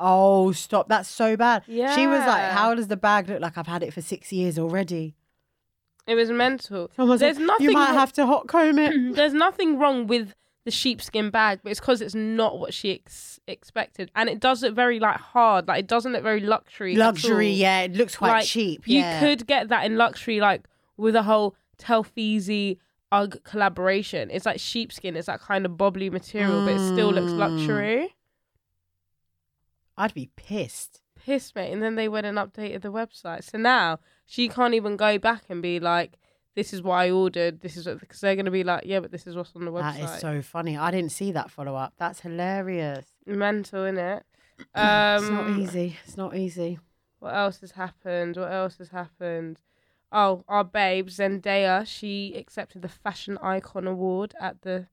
Oh, 0.00 0.50
stop. 0.50 0.88
That's 0.88 1.08
so 1.08 1.36
bad. 1.36 1.62
Yeah. 1.68 1.94
She 1.94 2.08
was 2.08 2.18
like, 2.18 2.50
"How 2.50 2.74
does 2.74 2.88
the 2.88 2.96
bag 2.96 3.28
look 3.28 3.40
like? 3.40 3.56
I've 3.56 3.68
had 3.68 3.84
it 3.84 3.94
for 3.94 4.02
six 4.02 4.32
years 4.32 4.58
already." 4.58 5.14
It 6.08 6.16
was 6.16 6.32
mental. 6.32 6.90
Someone's 6.96 7.20
There's 7.20 7.38
like, 7.38 7.46
nothing. 7.46 7.64
"You 7.64 7.72
might 7.72 7.90
wrong- 7.90 7.94
have 7.94 8.12
to 8.14 8.26
hot 8.26 8.48
comb 8.48 8.80
it." 8.80 8.92
There's 9.14 9.34
nothing 9.34 9.78
wrong 9.78 10.08
with 10.08 10.34
the 10.66 10.70
sheepskin 10.70 11.30
bag, 11.30 11.60
but 11.62 11.70
it's 11.70 11.80
because 11.80 12.02
it's 12.02 12.14
not 12.14 12.58
what 12.58 12.74
she 12.74 12.92
ex- 12.92 13.40
expected, 13.46 14.10
and 14.14 14.28
it 14.28 14.40
does 14.40 14.62
look 14.62 14.74
very 14.74 14.98
like 15.00 15.16
hard. 15.16 15.66
Like 15.68 15.78
it 15.80 15.86
doesn't 15.86 16.12
look 16.12 16.22
very 16.22 16.40
luxury. 16.40 16.94
Luxury, 16.96 17.50
yeah. 17.52 17.82
It 17.82 17.94
looks 17.94 18.16
quite 18.16 18.30
Like, 18.32 18.44
cheap. 18.46 18.86
You 18.86 19.02
could 19.20 19.46
get 19.46 19.68
that 19.68 19.86
in 19.86 19.96
luxury, 19.96 20.40
like 20.40 20.66
with 20.98 21.16
a 21.16 21.22
whole 21.22 21.54
Telfeezy 21.78 22.78
UGG 23.12 23.44
collaboration. 23.44 24.28
It's 24.32 24.44
like 24.44 24.58
sheepskin. 24.60 25.16
It's 25.16 25.26
that 25.28 25.40
kind 25.40 25.64
of 25.64 25.72
bobbly 25.72 26.10
material, 26.10 26.64
but 26.66 26.74
it 26.74 26.92
still 26.92 27.12
looks 27.12 27.30
Mm. 27.32 27.38
luxury. 27.38 28.14
I'd 29.96 30.14
be 30.14 30.30
pissed. 30.36 31.00
Pissed, 31.18 31.54
mate, 31.56 31.72
and 31.72 31.82
then 31.82 31.94
they 31.94 32.08
went 32.08 32.26
and 32.26 32.36
updated 32.38 32.82
the 32.82 32.92
website. 32.92 33.44
So 33.44 33.56
now 33.58 33.98
she 34.26 34.48
can't 34.48 34.74
even 34.74 34.96
go 34.96 35.18
back 35.18 35.44
and 35.48 35.62
be 35.62 35.80
like, 35.80 36.18
"This 36.56 36.72
is 36.72 36.82
what 36.82 36.94
I 36.94 37.10
ordered. 37.10 37.60
This 37.60 37.76
is 37.76 37.84
because 37.84 38.20
they're 38.20 38.34
gonna 38.34 38.50
be 38.50 38.64
like, 38.64 38.84
"Yeah, 38.84 38.98
but 38.98 39.12
this 39.12 39.26
is 39.26 39.36
what's 39.36 39.54
on 39.54 39.64
the 39.64 39.70
website." 39.70 40.00
That 40.00 40.14
is 40.14 40.20
so 40.20 40.42
funny. 40.42 40.76
I 40.76 40.90
didn't 40.90 41.12
see 41.12 41.30
that 41.32 41.50
follow 41.50 41.76
up. 41.76 41.92
That's 41.98 42.20
hilarious. 42.20 43.06
mental, 43.24 43.82
innit? 43.82 44.22
Um, 44.74 45.22
it's 45.22 45.30
not 45.30 45.58
easy. 45.58 45.96
It's 46.04 46.16
not 46.16 46.36
easy. 46.36 46.78
What 47.20 47.34
else 47.34 47.60
has 47.60 47.72
happened? 47.72 48.36
What 48.36 48.50
else 48.50 48.78
has 48.78 48.88
happened? 48.88 49.60
Oh, 50.10 50.44
our 50.48 50.64
babe 50.64 51.08
Zendaya, 51.08 51.86
she 51.86 52.34
accepted 52.34 52.82
the 52.82 52.88
Fashion 52.88 53.38
Icon 53.42 53.86
Award 53.86 54.34
at 54.40 54.62
the 54.62 54.88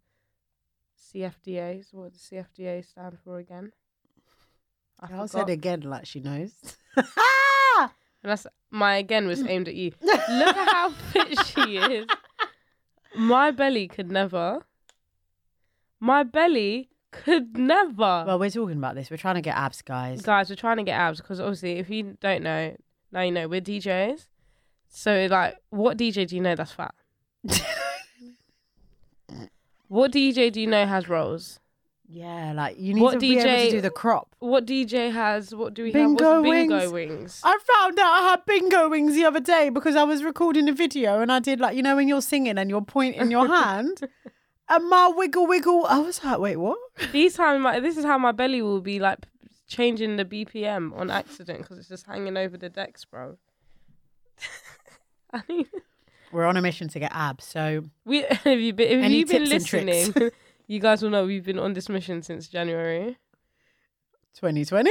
CFDA. 0.97 1.85
So 1.89 1.99
what 1.99 2.11
does 2.13 2.21
CFDA 2.21 2.85
stand 2.85 3.17
for 3.23 3.37
again? 3.37 3.71
I 4.99 5.13
I'll 5.13 5.27
say 5.27 5.39
forgot. 5.39 5.49
it 5.49 5.53
again 5.53 5.81
like 5.81 6.05
she 6.05 6.19
knows. 6.19 6.53
And 8.23 8.31
that's 8.31 8.47
my 8.73 8.95
again 8.95 9.27
was 9.27 9.45
aimed 9.45 9.67
at 9.67 9.75
you. 9.75 9.91
Look 10.01 10.17
at 10.17 10.67
how 10.67 10.89
fit 10.89 11.37
she 11.45 11.77
is. 11.77 12.07
My 13.15 13.51
belly 13.51 13.87
could 13.87 14.11
never. 14.11 14.65
My 15.99 16.23
belly 16.23 16.89
could 17.11 17.55
never. 17.55 18.23
well, 18.25 18.39
we're 18.39 18.49
talking 18.49 18.77
about 18.77 18.95
this. 18.95 19.11
We're 19.11 19.17
trying 19.17 19.35
to 19.35 19.41
get 19.41 19.55
abs, 19.55 19.83
guys. 19.83 20.23
guys, 20.23 20.49
we're 20.49 20.55
trying 20.55 20.77
to 20.77 20.83
get 20.83 20.99
abs 20.99 21.21
because 21.21 21.39
obviously, 21.39 21.73
if 21.73 21.91
you 21.91 22.17
don't 22.19 22.41
know, 22.41 22.75
now 23.11 23.21
you 23.21 23.31
know 23.31 23.47
we're 23.47 23.61
DJs. 23.61 24.25
So, 24.89 25.27
like, 25.29 25.55
what 25.69 25.97
DJ 25.97 26.27
do 26.27 26.35
you 26.35 26.41
know 26.41 26.55
that's 26.55 26.71
fat? 26.71 26.95
what 29.87 30.11
DJ 30.11 30.51
do 30.51 30.59
you 30.59 30.67
know 30.67 30.87
has 30.87 31.07
rolls? 31.07 31.59
Yeah, 32.07 32.53
like 32.53 32.77
you 32.77 32.93
need 32.93 33.01
What 33.01 33.13
to 33.13 33.19
be 33.19 33.37
able 33.39 33.49
DJ 33.49 33.65
to 33.65 33.71
do 33.71 33.81
the 33.81 33.89
crop. 33.89 34.35
What 34.39 34.65
DJ 34.65 35.11
has? 35.11 35.55
What 35.55 35.73
do 35.73 35.83
we 35.83 35.91
Bingo 35.91 36.23
have? 36.23 36.43
What's 36.43 36.51
bingo 36.53 36.91
wings. 36.91 36.91
wings? 36.91 37.41
I 37.43 37.57
found 37.57 37.97
out 37.99 38.11
I 38.11 38.21
had 38.29 38.45
bingo 38.45 38.89
wings 38.89 39.15
the 39.15 39.25
other 39.25 39.39
day 39.39 39.69
because 39.69 39.95
I 39.95 40.03
was 40.03 40.23
recording 40.23 40.67
a 40.69 40.73
video 40.73 41.21
and 41.21 41.31
I 41.31 41.39
did 41.39 41.59
like 41.59 41.75
you 41.75 41.81
know 41.81 41.95
when 41.95 42.07
you're 42.07 42.21
singing 42.21 42.57
and 42.57 42.69
you're 42.69 42.81
pointing 42.81 43.31
your 43.31 43.47
hand 43.63 44.07
and 44.69 44.89
my 44.89 45.07
wiggle 45.15 45.47
wiggle. 45.47 45.85
I 45.85 45.99
was 45.99 46.23
like, 46.23 46.39
wait, 46.39 46.57
what? 46.57 46.77
These 47.11 47.35
time, 47.35 47.61
my, 47.61 47.79
this 47.79 47.97
is 47.97 48.05
how 48.05 48.17
my 48.17 48.31
belly 48.31 48.61
will 48.61 48.81
be 48.81 48.99
like 48.99 49.19
changing 49.67 50.17
the 50.17 50.25
BPM 50.25 50.95
on 50.97 51.09
accident 51.09 51.59
because 51.59 51.77
it's 51.77 51.89
just 51.89 52.05
hanging 52.05 52.37
over 52.37 52.57
the 52.57 52.69
decks, 52.69 53.05
bro. 53.05 53.37
I 55.33 55.41
mean, 55.49 55.65
We're 56.31 56.45
on 56.45 56.57
a 56.57 56.61
mission 56.61 56.89
to 56.89 56.99
get 56.99 57.11
abs, 57.13 57.45
so 57.45 57.83
we 58.05 58.21
have 58.43 58.59
you 58.59 58.73
been, 58.73 59.03
Any 59.03 59.19
you've 59.19 59.29
been 59.29 59.45
tips 59.45 59.51
and 59.51 59.65
tricks? 59.65 60.07
listening, 60.07 60.31
you 60.73 60.79
guys 60.79 61.03
will 61.03 61.11
know 61.11 61.25
we've 61.25 61.45
been 61.45 61.59
on 61.59 61.73
this 61.73 61.87
mission 61.87 62.23
since 62.23 62.47
January. 62.47 63.17
2020. 64.33 64.89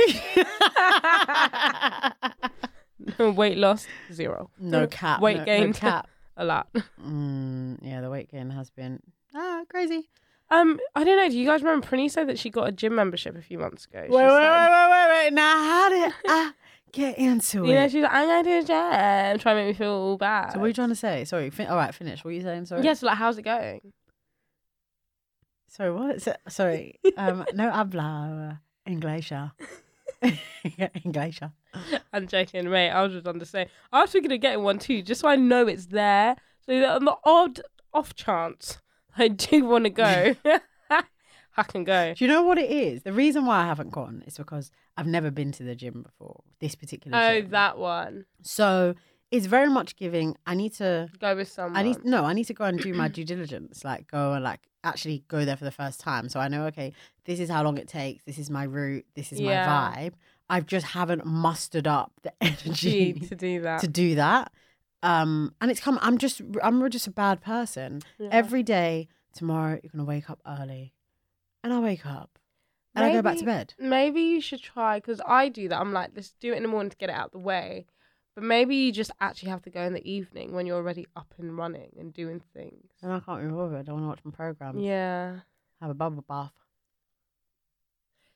Weight 3.36 3.58
loss 3.58 3.88
zero. 4.12 4.48
no 4.60 4.86
cap. 4.86 5.20
Weight 5.20 5.38
no, 5.38 5.44
gain 5.44 5.66
No 5.68 5.72
cap. 5.72 6.08
a 6.36 6.44
lot. 6.44 6.68
Mm, 7.04 7.78
yeah, 7.82 8.00
the 8.00 8.08
weight 8.08 8.30
gain 8.30 8.50
has 8.50 8.70
been 8.70 9.00
ah 9.34 9.62
crazy. 9.68 10.08
Um, 10.50 10.78
I 10.94 11.02
don't 11.02 11.16
know. 11.16 11.28
Do 11.28 11.36
you 11.36 11.46
guys 11.46 11.62
remember 11.62 11.84
Prinny 11.86 12.08
said 12.10 12.28
that 12.28 12.38
she 12.38 12.48
got 12.48 12.68
a 12.68 12.72
gym 12.72 12.94
membership 12.94 13.36
a 13.36 13.42
few 13.42 13.58
months 13.58 13.86
ago? 13.86 14.02
Wait, 14.02 14.10
wait, 14.10 14.20
wait, 14.20 14.28
wait, 14.28 14.88
wait, 14.90 15.08
wait. 15.24 15.32
Now, 15.32 15.56
how 15.56 15.88
did 15.88 16.12
I 16.28 16.52
get 16.92 17.18
into 17.18 17.64
it? 17.64 17.68
You 17.68 17.74
know, 17.74 17.88
she's 17.88 18.02
like, 18.02 18.12
I'm 18.12 18.28
going 18.28 18.44
to 18.44 18.58
a 18.58 18.60
gym, 18.62 19.38
trying 19.40 19.56
to 19.56 19.62
make 19.62 19.66
me 19.68 19.72
feel 19.72 19.90
all 19.92 20.18
bad. 20.18 20.52
So, 20.52 20.58
what 20.58 20.66
are 20.66 20.68
you 20.68 20.74
trying 20.74 20.90
to 20.90 20.94
say? 20.94 21.24
Sorry, 21.24 21.50
fin- 21.50 21.68
all 21.68 21.76
right, 21.76 21.94
finish. 21.94 22.22
What 22.22 22.30
are 22.30 22.34
you 22.34 22.42
saying? 22.42 22.66
Sorry. 22.66 22.84
Yes, 22.84 23.02
like, 23.02 23.16
how's 23.16 23.38
it 23.38 23.42
going? 23.42 23.92
Sorry, 25.72 25.90
what? 25.90 26.20
So- 26.20 26.36
Sorry. 26.48 27.00
Um, 27.16 27.46
no 27.54 27.70
habla 27.70 28.60
Inglacia. 28.86 29.54
Inglacia. 31.04 31.52
I'm 32.12 32.26
joking, 32.26 32.68
mate. 32.70 32.90
I 32.90 33.02
was 33.02 33.12
just 33.12 33.26
on 33.26 33.38
the 33.38 33.46
same. 33.46 33.68
I 33.90 34.02
was 34.02 34.10
thinking 34.10 34.32
of 34.32 34.40
getting 34.40 34.62
one 34.62 34.78
too, 34.78 35.00
just 35.02 35.22
so 35.22 35.28
I 35.28 35.36
know 35.36 35.66
it's 35.66 35.86
there. 35.86 36.36
So 36.66 36.78
that 36.78 36.96
on 36.96 37.04
the 37.06 37.16
odd 37.24 37.60
off 37.94 38.14
chance 38.14 38.78
I 39.16 39.28
do 39.28 39.64
want 39.64 39.84
to 39.84 39.90
go, 39.90 40.36
I 40.90 41.62
can 41.64 41.84
go. 41.84 42.14
Do 42.14 42.24
you 42.24 42.30
know 42.30 42.42
what 42.42 42.58
it 42.58 42.70
is? 42.70 43.02
The 43.02 43.12
reason 43.12 43.46
why 43.46 43.62
I 43.62 43.66
haven't 43.66 43.90
gone 43.90 44.22
is 44.26 44.36
because 44.36 44.70
I've 44.96 45.06
never 45.06 45.30
been 45.30 45.52
to 45.52 45.62
the 45.62 45.74
gym 45.74 46.02
before. 46.02 46.42
This 46.60 46.74
particular 46.74 47.16
Oh, 47.18 47.40
gym. 47.40 47.50
that 47.50 47.78
one. 47.78 48.26
So 48.42 48.94
it's 49.32 49.46
very 49.46 49.68
much 49.68 49.96
giving. 49.96 50.36
I 50.46 50.54
need 50.54 50.74
to. 50.74 51.08
Go 51.18 51.34
with 51.34 51.48
someone. 51.48 51.76
I 51.76 51.82
need 51.82 52.04
no. 52.04 52.24
I 52.24 52.32
need 52.34 52.44
to 52.44 52.54
go 52.54 52.64
and 52.64 52.78
do 52.78 52.92
my 52.94 53.08
due 53.08 53.24
diligence. 53.24 53.82
Like 53.84 54.06
go 54.08 54.34
and 54.34 54.44
like 54.44 54.60
actually 54.84 55.24
go 55.28 55.44
there 55.44 55.56
for 55.56 55.64
the 55.64 55.70
first 55.72 55.98
time. 56.00 56.28
So 56.28 56.38
I 56.38 56.48
know. 56.48 56.66
Okay, 56.66 56.92
this 57.24 57.40
is 57.40 57.48
how 57.48 57.64
long 57.64 57.78
it 57.78 57.88
takes. 57.88 58.22
This 58.24 58.38
is 58.38 58.50
my 58.50 58.64
route. 58.64 59.06
This 59.16 59.32
is 59.32 59.40
Yeah. 59.40 59.66
my 59.66 59.96
vibe. 59.96 60.12
I 60.50 60.60
just 60.60 60.86
haven't 60.86 61.24
mustered 61.24 61.86
up 61.86 62.12
the 62.22 62.32
energy 62.40 63.14
to 63.14 63.34
do 63.34 63.62
that. 63.62 63.80
to 63.80 63.88
do 63.88 64.14
that. 64.16 64.52
Um, 65.02 65.54
and 65.60 65.70
it's 65.70 65.80
come. 65.80 65.98
I'm 66.02 66.18
just. 66.18 66.42
I'm 66.62 66.88
just 66.90 67.06
a 67.06 67.10
bad 67.10 67.40
person. 67.40 68.02
Yeah. 68.18 68.28
Every 68.30 68.62
day 68.62 69.08
tomorrow 69.32 69.80
you're 69.82 69.90
gonna 69.90 70.04
wake 70.04 70.28
up 70.30 70.40
early, 70.46 70.92
and 71.64 71.72
I 71.72 71.78
wake 71.80 72.04
up 72.04 72.38
and 72.94 73.04
I 73.06 73.12
go 73.12 73.22
back 73.22 73.38
to 73.38 73.44
bed. 73.46 73.72
Maybe 73.78 74.20
you 74.20 74.40
should 74.42 74.60
try 74.62 74.98
because 74.98 75.20
I 75.26 75.48
do 75.48 75.68
that. 75.70 75.80
I'm 75.80 75.92
like, 75.94 76.10
let's 76.14 76.34
do 76.38 76.52
it 76.52 76.56
in 76.58 76.62
the 76.62 76.68
morning 76.68 76.90
to 76.90 76.96
get 76.98 77.08
it 77.08 77.14
out 77.14 77.32
the 77.32 77.38
way. 77.38 77.86
But 78.34 78.44
maybe 78.44 78.74
you 78.76 78.92
just 78.92 79.10
actually 79.20 79.50
have 79.50 79.62
to 79.62 79.70
go 79.70 79.82
in 79.82 79.92
the 79.92 80.10
evening 80.10 80.52
when 80.54 80.66
you're 80.66 80.76
already 80.76 81.06
up 81.16 81.34
and 81.38 81.56
running 81.56 81.92
and 81.98 82.14
doing 82.14 82.40
things. 82.54 82.90
And 83.02 83.12
I 83.12 83.20
can't 83.20 83.42
be 83.42 83.48
bothered. 83.54 83.88
I 83.88 83.92
want 83.92 84.04
to 84.04 84.08
watch 84.08 84.20
my 84.24 84.30
programs. 84.30 84.80
Yeah. 84.82 85.40
Have 85.80 85.90
a 85.90 85.94
bubble 85.94 86.24
bath. 86.26 86.52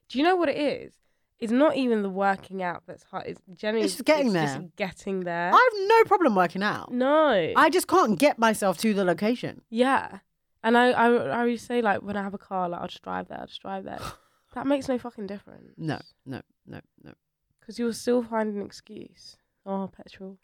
Do 0.08 0.18
you 0.18 0.24
know 0.24 0.36
what 0.36 0.48
it 0.48 0.56
is? 0.56 0.92
It's 1.38 1.52
not 1.52 1.76
even 1.76 2.02
the 2.02 2.08
working 2.08 2.62
out 2.62 2.82
that's 2.86 3.02
hard. 3.04 3.26
It's 3.26 3.40
generally 3.54 3.84
It's 3.84 3.94
just 3.94 4.04
getting 4.04 4.32
just 4.32 4.54
there. 4.58 4.68
getting 4.76 5.20
there. 5.20 5.50
I 5.52 5.70
have 5.72 5.88
no 5.88 6.04
problem 6.04 6.34
working 6.34 6.62
out. 6.62 6.92
no. 6.92 7.52
I 7.56 7.68
just 7.70 7.88
can't 7.88 8.18
get 8.18 8.38
myself 8.38 8.78
to 8.78 8.94
the 8.94 9.04
location. 9.04 9.62
yeah. 9.70 10.18
And 10.64 10.76
I, 10.76 10.90
I, 10.90 11.06
I 11.12 11.38
always 11.40 11.62
say 11.62 11.80
like 11.80 12.02
when 12.02 12.16
I 12.16 12.22
have 12.24 12.34
a 12.34 12.38
car, 12.38 12.68
like 12.68 12.80
I'll 12.80 12.88
just 12.88 13.02
drive 13.02 13.28
there. 13.28 13.38
I'll 13.38 13.46
just 13.46 13.60
drive 13.62 13.84
there. 13.84 14.00
that 14.54 14.66
makes 14.66 14.88
no 14.88 14.98
fucking 14.98 15.28
difference. 15.28 15.74
No, 15.76 16.00
no, 16.24 16.40
no, 16.66 16.80
no. 17.04 17.12
Because 17.60 17.78
you'll 17.78 17.92
still 17.92 18.22
find 18.24 18.52
an 18.56 18.62
excuse. 18.62 19.36
Oh, 19.66 19.90
petrol. 19.94 20.38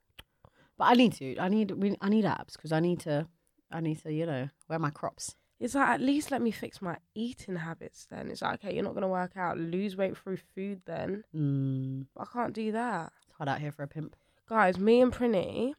But 0.76 0.84
I 0.88 0.94
need 0.94 1.12
to. 1.14 1.36
I 1.38 1.48
need. 1.48 1.70
We, 1.70 1.96
I 2.00 2.08
need 2.08 2.24
apps 2.24 2.54
because 2.54 2.72
I 2.72 2.80
need 2.80 3.00
to. 3.00 3.26
I 3.70 3.80
need 3.80 4.02
to. 4.02 4.12
You 4.12 4.26
know, 4.26 4.48
wear 4.68 4.78
my 4.78 4.90
crops. 4.90 5.36
It's 5.60 5.76
like 5.76 5.88
at 5.88 6.00
least 6.00 6.32
let 6.32 6.42
me 6.42 6.50
fix 6.50 6.82
my 6.82 6.96
eating 7.14 7.54
habits. 7.54 8.06
Then 8.10 8.30
it's 8.30 8.42
like 8.42 8.64
okay, 8.64 8.74
you're 8.74 8.82
not 8.82 8.94
gonna 8.94 9.06
work 9.08 9.36
out, 9.36 9.58
lose 9.58 9.96
weight 9.96 10.16
through 10.18 10.38
food. 10.56 10.82
Then 10.86 11.22
Mm, 11.34 12.06
I 12.18 12.24
can't 12.32 12.52
do 12.52 12.72
that, 12.72 13.12
it's 13.26 13.36
hard 13.36 13.48
out 13.48 13.60
here 13.60 13.70
for 13.70 13.84
a 13.84 13.88
pimp. 13.88 14.16
guys. 14.48 14.76
Me 14.76 15.00
and 15.00 15.12
Prinny, 15.12 15.74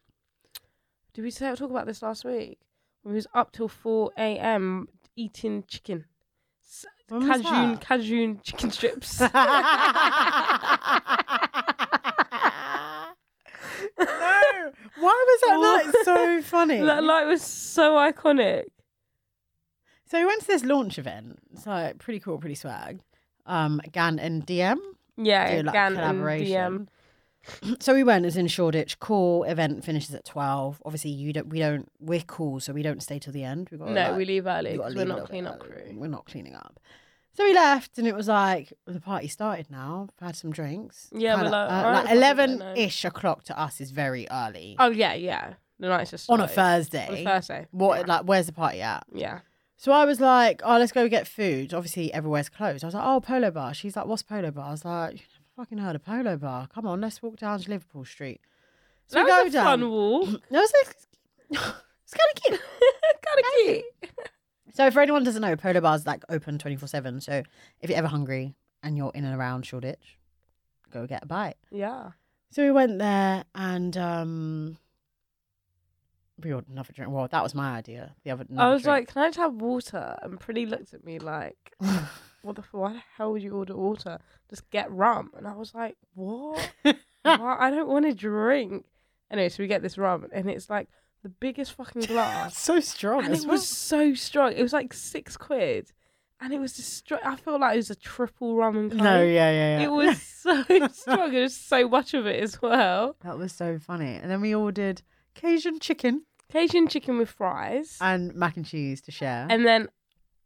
did 1.14 1.24
we 1.24 1.32
say 1.32 1.54
talk 1.54 1.70
about 1.70 1.86
this 1.86 2.02
last 2.02 2.24
week? 2.24 2.60
We 3.04 3.12
was 3.12 3.28
up 3.34 3.52
till 3.52 3.68
four 3.68 4.12
a.m. 4.18 4.88
eating 5.18 5.66
chicken, 5.68 6.06
When 7.10 7.28
cajun 7.28 7.78
cajun 7.80 8.40
chicken 8.42 8.72
strips. 8.72 9.20
no. 14.00 14.72
Why 15.04 15.26
was 15.28 15.42
that 15.42 15.58
like 15.96 16.06
so 16.06 16.42
funny? 16.42 16.80
that 16.86 17.04
light 17.04 17.26
was 17.26 17.42
so 17.42 17.94
iconic. 17.96 18.66
So 20.06 20.20
we 20.20 20.26
went 20.26 20.42
to 20.42 20.48
this 20.48 20.64
launch 20.64 20.98
event. 21.00 21.40
It's 21.54 21.66
like 21.66 21.98
pretty 21.98 22.20
cool, 22.20 22.38
pretty 22.38 22.56
swag. 22.56 23.02
Um, 23.46 23.82
Gan 23.92 24.20
and 24.20 24.46
DM 24.46 24.78
Yeah, 25.18 25.58
do 25.58 25.64
like 25.64 25.74
Gan 25.74 25.88
and 25.94 25.96
collaboration. 25.98 26.88
DM. 26.88 26.88
So 27.82 27.94
we 27.94 28.04
went. 28.06 28.26
It's 28.26 28.38
in 28.38 28.48
Shoreditch. 28.48 29.00
Cool 29.00 29.44
event 29.44 29.84
finishes 29.84 30.16
at 30.16 30.24
twelve. 30.24 30.82
Obviously, 30.86 31.12
you 31.12 31.34
don't. 31.34 31.50
We 31.50 31.60
don't. 31.60 31.92
We're 32.00 32.22
cool, 32.26 32.62
so 32.62 32.72
we 32.72 32.84
don't 32.84 33.04
stay 33.04 33.20
till 33.20 33.34
the 33.34 33.44
end. 33.44 33.68
We 33.70 33.78
got 33.78 33.90
No, 33.90 34.16
we 34.16 34.24
leave 34.24 34.48
early 34.48 34.78
because 34.78 34.96
we're 34.96 35.04
not 35.04 35.28
clean 35.28 35.46
up 35.46 35.60
crew. 35.60 35.94
We're 35.94 36.08
not 36.08 36.26
cleaning 36.26 36.56
up. 36.56 36.80
So 37.36 37.44
we 37.44 37.54
left, 37.54 37.98
and 37.98 38.08
it 38.08 38.14
was 38.16 38.28
like 38.28 38.74
the 38.86 39.00
party 39.00 39.28
started. 39.28 39.72
Now 39.72 40.08
I've 40.22 40.28
had 40.28 40.36
some 40.36 40.52
drinks. 40.52 41.10
Yeah, 41.12 41.36
we're 41.36 41.42
Kinda, 41.44 41.50
like, 41.58 41.72
uh, 41.72 41.84
like 41.92 42.02
fuck 42.04 42.12
it, 42.12 42.18
eleven 42.18 42.58
no. 42.60 42.74
ish 42.78 43.06
o'clock 43.06 43.44
to 43.46 43.60
us 43.60 43.82
is 43.82 43.90
very 43.92 44.28
early 44.30 44.76
Oh 44.80 44.92
yeah, 44.92 45.14
yeah. 45.14 45.54
The 45.80 45.90
night's 45.90 46.12
just 46.12 46.30
on 46.30 46.40
a 46.42 46.48
started. 46.48 46.56
Thursday. 46.92 47.08
On 47.08 47.14
a 47.16 47.24
Thursday. 47.24 47.68
What 47.72 48.00
Yeah. 48.02 48.06
like? 48.16 48.22
Where's 48.26 48.46
the 48.46 48.54
party 48.54 48.82
at? 48.82 49.04
Yeah. 49.12 49.40
So 49.78 49.92
I 49.92 50.06
was 50.06 50.22
like, 50.22 50.62
oh, 50.64 50.78
let's 50.78 50.92
go 50.94 51.10
get 51.10 51.28
food. 51.28 51.74
Obviously, 51.74 52.14
everywhere's 52.14 52.48
closed. 52.50 52.84
I 52.86 52.88
was 52.88 52.94
like, 52.94 53.04
oh, 53.06 53.20
Polo 53.20 53.52
Bar. 53.52 53.74
She's 53.74 53.96
like, 53.98 54.06
what's 54.06 54.24
Polo 54.24 54.50
Bar? 54.52 54.68
I 54.68 54.72
was 54.72 54.86
like, 54.86 55.14
you've 55.14 55.22
never 55.58 55.66
fucking 55.66 55.78
heard 55.80 55.96
of 55.98 56.06
Polo 56.06 56.38
Bar. 56.38 56.68
Come 56.74 56.86
on, 56.86 57.02
let's 57.02 57.22
walk 57.22 57.36
down 57.38 57.60
to 57.60 57.70
Liverpool 57.70 58.06
Street. 58.06 58.40
So 59.08 59.16
that 59.18 59.26
we 59.26 59.32
go 59.32 59.44
was 59.44 59.54
a 59.54 59.58
down. 59.58 59.66
fun 59.66 59.90
walk. 59.90 60.30
No, 60.52 60.62
it's, 60.62 60.72
it's 61.50 61.60
kind 61.60 62.30
of 62.38 62.44
cute. 62.44 62.62
kind 63.26 63.40
of 63.40 63.46
cute. 63.66 63.86
So 64.74 64.90
for 64.90 65.02
anyone 65.02 65.22
who 65.22 65.26
doesn't 65.26 65.42
know, 65.42 65.56
Polo 65.56 65.82
Bar's 65.82 66.06
like 66.06 66.24
open 66.30 66.58
24-7. 66.58 67.22
So 67.22 67.44
if 67.80 67.90
you're 67.90 67.98
ever 67.98 68.08
hungry 68.08 68.56
and 68.82 68.98
you're 68.98 69.12
in 69.14 69.24
and 69.24 69.38
around 69.38 69.66
Shoreditch, 69.66 70.18
go 70.92 71.06
get 71.06 71.24
a 71.24 71.28
bite. 71.28 71.58
Yeah. 71.72 72.12
So 72.50 72.64
we 72.64 72.72
went 72.72 72.98
there 73.00 73.44
and 73.54 73.96
um, 73.98 74.78
we 76.42 76.54
ordered 76.54 76.70
another 76.70 76.92
drink. 76.94 77.12
Well, 77.12 77.28
that 77.28 77.44
was 77.44 77.54
my 77.54 77.78
idea. 77.78 78.16
The 78.24 78.32
other, 78.32 78.46
I 78.58 78.70
was 78.70 78.84
drink. 78.84 78.88
like, 78.94 79.08
"Can 79.14 79.22
I 79.24 79.28
just 79.28 79.40
have 79.40 79.54
water?" 79.56 80.18
And 80.22 80.40
Prinny 80.40 80.70
looked 80.70 80.94
at 80.94 81.04
me 81.04 81.18
like, 81.20 81.74
"What 82.42 82.56
the? 82.56 82.64
Why 82.72 82.94
the 82.94 83.02
hell 83.18 83.32
would 83.32 83.42
you 83.42 83.56
order 83.56 83.76
water? 83.76 84.20
Just 84.50 84.70
get 84.70 84.92
rum." 84.92 85.32
And 85.36 85.48
I 85.48 85.54
was 85.54 85.74
like, 85.74 85.98
"What? 86.14 86.72
I 87.26 87.72
don't 87.72 87.90
want 87.90 88.06
to 88.06 88.14
drink." 88.14 88.86
Anyway, 89.32 89.50
so 89.50 89.64
we 89.64 89.68
get 89.68 89.82
this 89.82 89.98
rum, 89.98 90.28
and 90.32 90.48
it's 90.50 90.70
like 90.70 90.90
the 91.24 91.30
biggest 91.30 91.74
fucking 91.74 92.04
glass, 92.04 92.58
so 92.70 92.80
strong. 92.80 93.26
and 93.26 93.34
it 93.34 93.42
well. 93.42 93.52
was 93.52 93.68
so 93.68 94.14
strong. 94.14 94.54
It 94.54 94.62
was 94.62 94.74
like 94.74 94.94
six 94.94 95.36
quid, 95.38 95.92
and 96.40 96.54
it 96.54 96.60
was 96.60 96.74
just. 96.76 96.94
Str- 96.94 97.16
I 97.24 97.36
felt 97.36 97.62
like 97.62 97.74
it 97.74 97.78
was 97.78 97.90
a 97.90 97.96
triple 97.96 98.56
rum 98.56 98.78
and 98.78 98.92
coke. 98.92 99.02
No, 99.02 99.24
yeah, 99.24 99.52
yeah, 99.52 99.80
yeah. 99.80 99.84
It 99.86 99.92
was 99.92 100.22
so 100.22 100.64
strong. 100.92 101.32
There 101.32 101.42
was 101.42 101.56
so 101.56 101.88
much 101.90 102.14
of 102.14 102.28
it 102.28 102.44
as 102.44 102.62
well. 102.62 103.16
That 103.22 103.38
was 103.38 103.54
so 103.54 103.80
funny. 103.80 104.16
And 104.22 104.30
then 104.30 104.42
we 104.42 104.54
ordered 104.54 105.02
Cajun 105.34 105.80
chicken 105.80 106.24
Cajun 106.52 106.88
chicken 106.88 107.18
with 107.18 107.30
fries, 107.30 107.98
and 108.00 108.36
mac 108.36 108.58
and 108.58 108.66
cheese 108.66 109.02
to 109.02 109.12
share. 109.12 109.48
and 109.50 109.66
then 109.66 109.90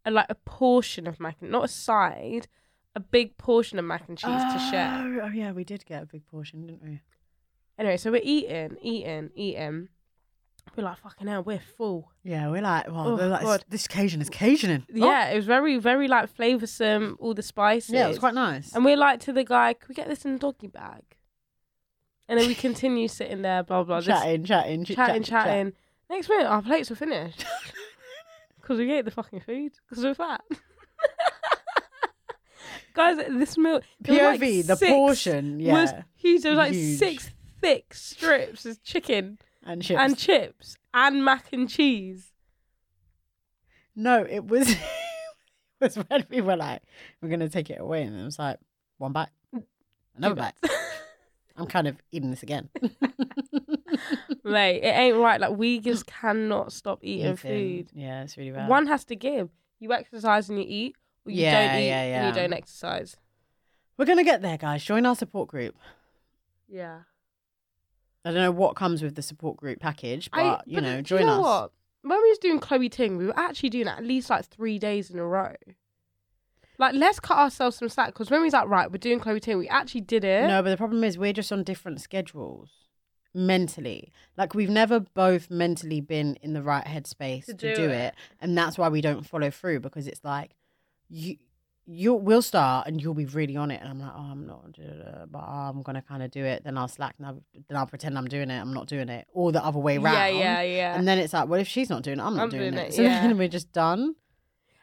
a, 0.06 0.12
like 0.12 0.28
a 0.30 0.36
portion 0.36 1.06
of 1.08 1.20
mac 1.20 1.38
and 1.42 1.52
not 1.52 1.66
a 1.66 1.68
side, 1.68 2.48
a 2.96 3.00
big 3.00 3.38
portion 3.38 3.78
of 3.78 3.84
mac 3.86 4.08
and 4.08 4.18
cheese 4.18 4.30
to 4.54 4.68
share. 4.72 4.94
Oh, 4.96 5.26
oh, 5.26 5.32
yeah, 5.34 5.52
we 5.52 5.64
did 5.66 5.86
get 5.86 6.04
a 6.04 6.06
big 6.06 6.26
portion, 6.28 6.62
didn't 6.66 6.82
we? 6.84 7.02
Anyway, 7.78 7.98
so 7.98 8.10
we're 8.12 8.22
eating, 8.24 8.78
eating, 8.82 9.30
eating. 9.36 9.90
We're 10.76 10.84
like, 10.84 10.98
fucking 11.00 11.28
hell, 11.28 11.44
we're 11.44 11.60
full. 11.60 12.12
Yeah, 12.24 12.50
we're 12.50 12.62
like, 12.62 12.88
well, 12.88 13.20
Oh, 13.20 13.28
like, 13.28 13.42
God. 13.42 13.66
this 13.70 13.88
Cajun 13.88 14.22
is 14.22 14.30
Cajuning. 14.30 14.84
Oh, 14.90 14.94
Yeah, 14.94 15.30
it 15.30 15.36
was 15.36 15.46
very, 15.46 15.78
very 15.80 16.08
like 16.08 16.36
flavoursome, 16.36 17.16
all 17.20 17.34
the 17.34 17.42
spices. 17.42 17.90
yeah, 17.92 18.06
it 18.06 18.10
was 18.10 18.20
quite 18.20 18.34
nice. 18.36 18.74
And 18.76 18.86
we're 18.86 18.98
like 18.98 19.20
to 19.22 19.34
the 19.34 19.44
guy, 19.44 19.74
can 19.74 19.88
we 19.90 19.96
get 19.96 20.08
this 20.08 20.26
in 20.26 20.36
a 20.36 20.38
doggy 20.38 20.68
bag? 20.68 21.02
And 22.28 22.40
then 22.40 22.48
we 22.48 22.56
continue 22.68 23.08
sitting 23.08 23.42
there, 23.42 23.64
blah, 23.64 23.84
blah, 23.84 24.02
chatting, 24.02 24.44
chatting, 24.44 24.84
chatting, 24.86 25.24
chat, 25.24 25.26
chat. 25.26 25.46
chatting. 25.46 25.74
Next 26.10 26.30
minute, 26.30 26.46
our 26.48 26.62
plates 26.62 26.90
were 26.90 26.96
finished. 26.96 27.46
Because 28.60 28.80
we 28.80 28.92
ate 28.92 29.06
the 29.06 29.12
fucking 29.12 29.40
food. 29.40 29.72
Because 29.90 30.04
we're 30.04 30.14
fat. 30.14 30.42
Guys, 32.94 33.16
this 33.18 33.58
meal. 33.58 33.80
was 34.06 34.18
like 34.18 34.40
the 34.42 34.76
portion, 34.90 35.60
yeah, 35.60 35.72
Was 35.74 35.94
huge. 36.16 36.42
There 36.42 36.52
was 36.52 36.58
like 36.58 36.74
Huge. 36.74 36.98
six 37.00 37.30
thick 37.62 37.94
strips 37.94 38.66
of 38.66 38.84
chicken 38.84 39.38
and 39.68 39.82
chips. 39.84 40.00
and 40.02 40.18
chips 40.18 40.78
and 40.94 41.24
mac 41.24 41.52
and 41.54 41.70
cheese. 41.70 42.32
no, 43.96 44.26
it 44.30 44.48
was, 44.48 44.70
it 44.72 44.78
was 45.82 45.96
when 45.96 46.26
we 46.30 46.42
were 46.42 46.56
like, 46.56 46.82
we're 47.22 47.30
gonna 47.30 47.50
take 47.50 47.70
it 47.70 47.80
away, 47.80 48.04
and 48.04 48.20
it 48.20 48.24
was 48.24 48.40
like 48.40 48.58
one 48.98 49.12
bite, 49.12 49.30
another 50.16 50.36
bite. 50.36 50.54
I'm 51.60 51.66
kind 51.68 51.88
of 51.88 51.98
eating 52.12 52.30
this 52.30 52.44
again. 52.44 52.70
Mate, 54.44 54.78
it 54.84 54.96
ain't 54.96 55.18
right. 55.18 55.42
Like, 55.42 55.58
we 55.58 55.80
just 55.80 56.06
cannot 56.06 56.72
stop 56.72 57.00
eating 57.02 57.34
Eating. 57.34 57.38
food. 57.38 57.90
Yeah, 57.96 58.24
it's 58.24 58.38
really 58.38 58.52
bad. 58.52 58.70
One 58.70 58.86
has 58.88 59.04
to 59.06 59.16
give. 59.16 59.50
You 59.80 59.92
exercise 59.94 60.50
and 60.50 60.60
you 60.60 60.66
eat, 60.68 60.96
or 61.26 61.32
you 61.32 61.42
Yeah, 61.42 61.68
don't 61.72 61.82
eat 61.82 61.88
yeah, 61.88 62.02
and 62.28 62.28
you 62.36 62.42
don't 62.42 62.54
exercise. 62.54 63.16
We're 63.98 64.06
gonna 64.06 64.24
get 64.24 64.44
there, 64.44 64.58
guys. 64.58 64.84
Join 64.84 65.06
our 65.08 65.16
support 65.16 65.48
group. 65.50 65.76
Yeah. 66.68 67.00
I 68.28 68.32
don't 68.34 68.42
know 68.42 68.52
what 68.52 68.76
comes 68.76 69.02
with 69.02 69.16
the 69.16 69.22
support 69.22 69.58
group 69.58 69.80
package, 69.80 70.30
but 70.32 70.40
I- 70.40 70.62
you 70.66 70.76
but 70.76 70.84
know, 70.84 71.02
join 71.02 71.22
you 71.22 71.26
know 71.26 71.40
us. 71.40 71.44
What? 71.44 71.72
When 72.04 72.22
we 72.22 72.30
was 72.30 72.38
doing 72.38 72.60
Chloe 72.60 72.90
Ting, 72.90 73.18
we 73.18 73.26
were 73.26 73.38
actually 73.40 73.70
doing 73.70 73.88
at 73.88 74.04
least 74.04 74.30
like 74.30 74.46
three 74.46 74.78
days 74.80 75.10
in 75.10 75.20
a 75.20 75.26
row. 75.26 75.54
Like, 76.80 76.94
let's 76.94 77.20
cut 77.20 77.38
ourselves 77.38 77.78
some 77.78 77.90
slack 77.90 78.08
because 78.10 78.30
when 78.30 78.40
we 78.42 78.46
was 78.46 78.54
like, 78.54 78.68
right, 78.68 78.92
we're 78.92 78.98
doing 79.00 79.20
Chloe 79.20 79.40
Ting, 79.40 79.58
we 79.58 79.68
actually 79.68 80.02
did 80.02 80.24
it. 80.24 80.48
No, 80.48 80.62
but 80.62 80.70
the 80.70 80.78
problem 80.78 81.04
is 81.04 81.18
we're 81.18 81.34
just 81.34 81.52
on 81.52 81.64
different 81.64 82.00
schedules 82.02 82.70
mentally. 83.34 84.12
Like 84.38 84.54
we've 84.54 84.70
never 84.70 85.00
both 85.00 85.50
mentally 85.50 86.02
been 86.02 86.36
in 86.42 86.54
the 86.54 86.62
right 86.62 86.86
headspace 86.86 87.46
to, 87.46 87.54
To 87.54 87.76
do, 87.76 87.76
do 87.76 87.84
it. 87.90 87.92
it. 87.92 88.16
and 88.42 88.58
that's 88.58 88.78
why 88.78 88.90
we 88.90 89.02
don't 89.02 89.26
follow 89.26 89.50
through 89.50 89.80
because 89.82 90.08
it's 90.08 90.24
like 90.24 90.52
you 91.10 91.38
you 91.90 92.14
we'll 92.14 92.42
start 92.42 92.86
and 92.86 93.02
you'll 93.02 93.14
be 93.14 93.26
really 93.26 93.56
on 93.56 93.72
it 93.72 93.80
and 93.82 93.90
I'm 93.90 94.00
like, 94.02 94.12
oh, 94.14 94.20
I'm 94.32 94.46
not, 94.46 94.78
but 95.32 95.40
I'm 95.40 95.82
gonna 95.84 96.02
kind 96.02 96.22
of 96.22 96.30
do 96.32 96.44
it. 96.44 96.64
Then 96.66 96.78
I'll 96.78 96.90
slack 96.90 97.16
and 97.18 97.28
I'll, 97.28 97.42
then 97.70 97.78
I'll 97.78 97.86
pretend 97.88 98.18
I'm 98.18 98.28
doing 98.28 98.50
it. 98.50 98.60
I'm 98.60 98.74
not 98.74 98.88
doing 98.88 99.08
it, 99.08 99.26
or 99.32 99.52
the 99.54 99.64
other 99.64 99.80
way 99.80 99.98
round. 99.98 100.18
Yeah, 100.18 100.28
yeah, 100.28 100.62
yeah. 100.62 100.96
And 101.00 101.08
then 101.08 101.18
it's 101.18 101.32
like, 101.34 101.48
well, 101.48 101.60
if 101.62 101.68
she's 101.68 101.90
not 101.90 102.04
doing 102.04 102.20
it, 102.20 102.24
I'm 102.24 102.36
not 102.36 102.44
I'm 102.44 102.50
doing, 102.50 102.74
doing 102.74 102.86
it. 102.86 102.90
it, 102.90 102.94
So 102.96 103.04
yeah. 103.04 103.22
then 103.26 103.38
we're 103.38 103.48
just 103.48 103.72
done. 103.72 104.16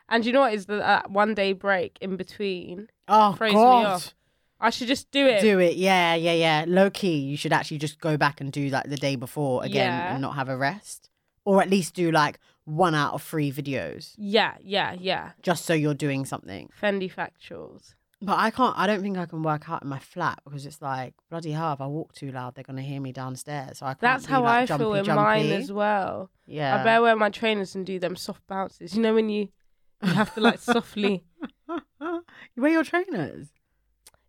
And 0.08 0.24
you 0.24 0.32
know 0.32 0.40
what 0.40 0.54
is 0.54 0.66
the 0.66 0.86
uh, 0.86 1.02
one 1.08 1.34
day 1.34 1.52
break 1.52 1.98
in 2.00 2.16
between? 2.16 2.88
Oh 3.06 3.32
Throws 3.34 3.50
me 3.52 3.54
God. 3.56 3.86
off. 3.86 4.14
I 4.60 4.70
should 4.70 4.88
just 4.88 5.10
do 5.10 5.26
it. 5.26 5.42
Do 5.42 5.58
it, 5.58 5.76
yeah, 5.76 6.14
yeah, 6.14 6.32
yeah. 6.32 6.64
Low 6.66 6.88
key, 6.88 7.18
you 7.18 7.36
should 7.36 7.52
actually 7.52 7.78
just 7.78 8.00
go 8.00 8.16
back 8.16 8.40
and 8.40 8.50
do 8.50 8.68
like 8.70 8.88
the 8.88 8.96
day 8.96 9.16
before 9.16 9.62
again 9.62 9.92
Yeah. 9.92 10.12
and 10.14 10.22
not 10.22 10.36
have 10.36 10.48
a 10.48 10.56
rest, 10.56 11.10
or 11.44 11.60
at 11.60 11.68
least 11.68 11.94
do 11.94 12.10
like 12.10 12.38
one 12.64 12.94
out 12.94 13.14
of 13.14 13.22
three 13.22 13.52
videos, 13.52 14.14
Yeah, 14.16 14.54
yeah, 14.62 14.94
yeah. 14.98 15.32
just 15.42 15.64
so 15.64 15.74
you're 15.74 15.94
doing 15.94 16.24
something. 16.24 16.70
Fendi 16.80 17.12
factuals. 17.12 17.94
But 18.22 18.38
I 18.38 18.50
can't. 18.50 18.74
I 18.78 18.86
don't 18.86 19.02
think 19.02 19.18
I 19.18 19.26
can 19.26 19.42
work 19.42 19.68
out 19.68 19.82
in 19.82 19.88
my 19.88 19.98
flat 19.98 20.40
because 20.44 20.64
it's 20.64 20.80
like 20.80 21.12
bloody 21.28 21.50
hell. 21.50 21.74
If 21.74 21.80
I 21.82 21.86
walk 21.86 22.14
too 22.14 22.32
loud, 22.32 22.54
they're 22.54 22.64
gonna 22.64 22.80
hear 22.80 23.00
me 23.00 23.12
downstairs. 23.12 23.78
So 23.78 23.86
I 23.86 23.90
can't. 23.90 24.00
That's 24.00 24.24
how 24.24 24.42
like, 24.44 24.70
I 24.70 24.78
feel 24.78 24.94
jumpy, 24.94 25.10
in 25.10 25.16
mine 25.16 25.50
as 25.50 25.70
well. 25.70 26.30
Yeah. 26.46 26.80
I 26.80 26.84
better 26.84 27.02
wear 27.02 27.16
my 27.16 27.28
trainers 27.28 27.74
and 27.74 27.84
do 27.84 27.98
them 27.98 28.16
soft 28.16 28.46
bounces. 28.46 28.94
You 28.96 29.02
know 29.02 29.12
when 29.14 29.28
you 29.28 29.48
you 30.02 30.12
have 30.12 30.32
to 30.34 30.40
like 30.40 30.58
softly. 30.58 31.24
you 31.68 32.22
wear 32.62 32.72
your 32.72 32.84
trainers. 32.84 33.48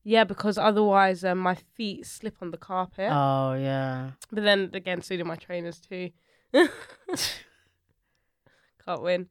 Yeah, 0.04 0.26
because 0.26 0.58
otherwise 0.58 1.24
um, 1.24 1.40
my 1.40 1.56
feet 1.56 2.06
slip 2.06 2.36
on 2.42 2.52
the 2.52 2.58
carpet. 2.58 3.10
Oh 3.12 3.54
yeah. 3.54 4.12
But 4.30 4.44
then 4.44 4.72
again, 4.74 5.02
so 5.04 5.16
do 5.16 5.24
my 5.24 5.36
trainers 5.38 5.80
too. 5.80 6.10
Can't 8.88 9.02
win. 9.02 9.28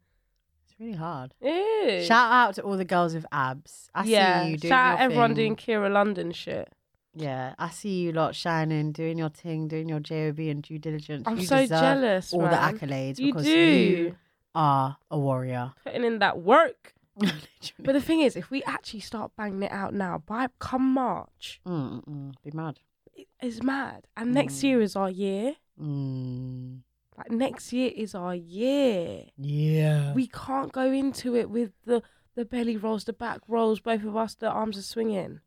It's 0.64 0.74
really 0.80 0.94
hard. 0.94 1.34
Ew. 1.40 2.02
Shout 2.04 2.32
out 2.32 2.54
to 2.56 2.62
all 2.62 2.76
the 2.76 2.84
girls 2.84 3.14
with 3.14 3.26
abs. 3.30 3.88
I 3.94 4.04
yeah. 4.04 4.42
see 4.44 4.50
you 4.50 4.56
doing 4.58 4.70
Shout 4.70 4.86
out 4.86 4.92
your 4.98 5.04
everyone 5.04 5.30
thing. 5.34 5.54
doing 5.54 5.56
Kira 5.56 5.92
London 5.92 6.32
shit. 6.32 6.72
Yeah, 7.16 7.54
I 7.60 7.70
see 7.70 8.00
you 8.00 8.12
lot 8.12 8.34
shining, 8.34 8.90
doing 8.90 9.18
your 9.18 9.28
thing, 9.28 9.68
doing 9.68 9.88
your 9.88 10.00
job 10.00 10.38
and 10.40 10.62
due 10.62 10.80
diligence. 10.80 11.22
I'm 11.26 11.38
you 11.38 11.46
so 11.46 11.58
deserve 11.60 11.80
jealous, 11.80 12.32
all 12.32 12.42
man. 12.42 12.50
the 12.50 12.56
accolades 12.86 13.18
You 13.20 13.26
because 13.32 13.44
do. 13.46 13.56
you 13.56 14.16
are 14.54 14.96
a 15.12 15.18
warrior. 15.18 15.72
Putting 15.84 16.02
in 16.04 16.18
that 16.18 16.40
work. 16.40 16.92
Literally. 17.16 17.40
But 17.78 17.92
the 17.92 18.00
thing 18.00 18.20
is, 18.20 18.34
if 18.34 18.50
we 18.50 18.64
actually 18.64 18.98
start 18.98 19.30
banging 19.36 19.62
it 19.62 19.70
out 19.70 19.94
now, 19.94 20.18
by 20.26 20.48
come 20.58 20.92
March, 20.92 21.60
Mm, 21.64 22.02
mm, 22.02 22.08
mm. 22.08 22.34
Be 22.42 22.50
mad. 22.52 22.80
it 23.14 23.28
is 23.40 23.62
mad. 23.62 24.08
And 24.16 24.34
next 24.34 24.54
Mm. 24.56 24.62
year 24.64 24.80
is 24.82 24.96
our 24.96 25.10
year. 25.10 25.54
Mm. 25.80 26.80
Like 27.16 27.30
next 27.30 27.72
year 27.72 27.92
is 27.94 28.14
our 28.14 28.34
year. 28.34 29.24
Yeah. 29.38 30.12
We 30.14 30.26
can't 30.26 30.72
go 30.72 30.90
into 30.90 31.36
it 31.36 31.48
with 31.48 31.72
the 31.84 32.02
the 32.34 32.44
belly 32.44 32.76
rolls, 32.76 33.04
the 33.04 33.12
back 33.12 33.40
rolls, 33.46 33.78
both 33.80 34.02
of 34.04 34.16
us, 34.16 34.34
the 34.34 34.48
arms 34.48 34.76
are 34.76 34.82
swinging. 34.82 35.40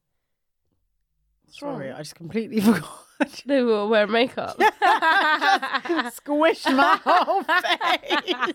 What's 1.43 1.59
Sorry, 1.59 1.89
wrong? 1.89 1.95
I 1.95 1.99
just 1.99 2.15
completely 2.15 2.61
forgot. 2.61 3.43
They 3.45 3.61
will 3.63 3.89
wear 3.89 4.07
makeup. 4.07 4.57
just 5.87 6.17
squish 6.17 6.65
my 6.65 6.99
whole 7.03 7.43
face. 7.43 8.53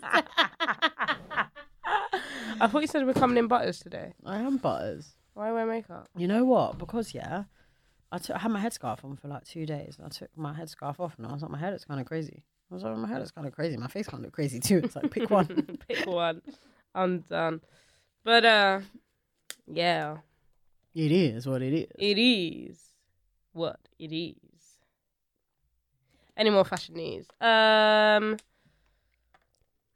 I 2.61 2.67
thought 2.69 2.81
you 2.81 2.87
said 2.87 3.05
we're 3.07 3.13
coming 3.15 3.37
in 3.37 3.49
butters 3.49 3.81
today. 3.81 4.15
I 4.25 4.39
am 4.39 4.57
butters. 4.59 5.15
Why 5.35 5.51
wear 5.53 5.67
makeup? 5.67 6.09
You 6.17 6.29
know 6.29 6.45
what? 6.45 6.79
Because 6.79 7.13
yeah, 7.15 7.45
I 8.11 8.19
took 8.19 8.37
I 8.37 8.39
had 8.41 8.51
my 8.51 8.61
headscarf 8.65 9.05
on 9.05 9.17
for 9.17 9.29
like 9.29 9.45
two 9.45 9.67
days. 9.67 9.97
And 9.99 10.07
I 10.07 10.11
took 10.11 10.31
my 10.37 10.53
headscarf 10.55 11.01
off, 11.01 11.15
and 11.19 11.27
I 11.27 11.33
was 11.33 11.43
like, 11.43 11.51
my 11.51 11.59
hair 11.59 11.71
looks 11.73 11.85
kind 11.85 12.01
of 12.01 12.07
crazy. 12.07 12.45
Was 12.73 12.85
like, 12.85 12.97
my 12.97 13.07
hair 13.07 13.19
looks 13.19 13.31
kind 13.31 13.47
of 13.47 13.53
crazy. 13.53 13.77
My 13.77 13.89
face 13.89 14.07
kind 14.07 14.21
of 14.21 14.27
look 14.27 14.33
crazy 14.33 14.59
too. 14.59 14.81
It's 14.83 14.97
like 14.97 15.11
pick 15.11 15.29
one. 15.29 15.47
Pick 15.89 16.07
one. 16.07 16.41
I'm 16.95 17.19
done. 17.21 17.61
But 18.25 18.45
uh, 18.45 18.81
yeah, 19.67 20.19
it 20.95 21.13
is 21.13 21.47
what 21.47 21.61
it 21.63 21.75
is. 21.75 21.87
it 21.99 22.19
is 22.19 22.79
what 23.53 23.79
it 23.99 24.13
is. 24.13 24.37
Any 26.37 26.51
more 26.51 26.65
fashion 26.65 26.95
news? 26.95 27.27
Um, 27.41 28.39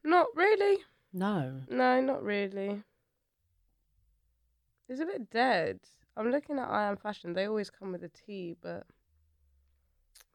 not 0.05 0.27
really. 0.35 0.79
No. 1.13 1.61
No, 1.71 2.01
not 2.03 2.23
really. 2.23 2.83
It's 4.89 5.01
a 5.01 5.07
bit 5.07 5.31
dead. 5.31 5.81
I'm 6.17 6.31
looking 6.31 6.59
at 6.59 6.69
I 6.69 6.89
Am 6.89 6.97
Fashion. 6.97 7.33
They 7.33 7.47
always 7.47 7.71
come 7.71 7.93
with 7.93 8.05
a 8.05 8.09
T, 8.09 8.55
but 8.61 8.85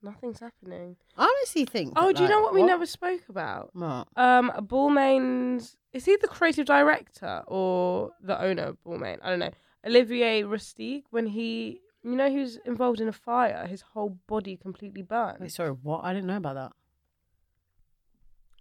nothing's 0.04 0.40
happening. 0.40 0.96
I 1.18 1.24
honestly 1.24 1.66
think. 1.66 1.94
Oh, 1.96 2.08
that, 2.08 2.18
do 2.18 2.24
you 2.24 2.30
know 2.30 2.38
like, 2.38 2.46
what 2.46 2.54
we 2.54 2.64
never 2.64 2.86
spoke 2.86 3.22
about? 3.30 3.70
What? 3.74 4.08
Um, 4.16 4.52
Balmain's 4.58 5.78
is 5.94 6.06
he 6.06 6.18
the 6.22 6.28
creative 6.28 6.66
director 6.66 7.44
or 7.48 8.12
the 8.22 8.42
owner 8.42 8.64
of 8.64 8.78
Balmain? 8.86 9.18
I 9.22 9.30
don't 9.30 9.40
know. 9.40 9.52
Olivier 9.86 10.44
Rousteing, 10.44 11.04
when 11.10 11.28
he, 11.28 11.82
you 12.04 12.16
know, 12.16 12.30
he 12.30 12.38
was 12.38 12.58
involved 12.66 13.02
in 13.02 13.08
a 13.08 13.14
fire, 13.14 13.66
his 13.68 13.82
whole 13.82 14.18
body 14.28 14.56
completely 14.56 15.02
burned. 15.02 15.40
Wait, 15.40 15.52
sorry. 15.52 15.72
What? 15.72 16.04
I 16.04 16.14
didn't 16.14 16.28
know 16.28 16.38
about 16.38 16.56
that. 16.56 16.72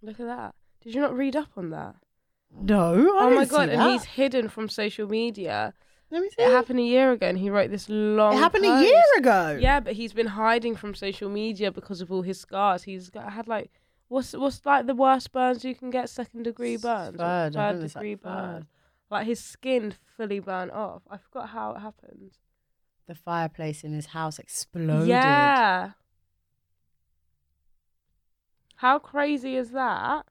Look 0.01 0.19
at 0.19 0.25
that. 0.25 0.55
Did 0.81 0.95
you 0.95 1.01
not 1.01 1.15
read 1.15 1.35
up 1.35 1.51
on 1.55 1.69
that? 1.69 1.95
No. 2.59 2.93
I 3.17 3.25
oh 3.25 3.29
my 3.29 3.29
didn't 3.29 3.45
see 3.45 3.55
god! 3.55 3.69
And 3.69 3.81
that. 3.81 3.91
he's 3.91 4.03
hidden 4.03 4.49
from 4.49 4.67
social 4.67 5.07
media. 5.07 5.73
Let 6.11 6.21
me 6.21 6.29
see. 6.29 6.43
It 6.43 6.51
happened 6.51 6.79
a 6.79 6.83
year 6.83 7.13
ago, 7.13 7.25
and 7.27 7.37
he 7.37 7.49
wrote 7.49 7.71
this 7.71 7.87
long. 7.89 8.33
It 8.33 8.39
happened 8.39 8.65
a 8.65 8.83
year 8.83 9.01
ago. 9.17 9.57
Yeah, 9.61 9.79
but 9.79 9.93
he's 9.93 10.11
been 10.13 10.27
hiding 10.27 10.75
from 10.75 10.93
social 10.93 11.29
media 11.29 11.71
because 11.71 12.01
of 12.01 12.11
all 12.11 12.21
his 12.21 12.39
scars. 12.39 12.83
He's 12.83 13.09
got, 13.09 13.31
had 13.31 13.47
like, 13.47 13.71
what's 14.09 14.33
what's 14.33 14.65
like 14.65 14.87
the 14.87 14.93
worst 14.95 15.31
burns 15.31 15.63
you 15.63 15.73
can 15.73 15.89
get? 15.89 16.09
Second 16.09 16.43
degree 16.43 16.75
burns, 16.75 17.17
Third, 17.17 17.55
I 17.55 17.71
think 17.71 17.85
it's 17.85 17.95
like 17.95 18.01
degree 18.01 18.15
third. 18.15 18.23
burns. 18.23 18.65
Like 19.09 19.25
his 19.25 19.39
skin 19.39 19.95
fully 20.17 20.39
burnt 20.39 20.71
off. 20.71 21.01
I 21.09 21.17
forgot 21.17 21.49
how 21.49 21.75
it 21.75 21.79
happened. 21.79 22.31
The 23.07 23.15
fireplace 23.15 23.83
in 23.83 23.93
his 23.93 24.07
house 24.07 24.37
exploded. 24.37 25.07
Yeah. 25.07 25.91
How 28.75 28.99
crazy 28.99 29.55
is 29.55 29.71
that? 29.71 30.25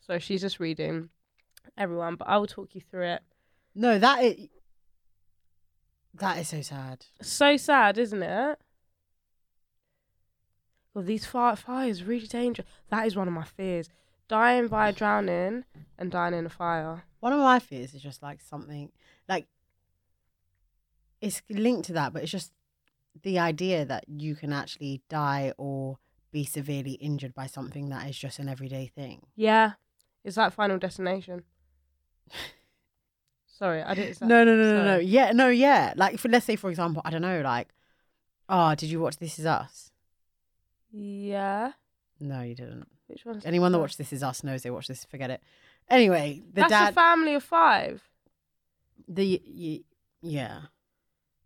So 0.00 0.18
she's 0.18 0.40
just 0.40 0.58
reading 0.60 1.10
everyone, 1.76 2.14
but 2.16 2.28
I 2.28 2.38
will 2.38 2.46
talk 2.46 2.74
you 2.74 2.80
through 2.80 3.06
it. 3.08 3.22
No, 3.74 3.98
that 3.98 4.24
is. 4.24 4.48
That 6.18 6.38
is 6.38 6.48
so 6.48 6.62
sad. 6.62 7.06
So 7.20 7.56
sad, 7.56 7.98
isn't 7.98 8.22
it? 8.22 8.58
Well, 10.94 11.04
these 11.04 11.26
fire 11.26 11.56
fires 11.56 12.04
really 12.04 12.26
dangerous. 12.26 12.66
That 12.88 13.06
is 13.06 13.16
one 13.16 13.28
of 13.28 13.34
my 13.34 13.44
fears: 13.44 13.90
dying 14.28 14.68
by 14.68 14.92
drowning 14.92 15.64
and 15.98 16.10
dying 16.10 16.34
in 16.34 16.46
a 16.46 16.50
fire. 16.50 17.04
One 17.20 17.34
of 17.34 17.40
my 17.40 17.58
fears 17.58 17.94
is 17.94 18.02
just 18.02 18.22
like 18.22 18.40
something 18.40 18.92
like 19.28 19.46
it's 21.20 21.42
linked 21.50 21.86
to 21.86 21.92
that, 21.94 22.12
but 22.12 22.22
it's 22.22 22.32
just 22.32 22.52
the 23.22 23.38
idea 23.38 23.84
that 23.84 24.04
you 24.08 24.34
can 24.36 24.52
actually 24.52 25.02
die 25.08 25.52
or 25.58 25.98
be 26.30 26.44
severely 26.44 26.92
injured 26.92 27.34
by 27.34 27.46
something 27.46 27.88
that 27.90 28.08
is 28.08 28.16
just 28.16 28.38
an 28.38 28.48
everyday 28.48 28.86
thing. 28.86 29.26
Yeah, 29.34 29.72
it's 30.24 30.36
like 30.36 30.52
Final 30.52 30.78
Destination. 30.78 31.44
Sorry, 33.58 33.82
I 33.82 33.94
didn't. 33.94 34.14
Say, 34.16 34.26
No, 34.26 34.44
no, 34.44 34.54
no, 34.56 34.74
no, 34.74 34.84
no. 34.84 34.98
Yeah, 34.98 35.32
no, 35.32 35.48
yeah. 35.48 35.94
Like, 35.96 36.18
for, 36.18 36.28
let's 36.28 36.44
say, 36.44 36.56
for 36.56 36.68
example, 36.70 37.00
I 37.04 37.10
don't 37.10 37.22
know, 37.22 37.40
like, 37.40 37.68
oh, 38.48 38.74
did 38.74 38.90
you 38.90 39.00
watch 39.00 39.16
This 39.18 39.38
Is 39.38 39.46
Us? 39.46 39.90
Yeah. 40.92 41.72
No, 42.20 42.42
you 42.42 42.54
didn't. 42.54 42.86
Which 43.06 43.24
one's 43.24 43.46
Anyone 43.46 43.72
that 43.72 43.78
watched 43.78 43.98
This 43.98 44.12
Is 44.12 44.22
Us 44.22 44.42
knows 44.44 44.62
they 44.62 44.70
watch 44.70 44.88
this. 44.88 45.04
Forget 45.04 45.30
it. 45.30 45.42
Anyway, 45.88 46.42
the 46.52 46.62
That's 46.62 46.70
dad, 46.70 46.90
a 46.90 46.94
family 46.94 47.34
of 47.34 47.44
five. 47.44 48.02
the 49.08 49.40
y- 49.46 49.80
yeah, 50.20 50.62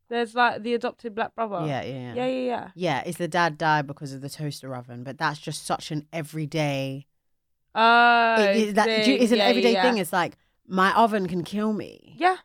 There's 0.08 0.34
like 0.34 0.62
the 0.62 0.74
adopted 0.74 1.14
black 1.14 1.34
brother. 1.34 1.66
yeah, 1.66 1.82
yeah, 1.82 1.92
yeah, 1.92 2.14
Yeah, 2.14 2.26
yeah, 2.26 2.46
yeah. 2.46 2.68
Yeah, 2.74 3.02
it's 3.04 3.18
the 3.18 3.28
dad 3.28 3.58
died 3.58 3.86
because 3.86 4.12
of 4.14 4.22
the 4.22 4.30
toaster 4.30 4.74
oven, 4.74 5.04
but 5.04 5.18
that's 5.18 5.38
just 5.38 5.66
such 5.66 5.90
an 5.90 6.06
everyday. 6.12 7.06
Oh, 7.74 8.36
it, 8.38 8.56
it- 8.70 8.74
that, 8.76 9.06
you- 9.06 9.14
it's 9.16 9.32
an 9.32 9.38
Yeah, 9.38 9.44
everyday 9.44 9.72
yeah, 9.74 9.82
thing. 9.82 9.98
It's 9.98 10.12
like 10.12 10.38
my 10.70 10.94
oven 10.94 11.26
can 11.26 11.42
kill 11.42 11.72
me. 11.72 12.14
Yeah. 12.16 12.36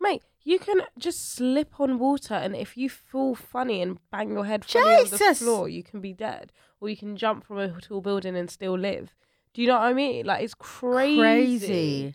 Mate, 0.00 0.22
you 0.42 0.58
can 0.58 0.80
just 0.98 1.32
slip 1.32 1.80
on 1.80 1.98
water 1.98 2.34
and 2.34 2.54
if 2.54 2.76
you 2.76 2.90
fall 2.90 3.34
funny 3.34 3.80
and 3.80 3.98
bang 4.10 4.32
your 4.32 4.44
head 4.44 4.64
funny 4.64 4.94
on 4.96 5.04
the 5.04 5.10
Jesus! 5.10 5.38
floor, 5.38 5.68
you 5.68 5.82
can 5.82 6.00
be 6.00 6.12
dead. 6.12 6.52
Or 6.80 6.88
you 6.88 6.96
can 6.96 7.16
jump 7.16 7.46
from 7.46 7.58
a 7.58 7.80
tall 7.80 8.00
building 8.00 8.36
and 8.36 8.50
still 8.50 8.76
live. 8.76 9.14
Do 9.54 9.62
you 9.62 9.68
know 9.68 9.74
what 9.74 9.84
I 9.84 9.94
mean? 9.94 10.26
Like 10.26 10.42
it's 10.42 10.54
crazy. 10.54 11.18
Crazy. 11.20 12.14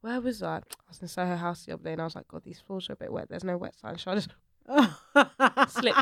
Where 0.00 0.20
was 0.20 0.42
I? 0.42 0.58
I 0.58 0.62
was 0.88 1.02
in 1.02 1.08
Soho 1.08 1.36
House 1.36 1.64
the 1.66 1.72
other 1.72 1.82
day 1.82 1.92
and 1.92 2.00
I 2.00 2.04
was 2.04 2.14
like, 2.14 2.28
God, 2.28 2.44
these 2.44 2.60
floors 2.60 2.88
are 2.88 2.94
a 2.94 2.96
bit 2.96 3.12
wet. 3.12 3.28
There's 3.28 3.44
no 3.44 3.56
wet 3.56 3.74
sign. 3.74 3.96
Should 3.96 4.10
I 4.10 4.14
just 4.14 4.30
Slip. 5.80 5.96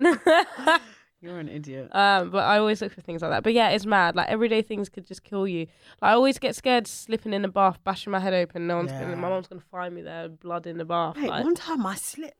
You're 1.22 1.38
an 1.38 1.48
idiot. 1.48 1.88
Um, 1.94 2.30
but 2.30 2.44
I 2.44 2.58
always 2.58 2.82
look 2.82 2.92
for 2.92 3.00
things 3.00 3.22
like 3.22 3.30
that. 3.30 3.44
But 3.44 3.52
yeah, 3.52 3.68
it's 3.70 3.86
mad. 3.86 4.16
Like 4.16 4.28
everyday 4.28 4.60
things 4.60 4.88
could 4.88 5.06
just 5.06 5.22
kill 5.22 5.46
you. 5.46 5.60
Like 6.00 6.10
I 6.10 6.12
always 6.14 6.38
get 6.40 6.56
scared 6.56 6.88
slipping 6.88 7.32
in 7.32 7.42
the 7.42 7.48
bath, 7.48 7.78
bashing 7.84 8.10
my 8.10 8.18
head 8.18 8.34
open. 8.34 8.66
No 8.66 8.76
one's 8.78 8.90
gonna. 8.90 9.14
My 9.14 9.28
mom's 9.28 9.46
gonna 9.46 9.62
find 9.70 9.94
me 9.94 10.02
there, 10.02 10.28
blood 10.28 10.66
in 10.66 10.78
the 10.78 10.84
bath. 10.84 11.16
Mate, 11.16 11.30
like, 11.30 11.44
one 11.44 11.54
time 11.54 11.86
I 11.86 11.94
slipped. 11.94 12.36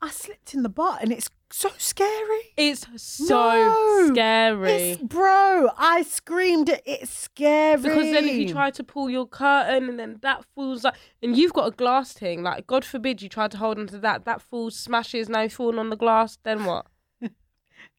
I 0.00 0.10
slipped 0.10 0.52
in 0.54 0.62
the 0.62 0.68
bath, 0.68 0.98
and 1.00 1.10
it's 1.10 1.30
so 1.50 1.70
scary. 1.78 2.52
it's 2.56 2.86
so 3.00 3.24
No, 3.34 4.12
scary. 4.12 4.70
It's, 4.90 5.02
bro, 5.02 5.70
I 5.78 6.02
screamed. 6.02 6.78
It's 6.84 7.10
scary. 7.10 7.80
Because 7.80 8.12
then 8.12 8.28
if 8.28 8.36
you 8.36 8.48
try 8.48 8.70
to 8.70 8.84
pull 8.84 9.08
your 9.08 9.26
curtain 9.26 9.88
and 9.88 9.98
then 9.98 10.18
that 10.22 10.44
falls 10.54 10.84
like 10.84 10.94
and 11.22 11.36
you've 11.36 11.54
got 11.54 11.68
a 11.68 11.70
glass 11.70 12.12
thing, 12.12 12.42
like 12.42 12.66
God 12.66 12.84
forbid 12.84 13.22
you 13.22 13.28
try 13.28 13.48
to 13.48 13.56
hold 13.56 13.78
onto 13.78 13.98
that, 14.00 14.24
that 14.24 14.42
falls, 14.42 14.76
smashes, 14.76 15.28
now 15.28 15.40
you've 15.42 15.52
fallen 15.54 15.78
on 15.78 15.88
the 15.90 15.96
glass, 15.96 16.38
then 16.44 16.64
what? 16.64 16.86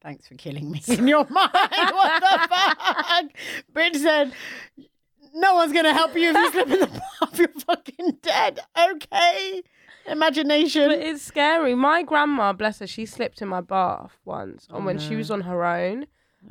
Thanks 0.05 0.27
for 0.27 0.35
killing 0.35 0.69
me 0.69 0.83
in 0.87 1.07
your 1.07 1.25
mind. 1.31 1.49
what 1.51 2.21
the 2.21 2.47
fuck? 2.47 3.25
Bridge 3.73 3.95
said, 3.97 4.33
no 5.33 5.55
one's 5.55 5.73
going 5.73 5.85
to 5.85 5.93
help 5.93 6.15
you 6.15 6.29
if 6.29 6.35
you 6.35 6.51
slip 6.51 6.69
in 6.69 6.79
the 6.79 6.87
bath. 7.21 7.39
You're 7.39 7.47
fucking 7.47 8.17
dead. 8.21 8.59
Okay. 8.77 9.63
Imagination. 10.05 10.89
But 10.89 10.99
it's 10.99 11.23
scary. 11.23 11.73
My 11.73 12.03
grandma, 12.03 12.53
bless 12.53 12.77
her, 12.79 12.87
she 12.87 13.07
slipped 13.07 13.41
in 13.41 13.47
my 13.47 13.61
bath 13.61 14.19
once 14.25 14.67
Oh, 14.71 14.75
and 14.77 14.85
when 14.85 14.99
she 14.99 15.15
was 15.15 15.31
on 15.31 15.41
her 15.41 15.65
own. 15.65 16.05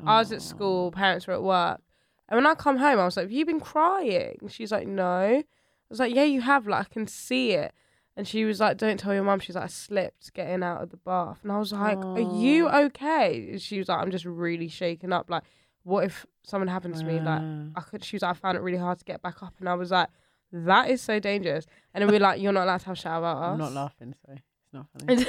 I 0.05 0.19
was 0.19 0.33
at 0.33 0.43
school, 0.43 0.91
parents 0.91 1.29
were 1.29 1.35
at 1.35 1.43
work. 1.45 1.81
And 2.29 2.37
when 2.37 2.47
I 2.47 2.55
come 2.57 2.79
home, 2.79 2.99
I 2.99 3.05
was 3.05 3.17
like, 3.17 3.27
Have 3.27 3.33
you 3.33 3.47
been 3.47 3.61
crying? 3.61 4.39
She's 4.49 4.73
like, 4.73 4.89
No. 4.89 5.05
I 5.37 5.45
was 5.89 6.01
like, 6.01 6.13
yeah, 6.15 6.25
you 6.25 6.41
have. 6.41 6.67
Like, 6.67 6.87
I 6.87 6.93
can 6.93 7.07
see 7.07 7.53
it. 7.53 7.73
And 8.17 8.29
she 8.29 8.45
was 8.45 8.61
like, 8.61 8.77
don't 8.79 8.99
tell 8.99 9.13
your 9.13 9.25
mum. 9.25 9.41
She's 9.41 9.57
like, 9.57 9.65
I 9.65 9.69
slipped 9.69 10.33
getting 10.35 10.63
out 10.63 10.83
of 10.83 10.91
the 10.91 10.97
bath. 10.99 11.41
And 11.43 11.51
I 11.51 11.59
was 11.59 11.73
like, 11.73 11.99
are 11.99 12.21
you 12.21 12.69
Oh. 12.69 12.85
okay? 12.87 13.49
And 13.51 13.61
She 13.63 13.79
was 13.79 13.89
like, 13.89 13.99
I'm 14.01 14.11
just 14.13 14.25
really 14.25 14.69
shaken 14.69 15.13
up. 15.13 15.29
Like, 15.29 15.43
what 15.83 16.05
if 16.05 16.25
something 16.45 16.69
happened 16.69 16.95
to 16.97 17.05
me? 17.05 17.19
Like. 17.21 17.43
I 17.77 17.81
could. 17.81 18.05
She 18.05 18.15
was 18.17 18.23
like, 18.23 18.31
I 18.31 18.35
found 18.35 18.57
it 18.57 18.61
really 18.61 18.79
hard 18.79 18.99
to 19.01 19.05
get 19.05 19.21
back 19.21 19.43
up. 19.43 19.55
And 19.59 19.69
I 19.69 19.75
was 19.75 19.91
like, 19.91 20.09
that 20.53 20.89
is 20.91 21.03
so 21.03 21.19
dangerous. 21.19 21.67
And 21.93 22.03
then 22.03 22.09
we 22.11 22.17
are 22.17 22.21
like, 22.21 22.41
you're 22.41 22.53
not 22.53 22.65
allowed 22.65 22.79
to 22.79 22.87
have 22.87 22.97
a 22.97 23.01
shower 23.01 23.19
about 23.19 23.43
us. 23.43 23.53
I'm 23.53 23.59
not 23.59 23.73
laughing, 23.73 24.15
so 24.25 24.33
it's 24.33 24.73
not 24.73 24.87
funny. 24.97 25.15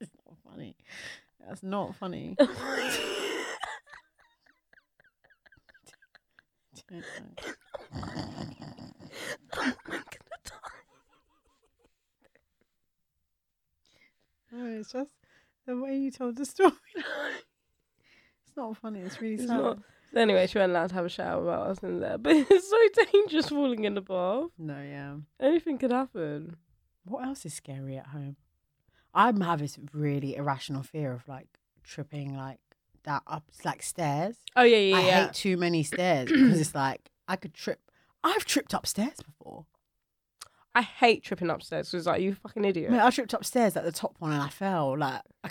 it's 0.00 0.10
not 0.26 0.36
funny. 0.44 0.76
That's 1.48 1.62
not 1.62 1.96
funny. 1.96 2.36
No, 14.52 14.66
it's 14.66 14.92
just 14.92 15.12
the 15.66 15.76
way 15.76 15.96
you 15.96 16.10
told 16.10 16.36
the 16.36 16.44
story. 16.46 16.72
It's 16.96 18.56
not 18.56 18.76
funny. 18.76 19.00
It's 19.00 19.20
really 19.20 19.34
It's 19.34 19.46
sad. 19.46 19.60
not. 19.60 19.78
Anyway, 20.14 20.46
she 20.48 20.58
wasn't 20.58 20.72
allowed 20.72 20.88
to 20.88 20.94
have 20.96 21.04
a 21.04 21.08
shower 21.08 21.40
about 21.42 21.68
us 21.68 21.78
in 21.84 22.00
there. 22.00 22.18
But 22.18 22.34
it's 22.50 22.68
so 22.68 23.04
dangerous 23.12 23.48
falling 23.48 23.84
in 23.84 23.94
the 23.94 24.00
bath. 24.00 24.50
No, 24.58 24.80
yeah. 24.82 25.16
Anything 25.38 25.78
could 25.78 25.92
happen. 25.92 26.56
What 27.04 27.24
else 27.24 27.46
is 27.46 27.54
scary 27.54 27.96
at 27.96 28.08
home? 28.08 28.36
I 29.14 29.26
have 29.26 29.60
this 29.60 29.78
really 29.92 30.34
irrational 30.36 30.82
fear 30.82 31.12
of 31.12 31.26
like 31.28 31.46
tripping 31.84 32.36
like 32.36 32.58
that 33.04 33.22
up 33.26 33.44
like 33.64 33.82
stairs. 33.82 34.36
Oh 34.56 34.62
yeah, 34.62 34.76
yeah, 34.76 34.96
I 34.96 35.00
yeah. 35.00 35.24
hate 35.26 35.32
too 35.34 35.56
many 35.56 35.82
stairs 35.82 36.28
because 36.30 36.60
it's 36.60 36.74
like 36.74 37.08
I 37.26 37.36
could 37.36 37.54
trip. 37.54 37.80
I've 38.22 38.44
tripped 38.44 38.74
upstairs 38.74 39.18
before. 39.24 39.66
I 40.74 40.82
hate 40.82 41.24
tripping 41.24 41.50
upstairs 41.50 41.90
because 41.90 42.06
like 42.06 42.22
you 42.22 42.34
fucking 42.34 42.64
idiot. 42.64 42.90
I 42.90 42.92
mean, 42.92 43.00
I 43.02 43.10
tripped 43.10 43.32
upstairs 43.34 43.76
at 43.76 43.84
the 43.84 43.90
top 43.92 44.14
one 44.18 44.32
and 44.32 44.40
I 44.42 44.48
fell. 44.48 44.96
Like 44.96 45.22
I, 45.44 45.50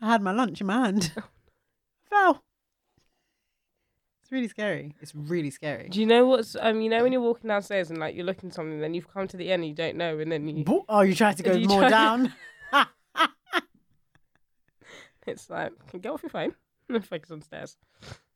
I 0.00 0.06
had 0.12 0.22
my 0.22 0.32
lunch 0.32 0.60
in 0.60 0.66
my 0.66 0.84
hand. 0.86 1.12
fell. 2.10 2.42
It's 4.22 4.32
really 4.32 4.48
scary. 4.48 4.94
It's 5.00 5.14
really 5.14 5.50
scary. 5.50 5.88
Do 5.88 6.00
you 6.00 6.06
know 6.06 6.24
what's 6.26 6.56
um? 6.58 6.80
You 6.80 6.88
know 6.88 7.02
when 7.02 7.12
you're 7.12 7.20
walking 7.20 7.48
downstairs 7.48 7.90
and 7.90 7.98
like 7.98 8.14
you're 8.14 8.24
looking 8.24 8.48
at 8.50 8.54
something, 8.54 8.80
then 8.80 8.94
you've 8.94 9.12
come 9.12 9.26
to 9.28 9.36
the 9.36 9.50
end 9.52 9.62
and 9.62 9.68
you 9.68 9.74
don't 9.74 9.96
know, 9.96 10.18
and 10.18 10.30
then 10.32 10.48
you 10.48 10.64
Bo- 10.64 10.84
Oh, 10.88 11.00
you 11.02 11.14
tried 11.14 11.36
to 11.38 11.42
go 11.42 11.52
You 11.52 11.66
more 11.68 11.80
tried- 11.80 11.90
down. 11.90 12.32
it's 15.26 15.50
like 15.50 15.72
can 15.88 16.00
get 16.00 16.12
off 16.12 16.22
your 16.22 16.30
phone 16.30 16.54
and 16.88 17.04
focus 17.06 17.30
on 17.30 17.42
stairs. 17.42 17.76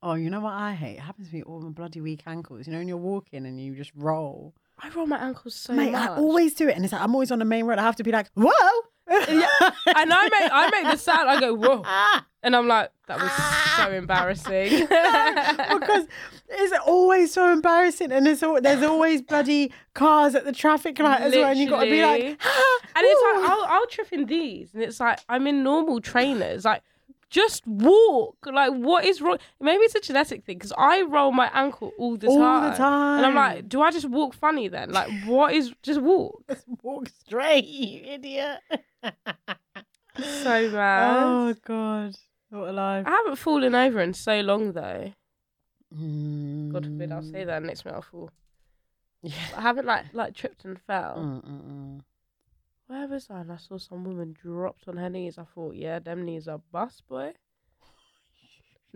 Oh, 0.07 0.15
you 0.15 0.29
know 0.29 0.41
what 0.41 0.53
I 0.53 0.75
hate? 0.75 0.97
It 0.97 1.01
happens 1.01 1.31
to 1.31 1.35
me 1.35 1.43
all 1.43 1.61
my 1.61 1.71
bloody 1.71 2.03
weak 2.03 2.25
ankles. 2.27 2.67
You 2.67 2.75
know 2.75 2.79
when 2.79 2.89
you're 2.89 2.99
walking 2.99 3.47
and 3.47 3.59
you 3.59 3.75
just 3.75 3.91
roll. 3.97 4.53
I 4.79 4.91
roll 4.91 5.07
my 5.07 5.17
ankles 5.17 5.55
so 5.55 5.73
Mate, 5.73 5.93
much. 5.93 6.11
I 6.11 6.17
always 6.17 6.53
do 6.53 6.69
it, 6.69 6.77
and 6.77 6.85
it's 6.85 6.93
like 6.93 7.01
I'm 7.01 7.15
always 7.15 7.31
on 7.31 7.39
the 7.39 7.47
main 7.47 7.65
road. 7.65 7.79
I 7.79 7.83
have 7.83 7.97
to 7.97 8.03
be 8.03 8.13
like, 8.13 8.29
whoa. 8.35 8.51
yeah, 9.11 9.47
and 9.97 10.13
I 10.13 10.29
make 10.29 10.51
I 10.53 10.69
make 10.71 10.91
the 10.93 10.99
sound. 10.99 11.31
I 11.31 11.41
go 11.41 11.55
whoa, 11.55 11.85
and 12.43 12.55
I'm 12.55 12.67
like 12.69 12.91
that 13.07 13.19
was 13.19 13.31
so 13.77 13.91
embarrassing. 13.97 14.81
because 14.81 16.07
it's 16.49 16.75
always 16.87 17.33
so 17.33 17.51
embarrassing, 17.53 18.13
and 18.13 18.27
there's 18.27 18.43
al- 18.43 18.61
there's 18.61 18.83
always 18.83 19.23
bloody 19.23 19.73
cars 19.95 20.35
at 20.35 20.45
the 20.45 20.53
traffic 20.53 20.99
light 20.99 21.21
as 21.23 21.35
well, 21.35 21.51
and 21.51 21.59
you 21.59 21.67
have 21.67 21.79
got 21.79 21.85
to 21.85 21.91
be 21.91 22.03
like, 22.03 22.39
ah, 22.45 22.79
And 22.97 23.07
it's 23.07 23.23
like 23.23 23.51
I'll, 23.51 23.65
I'll 23.69 23.87
trip 23.87 24.13
in 24.13 24.27
these, 24.27 24.75
and 24.75 24.83
it's 24.83 25.01
like 25.01 25.21
I'm 25.29 25.47
in 25.47 25.63
normal 25.63 26.01
trainers. 26.01 26.65
Like, 26.65 26.83
just 27.35 27.67
walk. 27.67 28.37
Like, 28.47 28.73
what 28.73 29.05
is 29.05 29.21
wrong? 29.21 29.39
Maybe 29.61 29.83
it's 29.83 29.97
a 29.97 30.01
genetic 30.01 30.45
thing 30.45 30.57
because 30.59 30.73
I 30.79 31.03
roll 31.03 31.33
my 31.33 31.51
ankle 31.53 31.91
all 31.99 32.17
the 32.17 32.29
All 32.29 32.39
time. 32.39 32.71
the 32.71 32.77
time. 32.77 33.17
and 33.19 33.27
I'm 33.27 33.35
like, 33.35 33.69
do 33.69 33.83
I 33.83 33.91
just 33.91 34.09
walk 34.09 34.35
funny 34.35 34.69
then? 34.69 34.91
Like, 34.93 35.11
what 35.27 35.53
is 35.53 35.75
just 35.83 36.01
walk? 36.01 36.43
Just 36.49 36.65
walk 36.83 37.09
straight, 37.09 37.65
you 37.67 38.03
idiot. 38.05 38.61
So 40.17 40.71
bad. 40.71 41.23
oh 41.25 41.55
god, 41.67 42.15
what 42.51 42.69
a 42.69 42.73
life. 42.73 43.05
I 43.07 43.11
haven't 43.11 43.37
fallen 43.37 43.75
over 43.75 44.01
in 44.01 44.15
so 44.15 44.41
long 44.41 44.73
though. 44.73 45.13
Mm. 45.93 46.73
God 46.73 46.85
forbid 46.85 47.11
I'll 47.13 47.23
say 47.23 47.43
that 47.45 47.63
next 47.65 47.85
minute 47.85 47.97
I'll 47.97 48.03
fall. 48.03 48.31
Yeah. 49.23 49.33
I 49.57 49.61
haven't 49.63 49.87
like 49.87 50.05
like 50.13 50.35
tripped 50.35 50.65
and 50.65 50.81
fell. 50.81 51.17
Mm, 51.19 51.45
mm, 51.45 51.63
mm. 51.63 52.01
Where 52.87 53.09
was 53.09 53.29
I? 53.31 53.41
And 53.41 53.53
I 53.53 53.57
saw 53.57 53.79
some 53.79 54.05
woman 54.05 54.35
dropped 54.41 54.89
on 54.89 54.97
her 54.99 55.09
knees. 55.09 55.39
I 55.39 55.45
thought, 55.45 55.75
yeah, 55.75 55.99
them 55.99 56.25
knees 56.25 56.49
are 56.49 56.61
bust, 56.73 57.03
boy. 57.09 57.33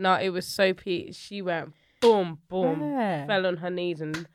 No, 0.01 0.15
it 0.15 0.29
was 0.29 0.47
so 0.47 0.75
Pete. 0.75 1.17
She 1.17 1.43
went 1.43 1.73
boom, 2.01 2.39
boom, 2.49 2.95
Where? 2.95 3.27
fell 3.27 3.47
on 3.47 3.57
her 3.57 3.71
knees, 3.71 4.01
and 4.01 4.29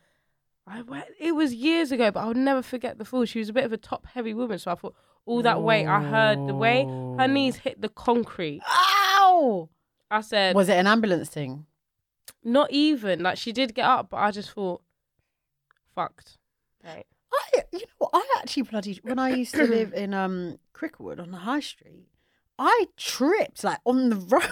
I 0.67 0.81
went. 0.81 1.05
It 1.17 1.33
was 1.33 1.53
years 1.53 1.93
ago, 1.93 2.11
but 2.11 2.19
I'll 2.19 2.33
never 2.33 2.61
forget 2.61 2.97
the 2.97 3.05
fall. 3.05 3.23
She 3.23 3.39
was 3.39 3.47
a 3.47 3.53
bit 3.53 3.63
of 3.63 3.71
a 3.71 3.77
top-heavy 3.77 4.33
woman, 4.33 4.59
so 4.59 4.71
I 4.71 4.75
thought 4.75 4.93
all 5.25 5.41
that 5.43 5.61
weight. 5.61 5.87
I 5.87 6.01
heard 6.03 6.49
the 6.49 6.53
way 6.53 6.83
her 6.83 7.27
knees 7.29 7.55
hit 7.55 7.79
the 7.79 7.87
concrete. 7.87 8.61
Ow! 8.67 9.69
I 10.11 10.19
said, 10.19 10.53
Was 10.53 10.67
it 10.67 10.75
an 10.77 10.87
ambulance 10.87 11.29
thing? 11.29 11.65
not 12.43 12.69
even 12.71 13.23
like 13.23 13.37
she 13.37 13.53
did 13.53 13.73
get 13.73 13.85
up, 13.85 14.09
but 14.09 14.17
I 14.17 14.31
just 14.31 14.51
thought, 14.51 14.81
fucked. 15.95 16.37
Right. 16.83 17.05
I, 17.33 17.63
you 17.71 17.79
know, 17.79 17.85
what? 17.97 18.11
I 18.13 18.25
actually 18.39 18.63
bloody 18.63 18.99
when 19.03 19.19
I 19.19 19.29
used 19.29 19.55
to 19.55 19.65
live 19.65 19.93
in 20.03 20.13
um 20.13 20.59
Cricklewood 20.73 21.19
on 21.19 21.31
the 21.31 21.37
high 21.37 21.59
street, 21.61 22.07
I 22.59 22.87
tripped 22.97 23.63
like 23.63 23.79
on 23.85 24.09
the 24.09 24.15
road. 24.31 24.43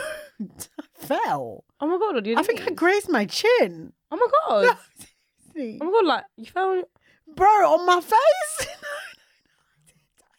I 0.79 0.83
fell. 1.05 1.63
Oh 1.79 1.87
my 1.87 1.97
god! 1.97 2.27
I 2.37 2.43
think 2.43 2.67
I 2.67 2.71
grazed 2.71 3.09
my 3.09 3.25
chin. 3.25 3.93
Oh 4.11 4.17
my 4.17 4.27
god! 4.47 4.77
Oh 5.53 5.85
my 5.85 5.91
god! 5.91 6.05
Like 6.05 6.23
you 6.37 6.45
fell. 6.45 6.83
Bro, 7.35 7.47
on 7.47 7.85
my 7.85 7.99
face. 8.01 8.67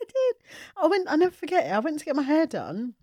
I 0.00 0.04
did. 0.06 0.36
I 0.76 0.86
went. 0.86 1.06
I 1.10 1.16
never 1.16 1.34
forget 1.34 1.66
it. 1.66 1.70
I 1.70 1.78
went 1.80 1.98
to 1.98 2.04
get 2.04 2.16
my 2.16 2.22
hair 2.22 2.46
done. 2.46 2.94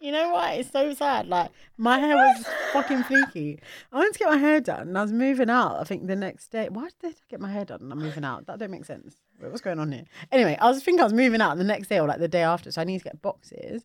You 0.00 0.12
know 0.12 0.30
what? 0.30 0.54
It's 0.54 0.70
so 0.70 0.92
sad. 0.92 1.26
Like 1.26 1.50
my 1.78 1.98
hair 1.98 2.16
was 2.16 2.46
fucking 2.72 3.04
fleeky. 3.04 3.60
I 3.92 3.98
went 3.98 4.12
to 4.12 4.18
get 4.18 4.28
my 4.28 4.36
hair 4.36 4.60
done, 4.60 4.88
and 4.88 4.98
I 4.98 5.02
was 5.02 5.12
moving 5.12 5.48
out. 5.48 5.80
I 5.80 5.84
think 5.84 6.06
the 6.06 6.16
next 6.16 6.48
day. 6.48 6.68
Why 6.68 6.88
did 7.00 7.12
I 7.12 7.14
get 7.30 7.40
my 7.40 7.50
hair 7.50 7.64
done? 7.64 7.80
and 7.82 7.92
I'm 7.92 7.98
moving 7.98 8.24
out. 8.24 8.46
That 8.46 8.58
don't 8.58 8.70
make 8.70 8.84
sense. 8.84 9.16
What's 9.40 9.60
going 9.60 9.78
on 9.78 9.92
here? 9.92 10.04
Anyway, 10.30 10.56
I 10.60 10.68
was 10.68 10.82
thinking 10.82 11.00
I 11.00 11.04
was 11.04 11.12
moving 11.12 11.40
out 11.40 11.56
the 11.56 11.64
next 11.64 11.88
day 11.88 11.98
or 11.98 12.06
like 12.06 12.20
the 12.20 12.28
day 12.28 12.42
after, 12.42 12.70
so 12.70 12.80
I 12.80 12.84
need 12.84 12.98
to 12.98 13.04
get 13.04 13.22
boxes. 13.22 13.84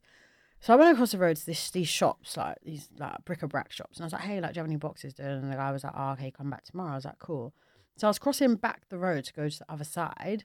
So 0.60 0.74
I 0.74 0.76
went 0.76 0.92
across 0.94 1.12
the 1.12 1.18
road 1.18 1.38
to 1.38 1.46
this, 1.46 1.72
these 1.72 1.88
shops, 1.88 2.38
like 2.38 2.58
these 2.64 2.88
like 3.00 3.26
bric-a-brac 3.26 3.72
shops, 3.72 3.98
and 3.98 4.04
I 4.04 4.06
was 4.06 4.14
like, 4.14 4.22
"Hey, 4.24 4.40
like, 4.40 4.54
do 4.54 4.58
you 4.60 4.62
have 4.62 4.70
any 4.70 4.76
boxes?" 4.78 5.14
Dude? 5.14 5.26
And 5.26 5.52
the 5.52 5.56
guy 5.56 5.72
was 5.72 5.84
like, 5.84 5.94
"Oh, 5.96 6.12
okay, 6.12 6.30
come 6.30 6.50
back 6.50 6.66
tomorrow." 6.66 6.92
I 6.92 6.96
was 6.96 7.06
like, 7.06 7.20
"Cool." 7.20 7.54
So 7.98 8.08
I 8.08 8.10
was 8.10 8.20
crossing 8.20 8.56
back 8.56 8.90
the 8.90 8.98
road 8.98 9.24
to 9.26 9.34
go 9.34 9.50
to 9.50 9.60
the 9.60 9.72
other 9.72 9.84
side, 9.84 10.44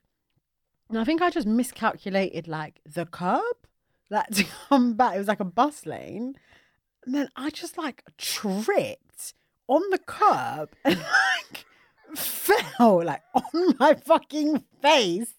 and 0.89 0.97
I 0.97 1.03
think 1.03 1.21
I 1.21 1.29
just 1.29 1.45
miscalculated 1.45 2.47
like 2.47 2.79
the 2.85 3.05
curb, 3.05 3.66
like 4.09 4.27
to 4.31 4.45
come 4.69 4.93
back. 4.95 5.15
It 5.15 5.19
was 5.19 5.27
like 5.27 5.39
a 5.39 5.45
bus 5.45 5.85
lane, 5.85 6.35
and 7.05 7.15
then 7.15 7.29
I 7.35 7.49
just 7.49 7.77
like 7.77 8.03
tripped 8.17 9.33
on 9.67 9.81
the 9.91 9.97
curb 9.97 10.69
and 10.85 10.97
like 10.97 11.65
fell 12.15 13.03
like 13.03 13.21
on 13.33 13.75
my 13.79 13.95
fucking 13.95 14.63
face. 14.81 15.33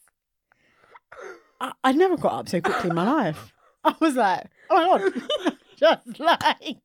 I, 1.60 1.72
I 1.82 1.92
never 1.92 2.16
got 2.16 2.34
up 2.34 2.48
so 2.48 2.60
quickly 2.60 2.90
in 2.90 2.96
my 2.96 3.04
life. 3.10 3.52
I 3.84 3.94
was 4.00 4.14
like, 4.16 4.46
oh 4.70 4.98
my 4.98 5.10
god, 5.10 5.56
just 5.76 6.20
like. 6.20 6.78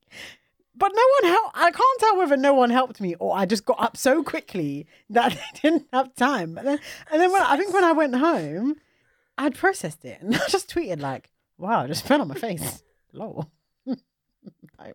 But 0.76 0.90
no 0.92 1.02
one 1.20 1.32
helped. 1.32 1.56
I 1.56 1.70
can't 1.70 2.00
tell 2.00 2.18
whether 2.18 2.36
no 2.36 2.52
one 2.52 2.70
helped 2.70 3.00
me 3.00 3.14
or 3.20 3.36
I 3.36 3.46
just 3.46 3.64
got 3.64 3.80
up 3.80 3.96
so 3.96 4.24
quickly 4.24 4.88
that 5.08 5.30
they 5.30 5.60
didn't 5.62 5.86
have 5.92 6.16
time. 6.16 6.54
But 6.54 6.64
then, 6.64 6.80
and 7.12 7.20
then 7.20 7.30
when 7.30 7.42
I 7.42 7.56
think 7.56 7.72
when 7.72 7.84
I 7.84 7.92
went 7.92 8.16
home, 8.16 8.74
I'd 9.38 9.54
processed 9.54 10.04
it 10.04 10.20
and 10.20 10.34
I 10.34 10.40
just 10.48 10.68
tweeted 10.68 11.00
like, 11.00 11.30
"Wow, 11.58 11.82
I 11.84 11.86
just 11.86 12.04
fell 12.06 12.20
on 12.20 12.28
my 12.28 12.34
face." 12.34 12.82
Lol. 13.12 13.50
Like, 14.78 14.94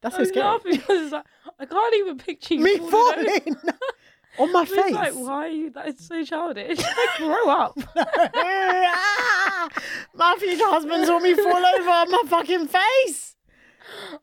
That's 0.00 0.14
I 0.16 0.18
so 0.18 0.24
scary. 0.24 0.44
laughing 0.46 0.72
because 0.72 1.02
it's 1.02 1.12
like 1.12 1.26
I 1.60 1.66
can't 1.66 1.94
even 1.96 2.18
picture 2.18 2.54
you 2.54 2.60
Me 2.64 2.78
falling 2.78 2.90
falling 2.90 3.56
on 4.38 4.52
my 4.52 4.64
face. 4.64 4.92
like, 4.92 5.12
why 5.12 5.46
are 5.46 5.48
you? 5.48 5.70
That 5.70 5.88
is 5.88 6.06
so 6.06 6.24
childish. 6.24 6.78
Like, 6.78 7.18
grow 7.18 7.48
up. 7.50 7.78
Ah! 7.96 9.68
my 10.14 10.36
future 10.38 10.64
husband 10.66 11.06
saw 11.06 11.18
me 11.20 11.34
fall 11.34 11.64
over 11.64 11.90
on 11.90 12.10
my 12.10 12.22
fucking 12.26 12.66
face. 12.66 13.36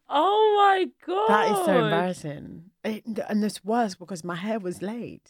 Oh 0.10 0.56
my 0.58 0.88
god. 1.06 1.30
That 1.30 1.52
is 1.60 1.66
so 1.66 1.84
embarrassing. 1.86 2.64
It, 2.84 3.04
and 3.30 3.44
it's 3.44 3.64
worse 3.64 3.96
because 3.96 4.24
my 4.24 4.36
hair 4.36 4.60
was 4.60 4.82
laid. 4.82 5.22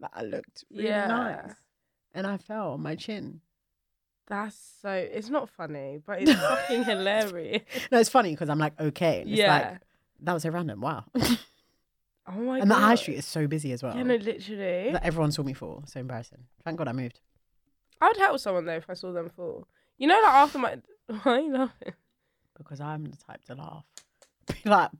Like 0.00 0.10
I 0.14 0.22
looked 0.22 0.64
really 0.70 0.88
Yeah. 0.88 1.06
nice. 1.06 1.54
And 2.14 2.26
I 2.26 2.38
fell 2.38 2.72
on 2.72 2.80
my 2.82 2.94
chin. 2.96 3.40
That's 4.28 4.56
so. 4.82 4.90
It's 4.90 5.28
not 5.30 5.48
funny, 5.48 6.00
but 6.06 6.20
it's 6.22 6.32
fucking 6.32 6.84
hilarious. 6.84 7.62
No, 7.90 7.98
it's 7.98 8.10
funny 8.10 8.30
because 8.30 8.48
I'm 8.50 8.58
like, 8.58 8.78
okay. 8.78 9.22
And 9.22 9.30
it's 9.30 9.38
Yeah. 9.38 9.52
like, 9.72 9.80
that 10.20 10.32
was 10.34 10.42
so 10.42 10.50
random. 10.50 10.80
Wow. 10.80 11.04
Oh 12.30 12.32
my 12.32 12.58
god. 12.58 12.60
and 12.60 12.68
god. 12.70 12.76
the 12.76 12.80
high 12.82 12.94
street 12.96 13.14
is 13.16 13.24
so 13.24 13.46
busy 13.46 13.72
as 13.72 13.82
well. 13.82 13.96
Yeah, 13.96 14.02
no, 14.02 14.16
literally. 14.16 14.92
that 14.92 15.02
everyone 15.02 15.32
saw 15.32 15.42
me 15.42 15.54
fall. 15.54 15.82
So 15.86 15.98
embarrassing. 15.98 16.40
Thank 16.62 16.76
God 16.76 16.86
I 16.86 16.92
moved. 16.92 17.20
I 18.02 18.08
would 18.08 18.18
help 18.18 18.38
someone 18.38 18.66
though 18.66 18.74
if 18.74 18.90
I 18.90 18.92
saw 18.92 19.12
them 19.12 19.30
fall. 19.34 19.66
You 19.96 20.08
know, 20.08 20.20
like 20.22 20.32
after 20.34 20.58
my. 20.58 20.76
Why 21.22 21.32
are 21.32 21.40
you 21.40 21.52
laughing? 21.54 21.94
Because 22.58 22.80
I'm 22.82 23.04
the 23.06 23.16
type 23.16 23.42
to 23.46 23.54
laugh. 23.54 23.84
be 24.46 24.68
like, 24.68 24.90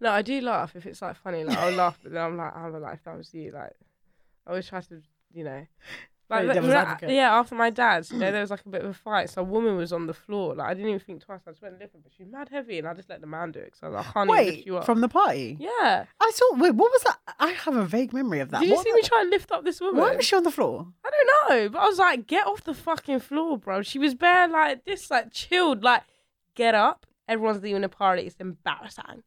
No, 0.00 0.10
I 0.10 0.22
do 0.22 0.40
laugh 0.40 0.74
if 0.74 0.86
it's 0.86 1.02
like 1.02 1.16
funny. 1.16 1.44
Like 1.44 1.58
I'll 1.58 1.72
laugh, 1.74 1.98
but 2.02 2.12
then 2.12 2.22
I'm 2.22 2.36
like, 2.38 2.56
I'm 2.56 2.80
like, 2.80 2.94
if 2.94 3.04
that 3.04 3.16
was 3.18 3.32
you, 3.34 3.52
like 3.52 3.72
I 4.46 4.50
always 4.50 4.66
try 4.66 4.80
to, 4.80 5.02
you 5.34 5.44
know, 5.44 5.66
like 6.32 6.54
devil's 6.54 6.72
advocate. 6.72 7.10
yeah. 7.10 7.34
After 7.38 7.54
my 7.54 7.70
dad's, 7.70 8.10
you 8.10 8.18
know, 8.18 8.26
mm. 8.26 8.32
there 8.32 8.40
was 8.40 8.50
like 8.50 8.64
a 8.64 8.68
bit 8.68 8.82
of 8.82 8.90
a 8.90 8.94
fight. 8.94 9.30
So 9.30 9.42
a 9.42 9.44
woman 9.44 9.76
was 9.76 9.92
on 9.92 10.06
the 10.06 10.14
floor. 10.14 10.54
Like 10.54 10.70
I 10.70 10.74
didn't 10.74 10.88
even 10.88 11.00
think 11.00 11.24
twice. 11.24 11.40
I 11.46 11.50
just 11.50 11.62
went 11.62 11.74
and 11.74 11.80
lifted, 11.80 12.02
but 12.02 12.12
she's 12.16 12.26
mad 12.26 12.48
heavy, 12.50 12.78
and 12.78 12.88
I 12.88 12.94
just 12.94 13.08
let 13.08 13.20
the 13.20 13.26
man 13.26 13.52
do 13.52 13.60
it. 13.60 13.74
So 13.78 13.86
I, 13.86 13.90
was 13.90 13.96
like, 13.96 14.06
I 14.06 14.12
can't 14.12 14.30
even 14.30 14.44
lift 14.44 14.56
wait, 14.56 14.66
you 14.66 14.76
up. 14.78 14.86
from 14.86 15.00
the 15.00 15.08
party? 15.08 15.56
yeah. 15.60 16.04
I 16.20 16.30
saw. 16.34 16.54
Wait, 16.56 16.74
what 16.74 16.90
was 16.90 17.02
that? 17.02 17.18
I 17.38 17.50
have 17.50 17.76
a 17.76 17.84
vague 17.84 18.12
memory 18.12 18.40
of 18.40 18.50
that. 18.50 18.60
Did 18.60 18.68
you 18.68 18.74
What 18.74 18.84
see 18.84 18.90
the- 18.90 18.96
me 18.96 19.02
try 19.02 19.20
and 19.20 19.30
lift 19.30 19.52
up 19.52 19.64
this 19.64 19.80
woman? 19.80 20.00
Why 20.00 20.16
was 20.16 20.24
she 20.24 20.36
on 20.36 20.42
the 20.42 20.50
floor? 20.50 20.86
I 21.04 21.10
don't 21.10 21.50
know, 21.50 21.68
but 21.68 21.78
I 21.80 21.86
was 21.86 21.98
like, 21.98 22.26
get 22.26 22.46
off 22.46 22.64
the 22.64 22.74
fucking 22.74 23.20
floor, 23.20 23.58
bro. 23.58 23.82
She 23.82 23.98
was 23.98 24.14
bare 24.14 24.48
like 24.48 24.84
this, 24.84 25.10
like 25.10 25.32
chilled, 25.32 25.82
like 25.82 26.02
get 26.54 26.74
up. 26.74 27.06
Everyone's 27.28 27.62
leaving 27.62 27.82
the 27.82 27.88
party. 27.88 28.22
It's 28.22 28.36
embarrassing. 28.40 29.22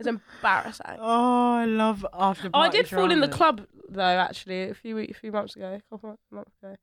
It's 0.00 0.08
embarrassing. 0.08 0.96
Oh, 0.98 1.52
I 1.54 1.64
love 1.66 2.04
after. 2.12 2.48
Oh, 2.52 2.58
I 2.60 2.64
party 2.64 2.78
did 2.78 2.88
fall 2.88 3.10
in 3.12 3.20
the 3.20 3.28
club 3.28 3.66
though. 3.88 4.02
Actually, 4.02 4.70
a 4.70 4.74
few 4.74 4.96
weeks, 4.96 5.16
a 5.16 5.20
few 5.20 5.30
months 5.30 5.54
ago, 5.56 5.78
a 5.78 5.82
couple 5.94 6.18
months 6.30 6.52
ago. 6.62 6.74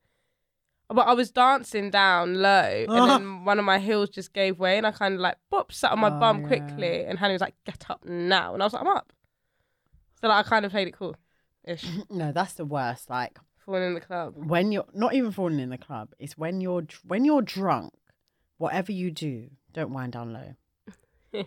But 0.90 1.08
I 1.08 1.14
was 1.14 1.32
dancing 1.32 1.90
down 1.90 2.36
low, 2.36 2.86
and 2.88 3.10
then 3.10 3.28
oh. 3.28 3.40
one 3.44 3.60
of 3.60 3.66
my 3.66 3.80
heels 3.80 4.10
just 4.10 4.32
gave 4.34 4.58
way, 4.58 4.78
and 4.78 4.88
I 4.88 4.92
kind 4.92 5.16
of 5.16 5.20
like 5.20 5.36
bop 5.50 5.72
sat 5.74 5.92
on 5.92 6.00
my 6.00 6.08
Oh, 6.08 6.20
bum 6.20 6.42
yeah. 6.42 6.48
quickly, 6.48 7.04
and 7.06 7.20
Hannah 7.20 7.34
was 7.34 7.42
like, 7.42 7.56
"Get 7.66 7.90
up 7.90 8.06
now," 8.06 8.54
and 8.54 8.64
I 8.64 8.66
was 8.66 8.74
like, 8.74 8.84
"I'm 8.84 8.88
up." 8.88 9.12
So 10.22 10.28
like, 10.30 10.46
I 10.46 10.50
kind 10.50 10.64
of 10.66 10.72
played 10.72 10.88
it 10.88 10.94
cool, 10.94 11.16
ish. 11.66 11.86
No, 12.10 12.32
that's 12.32 12.54
the 12.54 12.66
worst. 12.66 13.10
Like 13.10 13.38
Falling 13.66 13.84
in 13.84 13.94
the 13.96 14.00
club. 14.00 14.36
when 14.38 14.72
you're 14.72 14.86
not 14.94 15.14
even 15.14 15.32
falling 15.32 15.60
in 15.60 15.70
the 15.72 15.78
club. 15.78 16.14
It's 16.20 16.38
when 16.38 16.62
you're 16.62 16.86
when 17.04 17.26
you're 17.26 17.42
drunk. 17.42 17.94
Whatever 18.60 18.92
you 18.92 19.12
do, 19.12 19.50
don't 19.74 19.92
wind 19.92 20.14
down 20.14 20.34
low. 20.34 20.56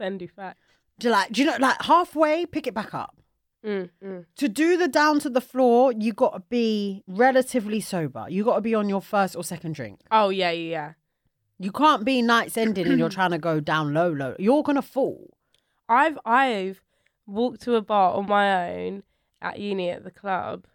Fendi 0.00 0.30
fact. 0.30 0.58
Do 0.98 1.08
you 1.08 1.12
like? 1.12 1.32
Do 1.32 1.42
you 1.42 1.50
know? 1.50 1.56
Like 1.58 1.82
halfway, 1.82 2.46
pick 2.46 2.66
it 2.66 2.74
back 2.74 2.94
up. 2.94 3.16
Mm, 3.64 3.90
mm. 4.04 4.24
To 4.36 4.48
do 4.48 4.76
the 4.76 4.88
down 4.88 5.20
to 5.20 5.30
the 5.30 5.40
floor, 5.40 5.92
you 5.92 6.12
got 6.12 6.32
to 6.32 6.40
be 6.48 7.04
relatively 7.06 7.80
sober. 7.80 8.26
You 8.28 8.44
got 8.44 8.56
to 8.56 8.60
be 8.60 8.74
on 8.74 8.88
your 8.88 9.00
first 9.00 9.36
or 9.36 9.44
second 9.44 9.74
drink. 9.74 10.00
Oh 10.10 10.30
yeah, 10.30 10.50
yeah, 10.50 10.70
yeah. 10.70 10.92
You 11.58 11.70
can't 11.70 12.04
be 12.04 12.22
nights 12.22 12.56
ending 12.56 12.88
and 12.88 12.98
you're 12.98 13.08
trying 13.20 13.30
to 13.30 13.38
go 13.38 13.60
down 13.60 13.94
low, 13.94 14.10
low. 14.10 14.34
You're 14.38 14.64
gonna 14.64 14.82
fall. 14.82 15.36
I've 15.88 16.18
I've 16.24 16.82
walked 17.26 17.62
to 17.62 17.76
a 17.76 17.82
bar 17.82 18.14
on 18.14 18.26
my 18.26 18.72
own 18.72 19.04
at 19.40 19.60
uni 19.60 19.90
at 19.90 20.02
the 20.02 20.10
club, 20.10 20.66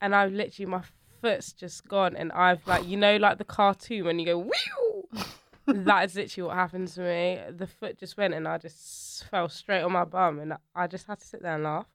and 0.00 0.14
I've 0.14 0.32
literally 0.32 0.70
my 0.70 0.82
foot's 1.20 1.52
just 1.52 1.86
gone, 1.86 2.16
and 2.16 2.32
I've 2.32 2.66
like 2.66 2.86
you 2.86 2.96
know 2.96 3.18
like 3.18 3.36
the 3.36 3.44
cartoon 3.44 4.06
when 4.06 4.18
you 4.18 4.24
go 4.24 4.38
whew. 4.38 5.24
That 5.66 6.04
is 6.04 6.14
literally 6.14 6.48
what 6.48 6.56
happened 6.56 6.88
to 6.88 7.00
me. 7.00 7.40
The 7.56 7.66
foot 7.66 7.98
just 7.98 8.16
went, 8.16 8.34
and 8.34 8.46
I 8.46 8.58
just 8.58 9.24
fell 9.30 9.48
straight 9.48 9.82
on 9.82 9.92
my 9.92 10.04
bum, 10.04 10.38
and 10.40 10.54
I 10.74 10.86
just 10.86 11.06
had 11.06 11.20
to 11.20 11.26
sit 11.26 11.42
there 11.42 11.54
and 11.54 11.64
laugh 11.64 11.86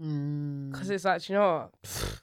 Mm. 0.00 0.72
because 0.72 0.88
it's 0.88 1.04
like 1.04 1.28
you 1.28 1.34
know 1.34 1.70
what. 1.82 2.20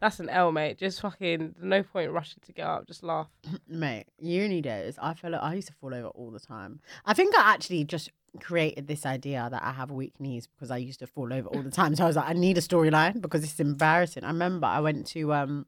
That's 0.00 0.18
an 0.18 0.28
L, 0.30 0.50
mate. 0.50 0.78
Just 0.78 1.00
fucking 1.00 1.54
no 1.62 1.84
point 1.84 2.10
rushing 2.10 2.40
to 2.46 2.52
get 2.52 2.66
up. 2.66 2.88
Just 2.88 3.04
laugh. 3.04 3.28
Mate, 3.68 4.06
uni 4.18 4.60
days, 4.60 4.98
I 5.00 5.14
feel 5.14 5.30
like 5.30 5.40
I 5.42 5.54
used 5.54 5.68
to 5.68 5.74
fall 5.74 5.94
over 5.94 6.08
all 6.08 6.32
the 6.32 6.40
time. 6.40 6.80
I 7.06 7.14
think 7.14 7.36
I 7.38 7.52
actually 7.54 7.84
just 7.84 8.10
created 8.40 8.88
this 8.88 9.06
idea 9.06 9.46
that 9.48 9.62
I 9.62 9.70
have 9.70 9.92
weak 9.92 10.18
knees 10.18 10.48
because 10.48 10.72
I 10.72 10.78
used 10.78 10.98
to 11.00 11.06
fall 11.06 11.32
over 11.32 11.46
all 11.50 11.62
the 11.62 11.70
time. 11.70 11.94
So 11.94 12.02
I 12.02 12.08
was 12.08 12.16
like, 12.16 12.28
I 12.28 12.32
need 12.32 12.58
a 12.58 12.60
storyline 12.60 13.20
because 13.20 13.44
it's 13.44 13.60
embarrassing. 13.60 14.24
I 14.24 14.28
remember 14.28 14.66
I 14.66 14.80
went 14.80 15.06
to 15.08 15.32
um 15.34 15.66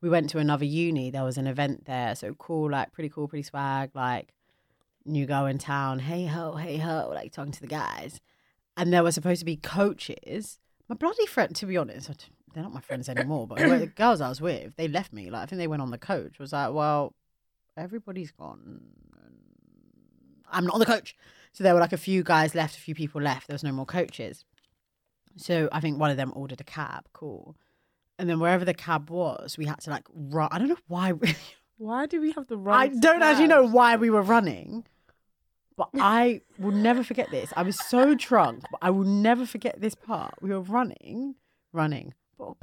we 0.00 0.08
went 0.08 0.30
to 0.30 0.38
another 0.38 0.64
uni, 0.64 1.10
there 1.10 1.24
was 1.24 1.38
an 1.38 1.46
event 1.46 1.86
there, 1.86 2.14
so 2.14 2.34
cool, 2.34 2.70
like 2.70 2.92
pretty 2.92 3.08
cool, 3.08 3.28
pretty 3.28 3.42
swag, 3.42 3.90
like 3.94 4.32
new 5.04 5.26
girl 5.26 5.46
in 5.46 5.58
town, 5.58 5.98
hey 5.98 6.26
ho, 6.26 6.56
hey 6.56 6.76
ho, 6.76 7.10
like 7.12 7.32
talking 7.32 7.52
to 7.52 7.60
the 7.60 7.66
guys. 7.66 8.20
And 8.76 8.92
there 8.92 9.02
were 9.02 9.12
supposed 9.12 9.40
to 9.40 9.44
be 9.44 9.56
coaches. 9.56 10.58
My 10.88 10.94
bloody 10.94 11.26
friend, 11.26 11.54
to 11.56 11.66
be 11.66 11.76
honest, 11.76 12.28
they're 12.54 12.62
not 12.62 12.72
my 12.72 12.80
friends 12.80 13.08
anymore, 13.08 13.46
but 13.46 13.58
the 13.58 13.86
girls 13.96 14.20
I 14.20 14.28
was 14.28 14.40
with, 14.40 14.76
they 14.76 14.88
left 14.88 15.12
me. 15.12 15.30
Like 15.30 15.42
I 15.42 15.46
think 15.46 15.58
they 15.58 15.66
went 15.66 15.82
on 15.82 15.90
the 15.90 15.98
coach. 15.98 16.36
I 16.38 16.42
was 16.42 16.52
like, 16.52 16.72
well, 16.72 17.14
everybody's 17.76 18.30
gone. 18.30 18.80
I'm 20.50 20.64
not 20.64 20.74
on 20.74 20.80
the 20.80 20.86
coach. 20.86 21.16
So 21.52 21.64
there 21.64 21.74
were 21.74 21.80
like 21.80 21.92
a 21.92 21.98
few 21.98 22.22
guys 22.22 22.54
left, 22.54 22.76
a 22.76 22.80
few 22.80 22.94
people 22.94 23.20
left. 23.20 23.48
There 23.48 23.54
was 23.54 23.64
no 23.64 23.72
more 23.72 23.86
coaches. 23.86 24.44
So 25.36 25.68
I 25.72 25.80
think 25.80 25.98
one 25.98 26.10
of 26.10 26.16
them 26.16 26.32
ordered 26.34 26.60
a 26.60 26.64
cab. 26.64 27.08
Cool. 27.12 27.56
And 28.18 28.28
then 28.28 28.40
wherever 28.40 28.64
the 28.64 28.74
cab 28.74 29.10
was, 29.10 29.56
we 29.56 29.66
had 29.66 29.80
to 29.82 29.90
like 29.90 30.04
run. 30.12 30.48
I 30.50 30.58
don't 30.58 30.68
know 30.68 30.76
why. 30.88 31.12
We, 31.12 31.34
Why 31.78 32.06
do 32.06 32.20
we 32.20 32.32
have 32.32 32.48
the 32.48 32.56
right? 32.56 32.90
I 32.90 32.98
don't 32.98 33.22
actually 33.22 33.46
know 33.46 33.64
why 33.64 33.94
we 33.94 34.10
were 34.10 34.22
running, 34.22 34.84
but 35.76 35.88
I 36.00 36.40
will 36.58 36.72
never 36.72 37.04
forget 37.04 37.30
this. 37.30 37.52
I 37.56 37.62
was 37.62 37.78
so 37.78 38.16
drunk, 38.16 38.64
but 38.70 38.80
I 38.82 38.90
will 38.90 39.04
never 39.04 39.46
forget 39.46 39.80
this 39.80 39.94
part. 39.94 40.34
We 40.42 40.50
were 40.50 40.60
running, 40.60 41.36
running. 41.72 42.14
Oh, 42.40 42.56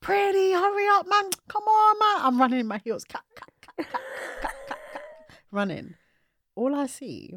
pretty, 0.00 0.52
hurry 0.52 0.86
up, 0.92 1.08
man! 1.08 1.30
Come 1.48 1.64
on, 1.64 1.98
man! 1.98 2.26
I'm 2.26 2.40
running 2.40 2.60
in 2.60 2.68
my 2.68 2.80
heels, 2.84 3.04
cat, 3.04 3.22
cat, 3.34 3.50
cat, 3.60 3.90
cat, 3.90 4.00
cat, 4.40 4.54
cat. 4.68 4.78
running. 5.50 5.94
All 6.54 6.74
I 6.74 6.86
see, 6.86 7.34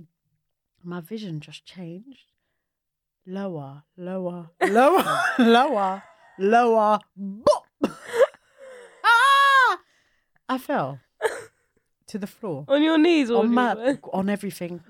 my 0.83 1.01
vision 1.01 1.39
just 1.39 1.65
changed. 1.65 2.31
Lower, 3.25 3.83
lower, 3.97 4.51
lower, 4.61 5.19
lower, 5.39 6.03
lower. 6.39 6.99
Bop! 7.15 7.65
ah! 9.03 9.79
I 10.49 10.57
fell 10.57 10.99
to 12.07 12.17
the 12.19 12.27
floor 12.27 12.65
On 12.67 12.81
your 12.83 12.97
knees 12.97 13.29
or 13.31 13.39
on 13.43 13.53
my 13.53 13.97
on 14.13 14.29
everything. 14.29 14.81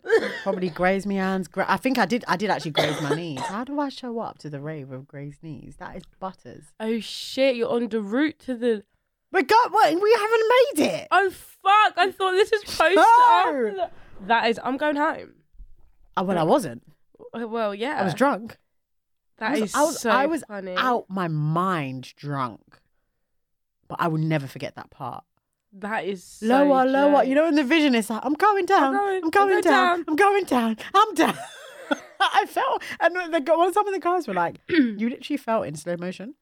Probably 0.43 0.69
grazed 0.69 1.07
my 1.07 1.15
hands. 1.15 1.47
Gra- 1.47 1.65
I 1.67 1.77
think 1.77 1.97
I 1.97 2.05
did. 2.05 2.23
I 2.27 2.35
did 2.37 2.49
actually 2.49 2.71
graze 2.71 3.01
my 3.01 3.15
knees. 3.15 3.39
How 3.41 3.63
do 3.63 3.79
I 3.79 3.89
show 3.89 4.19
up 4.19 4.37
to 4.39 4.49
the 4.49 4.59
rave 4.59 4.89
with 4.89 5.07
grazed 5.07 5.41
knees? 5.43 5.75
That 5.79 5.95
is 5.95 6.03
butters. 6.19 6.65
Oh 6.79 6.99
shit! 6.99 7.55
You're 7.55 7.69
on 7.71 7.87
the 7.87 8.01
route 8.01 8.39
to 8.39 8.55
the. 8.55 8.83
We 9.31 9.43
got 9.43 9.71
what? 9.71 9.89
We 9.93 10.13
haven't 10.19 10.43
made 10.79 10.93
it. 10.93 11.07
Oh 11.11 11.29
fuck! 11.29 11.93
I 11.97 12.11
thought 12.11 12.31
this 12.31 12.51
was 12.51 12.63
post. 12.63 12.95
No. 12.95 13.71
the- 13.75 13.89
That 14.27 14.49
is. 14.49 14.59
I'm 14.63 14.77
going 14.77 14.95
home. 14.95 15.33
Oh, 16.17 16.23
well, 16.23 16.37
I 16.37 16.43
wasn't. 16.43 16.83
Uh, 17.37 17.47
Well, 17.47 17.75
yeah. 17.75 17.99
I 17.99 18.03
was 18.05 18.13
drunk. 18.13 18.57
That 19.37 19.51
I 19.51 19.55
is 19.57 19.75
I 19.75 19.83
was, 19.83 19.99
so 19.99 20.09
I 20.09 20.25
was 20.27 20.43
funny. 20.47 20.75
out 20.75 21.05
my 21.09 21.27
mind 21.27 22.13
drunk. 22.15 22.61
But 23.87 23.99
I 24.01 24.07
will 24.07 24.17
never 24.19 24.47
forget 24.47 24.75
that 24.75 24.89
part. 24.89 25.23
That 25.73 26.05
is 26.05 26.23
so 26.23 26.47
lower, 26.47 26.85
lower. 26.85 27.23
You 27.23 27.35
know, 27.35 27.47
in 27.47 27.55
the 27.55 27.63
vision, 27.63 27.93
it's 27.95 28.09
like, 28.09 28.21
I'm 28.23 28.33
going 28.33 28.65
down. 28.65 28.93
going- 28.93 29.17
I'm 29.17 29.23
I'm 29.25 29.29
going 29.29 29.49
going 29.49 29.61
down. 29.61 29.97
down. 29.97 30.05
I'm 30.07 30.15
going 30.15 30.43
down. 30.45 30.77
I'm 30.93 31.13
down. 31.15 31.37
I 32.19 32.45
felt, 32.47 32.81
and 33.01 33.13
the, 33.33 33.43
well, 33.55 33.71
some 33.73 33.85
of 33.87 33.93
the 33.93 33.99
guys 33.99 34.27
were 34.27 34.33
like, 34.33 34.59
you 34.69 35.09
literally 35.09 35.37
felt 35.37 35.67
in 35.67 35.75
slow 35.75 35.97
motion. 35.97 36.35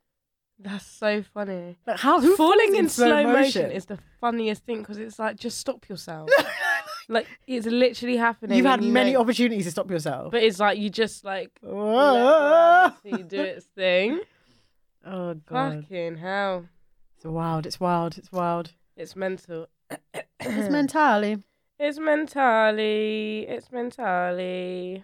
That's 0.59 0.85
so 0.85 1.23
funny. 1.23 1.77
Like, 1.85 1.99
how 1.99 2.21
Falling 2.21 2.67
falls 2.69 2.79
in 2.79 2.89
slow 2.89 3.23
motion 3.23 3.71
is 3.71 3.85
the 3.87 3.97
funniest 4.21 4.63
thing 4.65 4.79
because 4.79 4.97
it's 4.99 5.17
like 5.19 5.35
just 5.35 5.57
stop 5.57 5.89
yourself. 5.89 6.29
like 7.07 7.27
it's 7.47 7.65
literally 7.65 8.17
happening. 8.17 8.57
You've 8.57 8.65
had 8.65 8.83
you 8.83 8.91
many 8.91 9.13
know- 9.13 9.21
opportunities 9.21 9.65
to 9.65 9.71
stop 9.71 9.89
yourself. 9.89 10.31
but 10.31 10.43
it's 10.43 10.59
like 10.59 10.77
you 10.77 10.89
just 10.89 11.23
like 11.23 11.51
let 11.63 12.93
do 13.27 13.41
its 13.41 13.65
thing. 13.75 14.19
oh 15.05 15.33
god, 15.45 15.83
Fucking 15.83 16.17
hell, 16.17 16.65
it's 17.17 17.25
wild. 17.25 17.65
It's 17.65 17.79
wild. 17.79 18.17
It's 18.17 18.31
wild. 18.31 18.71
it's 18.95 19.15
mental. 19.15 19.67
It's 20.39 20.69
mentally. 20.71 21.43
It's 21.79 21.99
mentally. 21.99 23.45
It's 23.49 23.71
mentally. 23.71 25.03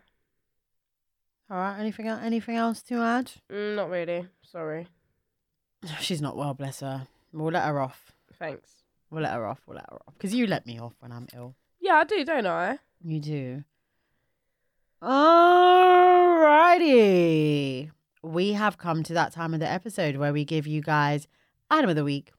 All 1.49 1.57
right. 1.57 1.79
Anything 1.79 2.07
else? 2.07 2.21
Anything 2.23 2.55
else 2.55 2.81
to 2.83 2.95
add? 3.01 3.31
Mm, 3.51 3.75
not 3.75 3.89
really. 3.89 4.27
Sorry. 4.43 4.87
She's 5.99 6.21
not 6.21 6.37
well. 6.37 6.53
Bless 6.53 6.79
her. 6.81 7.07
We'll 7.33 7.51
let 7.51 7.65
her 7.65 7.79
off. 7.79 8.11
Thanks. 8.37 8.69
We'll 9.09 9.23
let 9.23 9.33
her 9.33 9.45
off. 9.47 9.59
We'll 9.65 9.75
let 9.75 9.89
her 9.89 9.97
off. 10.07 10.13
Because 10.13 10.33
you 10.33 10.45
let 10.47 10.65
me 10.67 10.79
off 10.79 10.93
when 10.99 11.11
I'm 11.11 11.27
ill. 11.35 11.55
Yeah, 11.79 11.95
I 11.95 12.03
do, 12.03 12.25
don't 12.25 12.45
I? 12.45 12.79
You 13.03 13.19
do. 13.19 13.63
Alrighty. 15.01 16.29
We 18.21 18.53
have 18.53 18.77
come 18.77 19.01
to 19.03 19.13
that 19.13 19.31
time 19.31 19.53
of 19.53 19.61
the 19.61 19.69
episode 19.69 20.17
where 20.17 20.33
we 20.33 20.43
give 20.43 20.67
you 20.67 20.81
guys 20.81 21.27
item 21.71 21.89
of 21.89 21.95
the 21.95 22.03
week. 22.03 22.31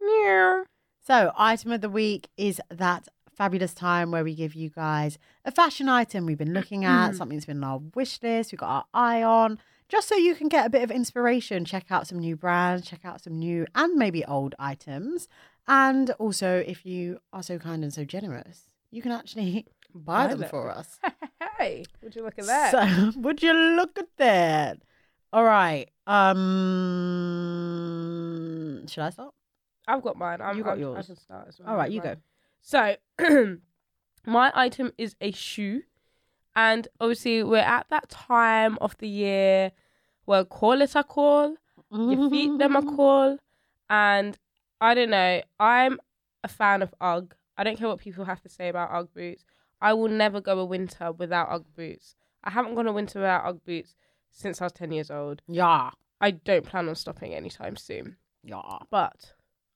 Yeah. 0.00 0.62
So, 1.02 1.32
item 1.36 1.72
of 1.72 1.82
the 1.82 1.90
week 1.90 2.28
is 2.36 2.60
that 2.70 3.08
fabulous 3.36 3.74
time 3.74 4.10
where 4.10 4.24
we 4.24 4.34
give 4.34 4.54
you 4.54 4.70
guys 4.70 5.18
a 5.44 5.50
fashion 5.50 5.90
item 5.90 6.24
we've 6.24 6.38
been 6.38 6.54
looking 6.54 6.86
at, 6.86 7.08
mm-hmm. 7.08 7.16
something 7.16 7.36
that's 7.36 7.46
been 7.46 7.62
on 7.62 7.70
our 7.70 7.80
wish 7.94 8.22
list, 8.22 8.50
we've 8.50 8.58
got 8.58 8.70
our 8.70 8.84
eye 8.94 9.22
on, 9.22 9.58
just 9.88 10.08
so 10.08 10.16
you 10.16 10.34
can 10.34 10.48
get 10.48 10.66
a 10.66 10.70
bit 10.70 10.82
of 10.82 10.90
inspiration. 10.90 11.66
Check 11.66 11.86
out 11.90 12.06
some 12.06 12.18
new 12.18 12.34
brands, 12.34 12.88
check 12.88 13.04
out 13.04 13.22
some 13.22 13.38
new 13.38 13.66
and 13.74 13.94
maybe 13.96 14.24
old 14.24 14.54
items. 14.58 15.28
And 15.68 16.10
also, 16.12 16.64
if 16.66 16.86
you 16.86 17.20
are 17.32 17.42
so 17.42 17.58
kind 17.58 17.84
and 17.84 17.92
so 17.92 18.04
generous, 18.04 18.70
you 18.96 19.02
can 19.02 19.12
actually 19.12 19.66
buy 19.94 20.22
Buy 20.24 20.26
them 20.28 20.40
them. 20.40 20.48
for 20.50 20.70
us. 20.70 20.98
Hey, 21.58 21.84
would 22.02 22.14
you 22.14 22.22
look 22.22 22.38
at 22.38 22.44
that? 22.46 22.70
So, 22.72 22.80
would 23.24 23.42
you 23.42 23.52
look 23.54 23.96
at 23.98 24.08
that? 24.18 24.82
All 25.32 25.42
right. 25.44 25.88
Um, 27.56 28.84
should 28.88 29.02
I 29.04 29.10
start? 29.10 29.32
I've 29.88 30.02
got 30.02 30.16
mine. 30.18 30.40
I'm, 30.42 30.56
You 30.58 30.64
got 30.64 30.70
I'm- 30.70 30.78
I 30.78 30.80
yours. 30.82 31.06
can 31.06 31.16
start 31.16 31.48
as 31.48 31.58
well. 31.58 31.68
All 31.70 31.76
right, 31.76 31.90
you 31.90 32.00
Mine. 32.02 32.14
go. 32.14 32.20
So, 32.60 32.96
my 34.26 34.52
item 34.54 34.92
is 34.98 35.14
a 35.20 35.30
shoe, 35.32 35.82
and 36.54 36.88
obviously 37.00 37.42
we're 37.42 37.58
at 37.58 37.86
that 37.90 38.08
time 38.10 38.76
of 38.80 38.96
the 38.98 39.08
year 39.08 39.72
where 40.26 40.44
call 40.44 40.82
it 40.82 40.94
a 40.94 41.04
call, 41.04 41.56
your 41.90 42.28
feet 42.30 42.58
them 42.58 42.76
a 42.76 42.82
call, 42.82 43.38
and 43.88 44.36
I 44.80 44.94
don't 44.94 45.10
know. 45.10 45.40
I'm 45.60 46.00
a 46.44 46.48
fan 46.48 46.82
of 46.82 46.92
UGG. 47.00 47.34
I 47.58 47.64
don't 47.64 47.76
care 47.78 47.88
what 47.88 47.98
people 48.00 48.24
have 48.24 48.40
to 48.42 48.48
say 48.48 48.68
about 48.68 48.90
UGG 48.92 49.14
boots. 49.14 49.44
I 49.80 49.92
will 49.92 50.08
never 50.08 50.40
go 50.40 50.58
a 50.58 50.64
winter 50.64 51.12
without 51.12 51.48
UGG 51.50 51.64
boots. 51.74 52.16
I 52.44 52.50
haven't 52.50 52.74
gone 52.74 52.86
a 52.86 52.92
winter 52.92 53.18
without 53.20 53.44
UGG 53.46 53.64
boots 53.64 53.94
since 54.30 54.60
I 54.60 54.64
was 54.66 54.72
10 54.72 54.92
years 54.92 55.10
old. 55.10 55.42
Yeah. 55.48 55.90
I 56.20 56.30
don't 56.30 56.64
plan 56.66 56.88
on 56.88 56.94
stopping 56.94 57.34
anytime 57.34 57.76
soon. 57.76 58.16
Yeah. 58.42 58.60
But 58.90 59.32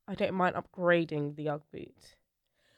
I 0.09 0.15
don't 0.15 0.35
mind 0.35 0.57
upgrading 0.57 1.37
the 1.37 1.49
UGG 1.49 1.63
boot. 1.73 2.17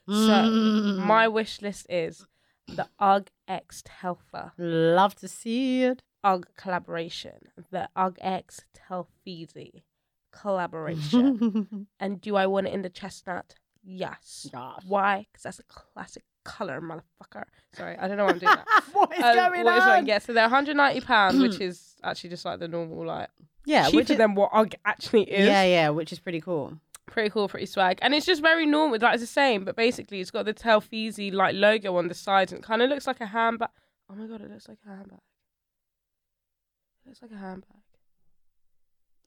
So 0.08 0.32
Mm. 0.32 0.96
my 0.98 1.28
wish 1.28 1.62
list 1.62 1.86
is 1.88 2.26
the 2.66 2.88
UGG 2.98 3.30
X 3.46 3.82
Telfar 3.86 4.52
love 4.58 5.14
to 5.16 5.28
see 5.28 5.84
it. 5.84 6.02
UGG 6.24 6.46
collaboration, 6.56 7.48
the 7.70 7.88
UGG 7.96 8.18
X 8.20 8.60
Telfeezy 8.74 9.82
collaboration. 10.30 11.86
and 12.00 12.20
do 12.20 12.36
I 12.36 12.46
want 12.46 12.66
it 12.68 12.72
in 12.74 12.82
the 12.82 12.88
chestnut? 12.90 13.54
Yes. 13.84 14.48
Yes. 14.52 14.84
Why? 14.86 15.26
Because 15.32 15.42
that's 15.42 15.58
a 15.58 15.64
classic 15.64 16.22
color, 16.44 16.80
motherfucker. 16.80 17.44
Sorry, 17.74 17.96
I 17.98 18.06
don't 18.08 18.16
know 18.16 18.24
why 18.24 18.30
I'm 18.32 18.38
doing 18.38 18.54
that. 18.54 18.84
what 18.92 19.12
is 19.12 19.22
Um, 19.22 19.34
going 19.34 19.64
what 19.64 19.76
is 19.76 19.82
on? 19.82 19.88
going- 19.88 20.06
Yeah, 20.06 20.18
so 20.18 20.32
they're 20.32 20.44
190 20.44 21.00
pounds, 21.00 21.40
which 21.40 21.60
is 21.68 21.96
actually 22.04 22.30
just 22.30 22.44
like 22.44 22.58
the 22.60 22.68
normal, 22.68 23.04
like 23.06 23.28
yeah, 23.64 23.86
cheaper 23.86 23.96
which 23.96 24.10
is, 24.10 24.18
than 24.18 24.34
what 24.34 24.50
UGG 24.52 24.74
actually 24.84 25.22
is. 25.24 25.46
yeah, 25.46 25.64
yeah, 25.64 25.88
which 25.90 26.12
is 26.12 26.18
pretty 26.18 26.40
cool. 26.40 26.78
pretty 27.06 27.30
cool, 27.30 27.48
pretty 27.48 27.66
swag, 27.66 27.98
and 28.02 28.14
it's 28.14 28.26
just 28.26 28.40
very 28.42 28.66
normal. 28.66 28.98
Like 29.00 29.14
it's 29.14 29.22
the 29.22 29.26
same, 29.26 29.64
but 29.64 29.76
basically 29.76 30.20
it's 30.20 30.30
got 30.30 30.44
the 30.46 30.54
Telfeezy 30.54 31.32
like 31.32 31.54
logo 31.54 31.96
on 31.96 32.08
the 32.08 32.14
sides, 32.14 32.52
and 32.52 32.60
it 32.60 32.64
kind 32.66 32.82
of 32.82 32.88
looks 32.90 33.06
like 33.06 33.20
a 33.20 33.26
handbag. 33.26 33.68
Oh 34.10 34.14
my 34.14 34.26
god, 34.26 34.40
it 34.42 34.50
looks 34.50 34.68
like 34.68 34.78
a 34.86 34.88
handbag. 34.90 35.18
It 37.04 37.08
looks 37.08 37.22
like 37.22 37.32
a 37.32 37.36
handbag. 37.36 37.78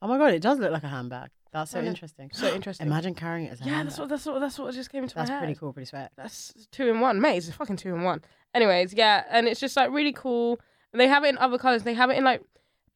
Oh 0.02 0.08
my 0.08 0.18
god, 0.18 0.34
it 0.34 0.42
does 0.42 0.60
look 0.60 0.72
like 0.72 0.84
a 0.84 0.88
handbag. 0.90 1.30
That's 1.56 1.72
so 1.72 1.82
interesting. 1.82 2.30
So 2.34 2.54
interesting. 2.54 2.86
Imagine 2.88 3.16
carrying 3.16 3.48
it 3.48 3.54
as 3.54 3.62
a 3.62 3.64
yeah, 3.64 3.84
that's 3.84 3.98
what 3.98 4.10
that's 4.10 4.26
what 4.26 4.40
that's 4.40 4.60
what 4.60 4.74
just 4.74 4.90
came 4.92 5.04
into 5.04 5.16
That's 5.16 5.30
my 5.30 5.36
head. 5.36 5.40
pretty 5.42 5.56
cool, 5.58 5.72
pretty 5.72 5.86
sweat. 5.88 6.12
That's 6.18 6.54
two 6.72 6.90
in 6.90 7.00
one, 7.00 7.22
mate. 7.22 7.38
It's 7.38 7.48
a 7.48 7.54
fucking 7.54 7.78
two 7.78 7.96
in 7.96 8.04
one. 8.04 8.22
Anyways, 8.54 8.94
yeah, 8.94 9.24
and 9.30 9.48
it's 9.48 9.60
just 9.62 9.78
like 9.78 9.90
really 9.92 10.12
cool. 10.14 10.60
And 10.92 11.00
they 11.00 11.08
have 11.08 11.24
it 11.24 11.30
in 11.30 11.38
other 11.38 11.58
colors. 11.58 11.84
They 11.84 11.94
have 11.94 12.10
it 12.10 12.18
in 12.18 12.26
like 12.26 12.42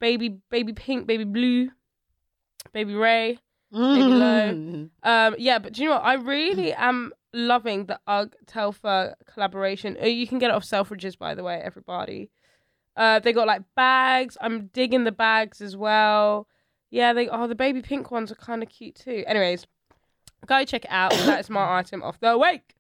baby, 0.02 0.40
baby 0.50 0.74
pink, 0.74 1.08
baby 1.08 1.24
blue, 1.24 1.70
baby 2.74 2.94
ray. 2.96 3.40
low. 3.72 4.52
Mm. 4.54 4.90
Um, 5.04 5.36
yeah, 5.38 5.60
but 5.60 5.74
do 5.74 5.82
you 5.84 5.88
know 5.90 5.96
what? 5.96 6.04
I 6.04 6.16
really 6.16 6.74
am 6.74 7.14
loving 7.34 7.86
the 7.86 8.00
UGG 8.08 8.36
Telfar 8.46 9.14
collaboration. 9.32 9.96
Uh, 10.02 10.06
You 10.08 10.28
can 10.28 10.40
get 10.40 10.50
it 10.50 10.54
off 10.54 10.64
Selfridges, 10.66 11.18
by 11.18 11.34
the 11.36 11.44
way, 11.44 11.62
everybody. 11.64 12.30
Uh, 12.98 13.20
they 13.20 13.32
got 13.32 13.48
like 13.48 13.62
bags. 13.76 14.38
I'm 14.42 14.68
digging 14.74 15.04
the 15.06 15.12
bags 15.12 15.62
as 15.62 15.78
well. 15.78 16.48
Yeah, 16.90 17.14
they 17.14 17.28
oh 17.30 17.48
the 17.48 17.56
baby 17.56 17.82
pink 17.82 18.10
ones 18.12 18.32
are 18.32 18.36
kind 18.36 18.64
of 18.64 18.70
cute 18.70 18.96
too. 18.96 19.24
Anyways, 19.28 19.68
go 20.46 20.64
check 20.66 20.86
it 20.86 20.92
out. 20.92 21.12
that 21.26 21.40
is 21.42 21.50
my 21.50 21.78
item 21.80 22.02
of 22.02 22.20
the 22.20 22.38
week. 22.38 22.76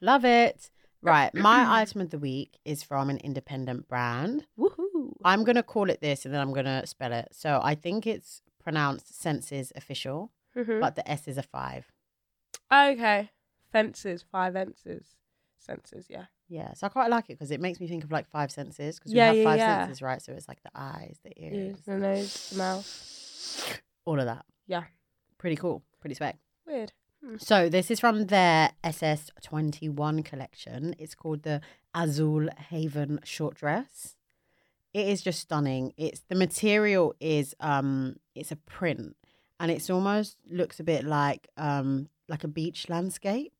Love 0.00 0.24
it. 0.24 0.70
Right, 1.02 1.34
my 1.34 1.64
item 1.80 2.00
of 2.02 2.10
the 2.10 2.18
week 2.18 2.58
is 2.64 2.82
from 2.82 3.08
an 3.10 3.16
independent 3.18 3.88
brand. 3.88 4.46
Woohoo! 4.58 5.14
I'm 5.24 5.44
gonna 5.44 5.62
call 5.62 5.88
it 5.90 6.00
this, 6.00 6.24
and 6.24 6.34
then 6.34 6.40
I'm 6.40 6.52
gonna 6.52 6.86
spell 6.86 7.12
it. 7.12 7.28
So 7.32 7.60
I 7.62 7.74
think 7.74 8.06
it's 8.06 8.42
pronounced 8.58 9.18
Senses 9.20 9.72
Official, 9.76 10.30
Mhm. 10.56 10.80
but 10.80 10.96
the 10.96 11.10
S 11.10 11.26
is 11.26 11.38
a 11.38 11.42
five. 11.42 11.90
Okay, 12.72 13.30
fences, 13.72 14.24
five 14.30 14.52
fences, 14.52 15.16
senses. 15.58 16.06
Yeah. 16.08 16.26
Yeah, 16.48 16.72
so 16.74 16.86
I 16.86 16.90
quite 16.90 17.10
like 17.10 17.26
it 17.30 17.34
because 17.38 17.50
it 17.52 17.60
makes 17.60 17.78
me 17.80 17.86
think 17.86 18.02
of 18.04 18.10
like 18.10 18.28
five 18.28 18.50
senses 18.50 18.98
because 18.98 19.14
Yeah, 19.14 19.30
we 19.32 19.38
have 19.38 19.44
yeah, 19.44 19.44
five 19.50 19.58
yeah. 19.58 19.78
senses, 19.84 20.02
right? 20.02 20.20
So 20.20 20.32
it's 20.32 20.48
like 20.48 20.62
the 20.62 20.70
eyes, 20.74 21.18
the 21.24 21.32
Ears, 21.42 21.80
the 21.86 21.96
nose, 21.96 22.50
the 22.50 22.58
mouth. 22.58 23.29
All 24.04 24.18
of 24.20 24.26
that. 24.26 24.44
Yeah. 24.66 24.84
Pretty 25.38 25.56
cool. 25.56 25.82
Pretty 26.00 26.14
swag. 26.14 26.36
Weird. 26.66 26.92
Hmm. 27.24 27.36
So 27.38 27.68
this 27.68 27.90
is 27.90 28.00
from 28.00 28.26
their 28.26 28.70
SS21 28.84 30.24
collection. 30.24 30.94
It's 30.98 31.14
called 31.14 31.42
the 31.42 31.60
Azul 31.94 32.48
Haven 32.70 33.20
short 33.24 33.54
dress. 33.56 34.16
It 34.92 35.06
is 35.08 35.22
just 35.22 35.40
stunning. 35.40 35.92
It's 35.96 36.22
the 36.28 36.34
material 36.34 37.14
is 37.20 37.54
um 37.60 38.16
it's 38.34 38.50
a 38.52 38.56
print 38.56 39.16
and 39.60 39.70
it's 39.70 39.88
almost 39.90 40.36
looks 40.50 40.80
a 40.80 40.84
bit 40.84 41.04
like 41.04 41.48
um 41.56 42.08
like 42.28 42.42
a 42.44 42.48
beach 42.48 42.88
landscape. 42.88 43.52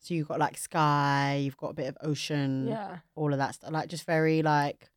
So 0.00 0.14
you've 0.14 0.28
got 0.28 0.38
like 0.40 0.58
sky, 0.58 1.40
you've 1.42 1.56
got 1.56 1.70
a 1.70 1.74
bit 1.74 1.86
of 1.88 1.96
ocean, 2.00 2.66
Yeah. 2.68 2.98
all 3.14 3.32
of 3.32 3.38
that 3.38 3.54
stuff. 3.54 3.70
Like 3.72 3.88
just 3.88 4.04
very 4.04 4.42
like 4.42 4.90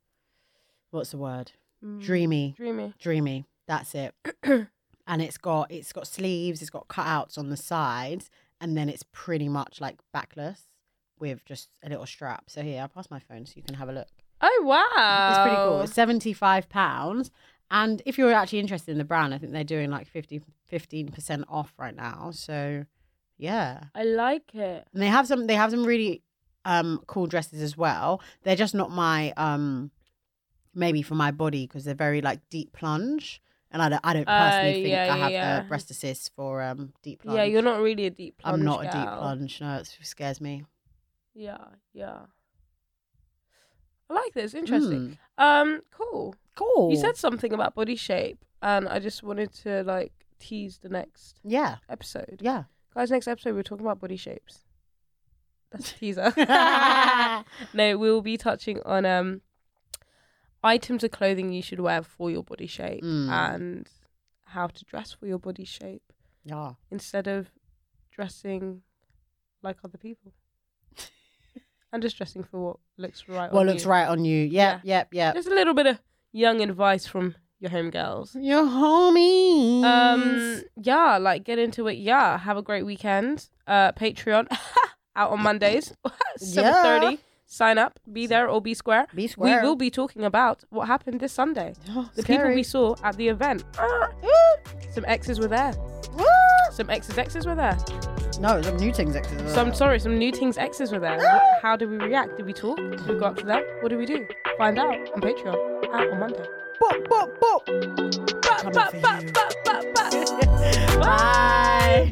what's 0.91 1.11
the 1.11 1.17
word? 1.17 1.51
Mm. 1.83 2.01
Dreamy 2.01 2.53
Dreamy. 2.57 2.93
dreamy. 2.99 3.45
That's 3.67 3.95
it. 3.95 4.13
and 4.43 5.21
it's 5.21 5.37
got 5.37 5.71
it's 5.71 5.93
got 5.93 6.07
sleeves, 6.07 6.61
it's 6.61 6.69
got 6.69 6.87
cutouts 6.87 7.37
on 7.37 7.49
the 7.49 7.57
sides, 7.57 8.29
and 8.61 8.77
then 8.77 8.89
it's 8.89 9.03
pretty 9.11 9.49
much 9.49 9.81
like 9.81 9.97
backless 10.13 10.67
with 11.19 11.43
just 11.45 11.69
a 11.83 11.89
little 11.89 12.05
strap. 12.05 12.45
So 12.47 12.61
here, 12.61 12.81
I'll 12.81 12.87
pass 12.87 13.09
my 13.09 13.19
phone 13.19 13.45
so 13.45 13.53
you 13.55 13.63
can 13.63 13.75
have 13.75 13.89
a 13.89 13.93
look. 13.93 14.07
Oh 14.41 14.63
wow! 14.65 15.29
It's 15.29 15.39
pretty 15.39 15.55
cool. 15.55 15.81
It's 15.81 15.93
seventy 15.93 16.33
five 16.33 16.69
pounds. 16.69 17.31
And 17.71 18.01
if 18.05 18.17
you're 18.17 18.31
actually 18.31 18.59
interested 18.59 18.91
in 18.91 18.97
the 18.99 19.03
brand, 19.05 19.33
I 19.33 19.37
think 19.39 19.51
they're 19.51 19.63
doing 19.63 19.89
like 19.89 20.07
50 20.07 20.41
15% 20.71 21.43
off 21.49 21.73
right 21.77 21.95
now. 21.95 22.29
So 22.31 22.85
yeah. 23.37 23.85
I 23.93 24.03
like 24.03 24.53
it. 24.53 24.87
And 24.93 25.01
they 25.01 25.07
have 25.07 25.27
some 25.27 25.47
they 25.47 25.55
have 25.55 25.71
some 25.71 25.83
really 25.83 26.21
um 26.63 27.01
cool 27.07 27.27
dresses 27.27 27.61
as 27.61 27.75
well. 27.75 28.21
They're 28.43 28.55
just 28.55 28.75
not 28.75 28.91
my 28.91 29.31
um 29.37 29.91
maybe 30.73 31.01
for 31.01 31.15
my 31.15 31.31
body 31.31 31.65
because 31.65 31.85
they're 31.85 31.95
very 31.95 32.21
like 32.21 32.39
deep 32.49 32.73
plunge. 32.73 33.41
And 33.75 33.83
I 33.83 33.89
don't, 33.89 34.01
I 34.05 34.13
don't 34.13 34.25
personally 34.25 34.69
Oh, 34.69 34.73
think 34.73 34.87
yeah, 34.87 35.13
I 35.13 35.17
have 35.17 35.31
yeah. 35.31 35.59
the 35.59 35.67
breast 35.67 35.91
assist 35.91 36.31
for 36.33 36.61
um 36.61 36.93
deep 37.03 37.23
plunge. 37.23 37.35
Yeah, 37.35 37.43
you're 37.43 37.61
not 37.61 37.81
really 37.81 38.05
a 38.05 38.09
deep 38.09 38.37
plunge. 38.37 38.53
I'm 38.53 38.63
not 38.63 38.79
a 38.79 38.83
deep 38.85 38.91
plunge. 39.19 39.59
No, 39.59 39.75
it 39.75 39.97
scares 40.01 40.39
me. 40.39 40.63
Yeah, 41.33 41.57
yeah. 41.93 42.19
I 44.09 44.13
like 44.13 44.33
this. 44.33 44.53
Interesting. 44.53 45.17
Mm. 45.37 45.43
Um, 45.43 45.81
cool. 45.91 46.35
Cool. 46.55 46.89
You 46.89 46.95
said 46.95 47.17
something 47.17 47.51
about 47.51 47.75
body 47.75 47.97
shape, 47.97 48.45
and 48.61 48.87
I 48.87 48.99
just 48.99 49.23
wanted 49.23 49.51
to 49.63 49.83
like 49.83 50.13
tease 50.39 50.77
the 50.77 50.87
next 50.87 51.41
yeah, 51.43 51.75
episode. 51.89 52.39
yeah. 52.41 52.63
Guys, 52.93 53.11
next 53.11 53.27
episode 53.27 53.55
we're 53.55 53.63
talking 53.63 53.85
about 53.85 53.99
body 53.99 54.15
shapes. 54.15 54.59
That's 55.71 55.91
a 55.91 55.95
teaser. 55.95 56.33
no, 57.73 57.97
we'll 57.97 58.21
be 58.21 58.37
touching 58.37 58.79
on 58.85 59.05
um 59.05 59.41
items 60.65 61.03
of 61.03 61.11
clothing 61.11 61.51
you 61.53 61.61
should 61.61 61.79
wear 61.79 62.01
for 62.01 62.29
your 62.31 62.43
body 62.43 62.67
shape 62.67 63.03
Mm. 63.03 63.29
and 63.29 63.87
how 64.45 64.67
to 64.67 64.83
dress 64.85 65.11
for 65.13 65.27
your 65.27 65.37
body 65.39 65.63
shape 65.65 66.11
yeah. 66.43 66.73
instead 66.89 67.27
of 67.27 67.51
dressing 68.11 68.81
like 69.61 69.77
other 69.83 69.97
people. 69.97 70.33
and 71.93 72.01
just 72.01 72.17
dressing 72.17 72.43
for 72.43 72.59
what 72.59 72.77
looks 72.97 73.27
right 73.27 73.51
What 73.51 73.61
on 73.61 73.67
looks 73.67 73.83
you. 73.85 73.89
right 73.91 74.07
on 74.07 74.25
you? 74.25 74.43
Yep, 74.45 74.81
yep, 74.83 75.07
yep. 75.13 75.35
Just 75.35 75.47
a 75.47 75.53
little 75.55 75.73
bit 75.73 75.87
of 75.87 75.99
young 76.31 76.61
advice 76.61 77.05
from 77.07 77.35
your 77.59 77.71
home 77.71 77.89
girls. 77.89 78.35
Your 78.39 78.63
homies. 78.63 79.83
Um, 79.83 80.61
yeah, 80.81 81.17
like 81.17 81.43
get 81.43 81.57
into 81.59 81.87
it. 81.87 81.97
Yeah, 81.97 82.37
have 82.37 82.57
a 82.57 82.61
great 82.61 82.83
weekend. 82.85 83.49
Uh, 83.67 83.91
Patreon 83.93 84.47
out 85.15 85.31
on 85.31 85.41
Mondays, 85.41 85.93
seven 86.37 86.73
thirty. 86.83 87.19
Sign 87.47 87.77
up, 87.77 87.99
be 88.11 88.25
there 88.27 88.47
or 88.49 88.61
be 88.61 88.73
square. 88.73 89.05
Be 89.13 89.27
square. 89.27 89.61
We 89.61 89.67
will 89.67 89.75
be 89.75 89.89
talking 89.91 90.23
about 90.23 90.63
what 90.69 90.87
happened 90.87 91.19
this 91.19 91.33
Sunday. 91.33 91.73
Oh, 91.89 92.09
The 92.15 92.23
people 92.23 92.53
we 92.53 92.63
saw 92.63 92.95
at 93.03 93.17
the 93.17 93.27
event. 93.27 93.63
Some 94.91 95.05
exes 95.07 95.39
were 95.39 95.47
there. 95.47 95.73
Some 96.71 96.89
exes 96.89 97.17
exes 97.17 97.45
were 97.45 97.55
there. 97.55 97.77
No, 98.39 98.61
some 98.61 98.75
new 98.75 98.91
things. 98.91 99.15
Actually. 99.15 99.47
Some 99.49 99.73
sorry, 99.73 99.97
some 99.99 100.17
new 100.17 100.29
things 100.31 100.57
exes 100.57 100.91
were 100.91 100.99
there. 100.99 101.17
What, 101.17 101.41
how 101.61 101.77
did 101.77 101.89
we 101.89 101.97
react? 101.97 102.35
Did 102.35 102.45
we 102.45 102.51
talk? 102.51 102.75
Did 102.77 103.07
we 103.07 103.15
go 103.15 103.25
up 103.25 103.37
to 103.37 103.45
them? 103.45 103.63
What 103.79 103.89
did 103.89 103.97
we 103.97 104.05
do? 104.05 104.27
Find 104.57 104.77
out 104.77 104.93
on 105.13 105.21
Patreon 105.21 105.85
out 105.93 106.11
on 106.11 106.19
Monday. 106.19 106.45
Bop, 106.79 106.95
bop, 107.07 107.29
bop. 107.39 107.65
Bye. 110.99 112.11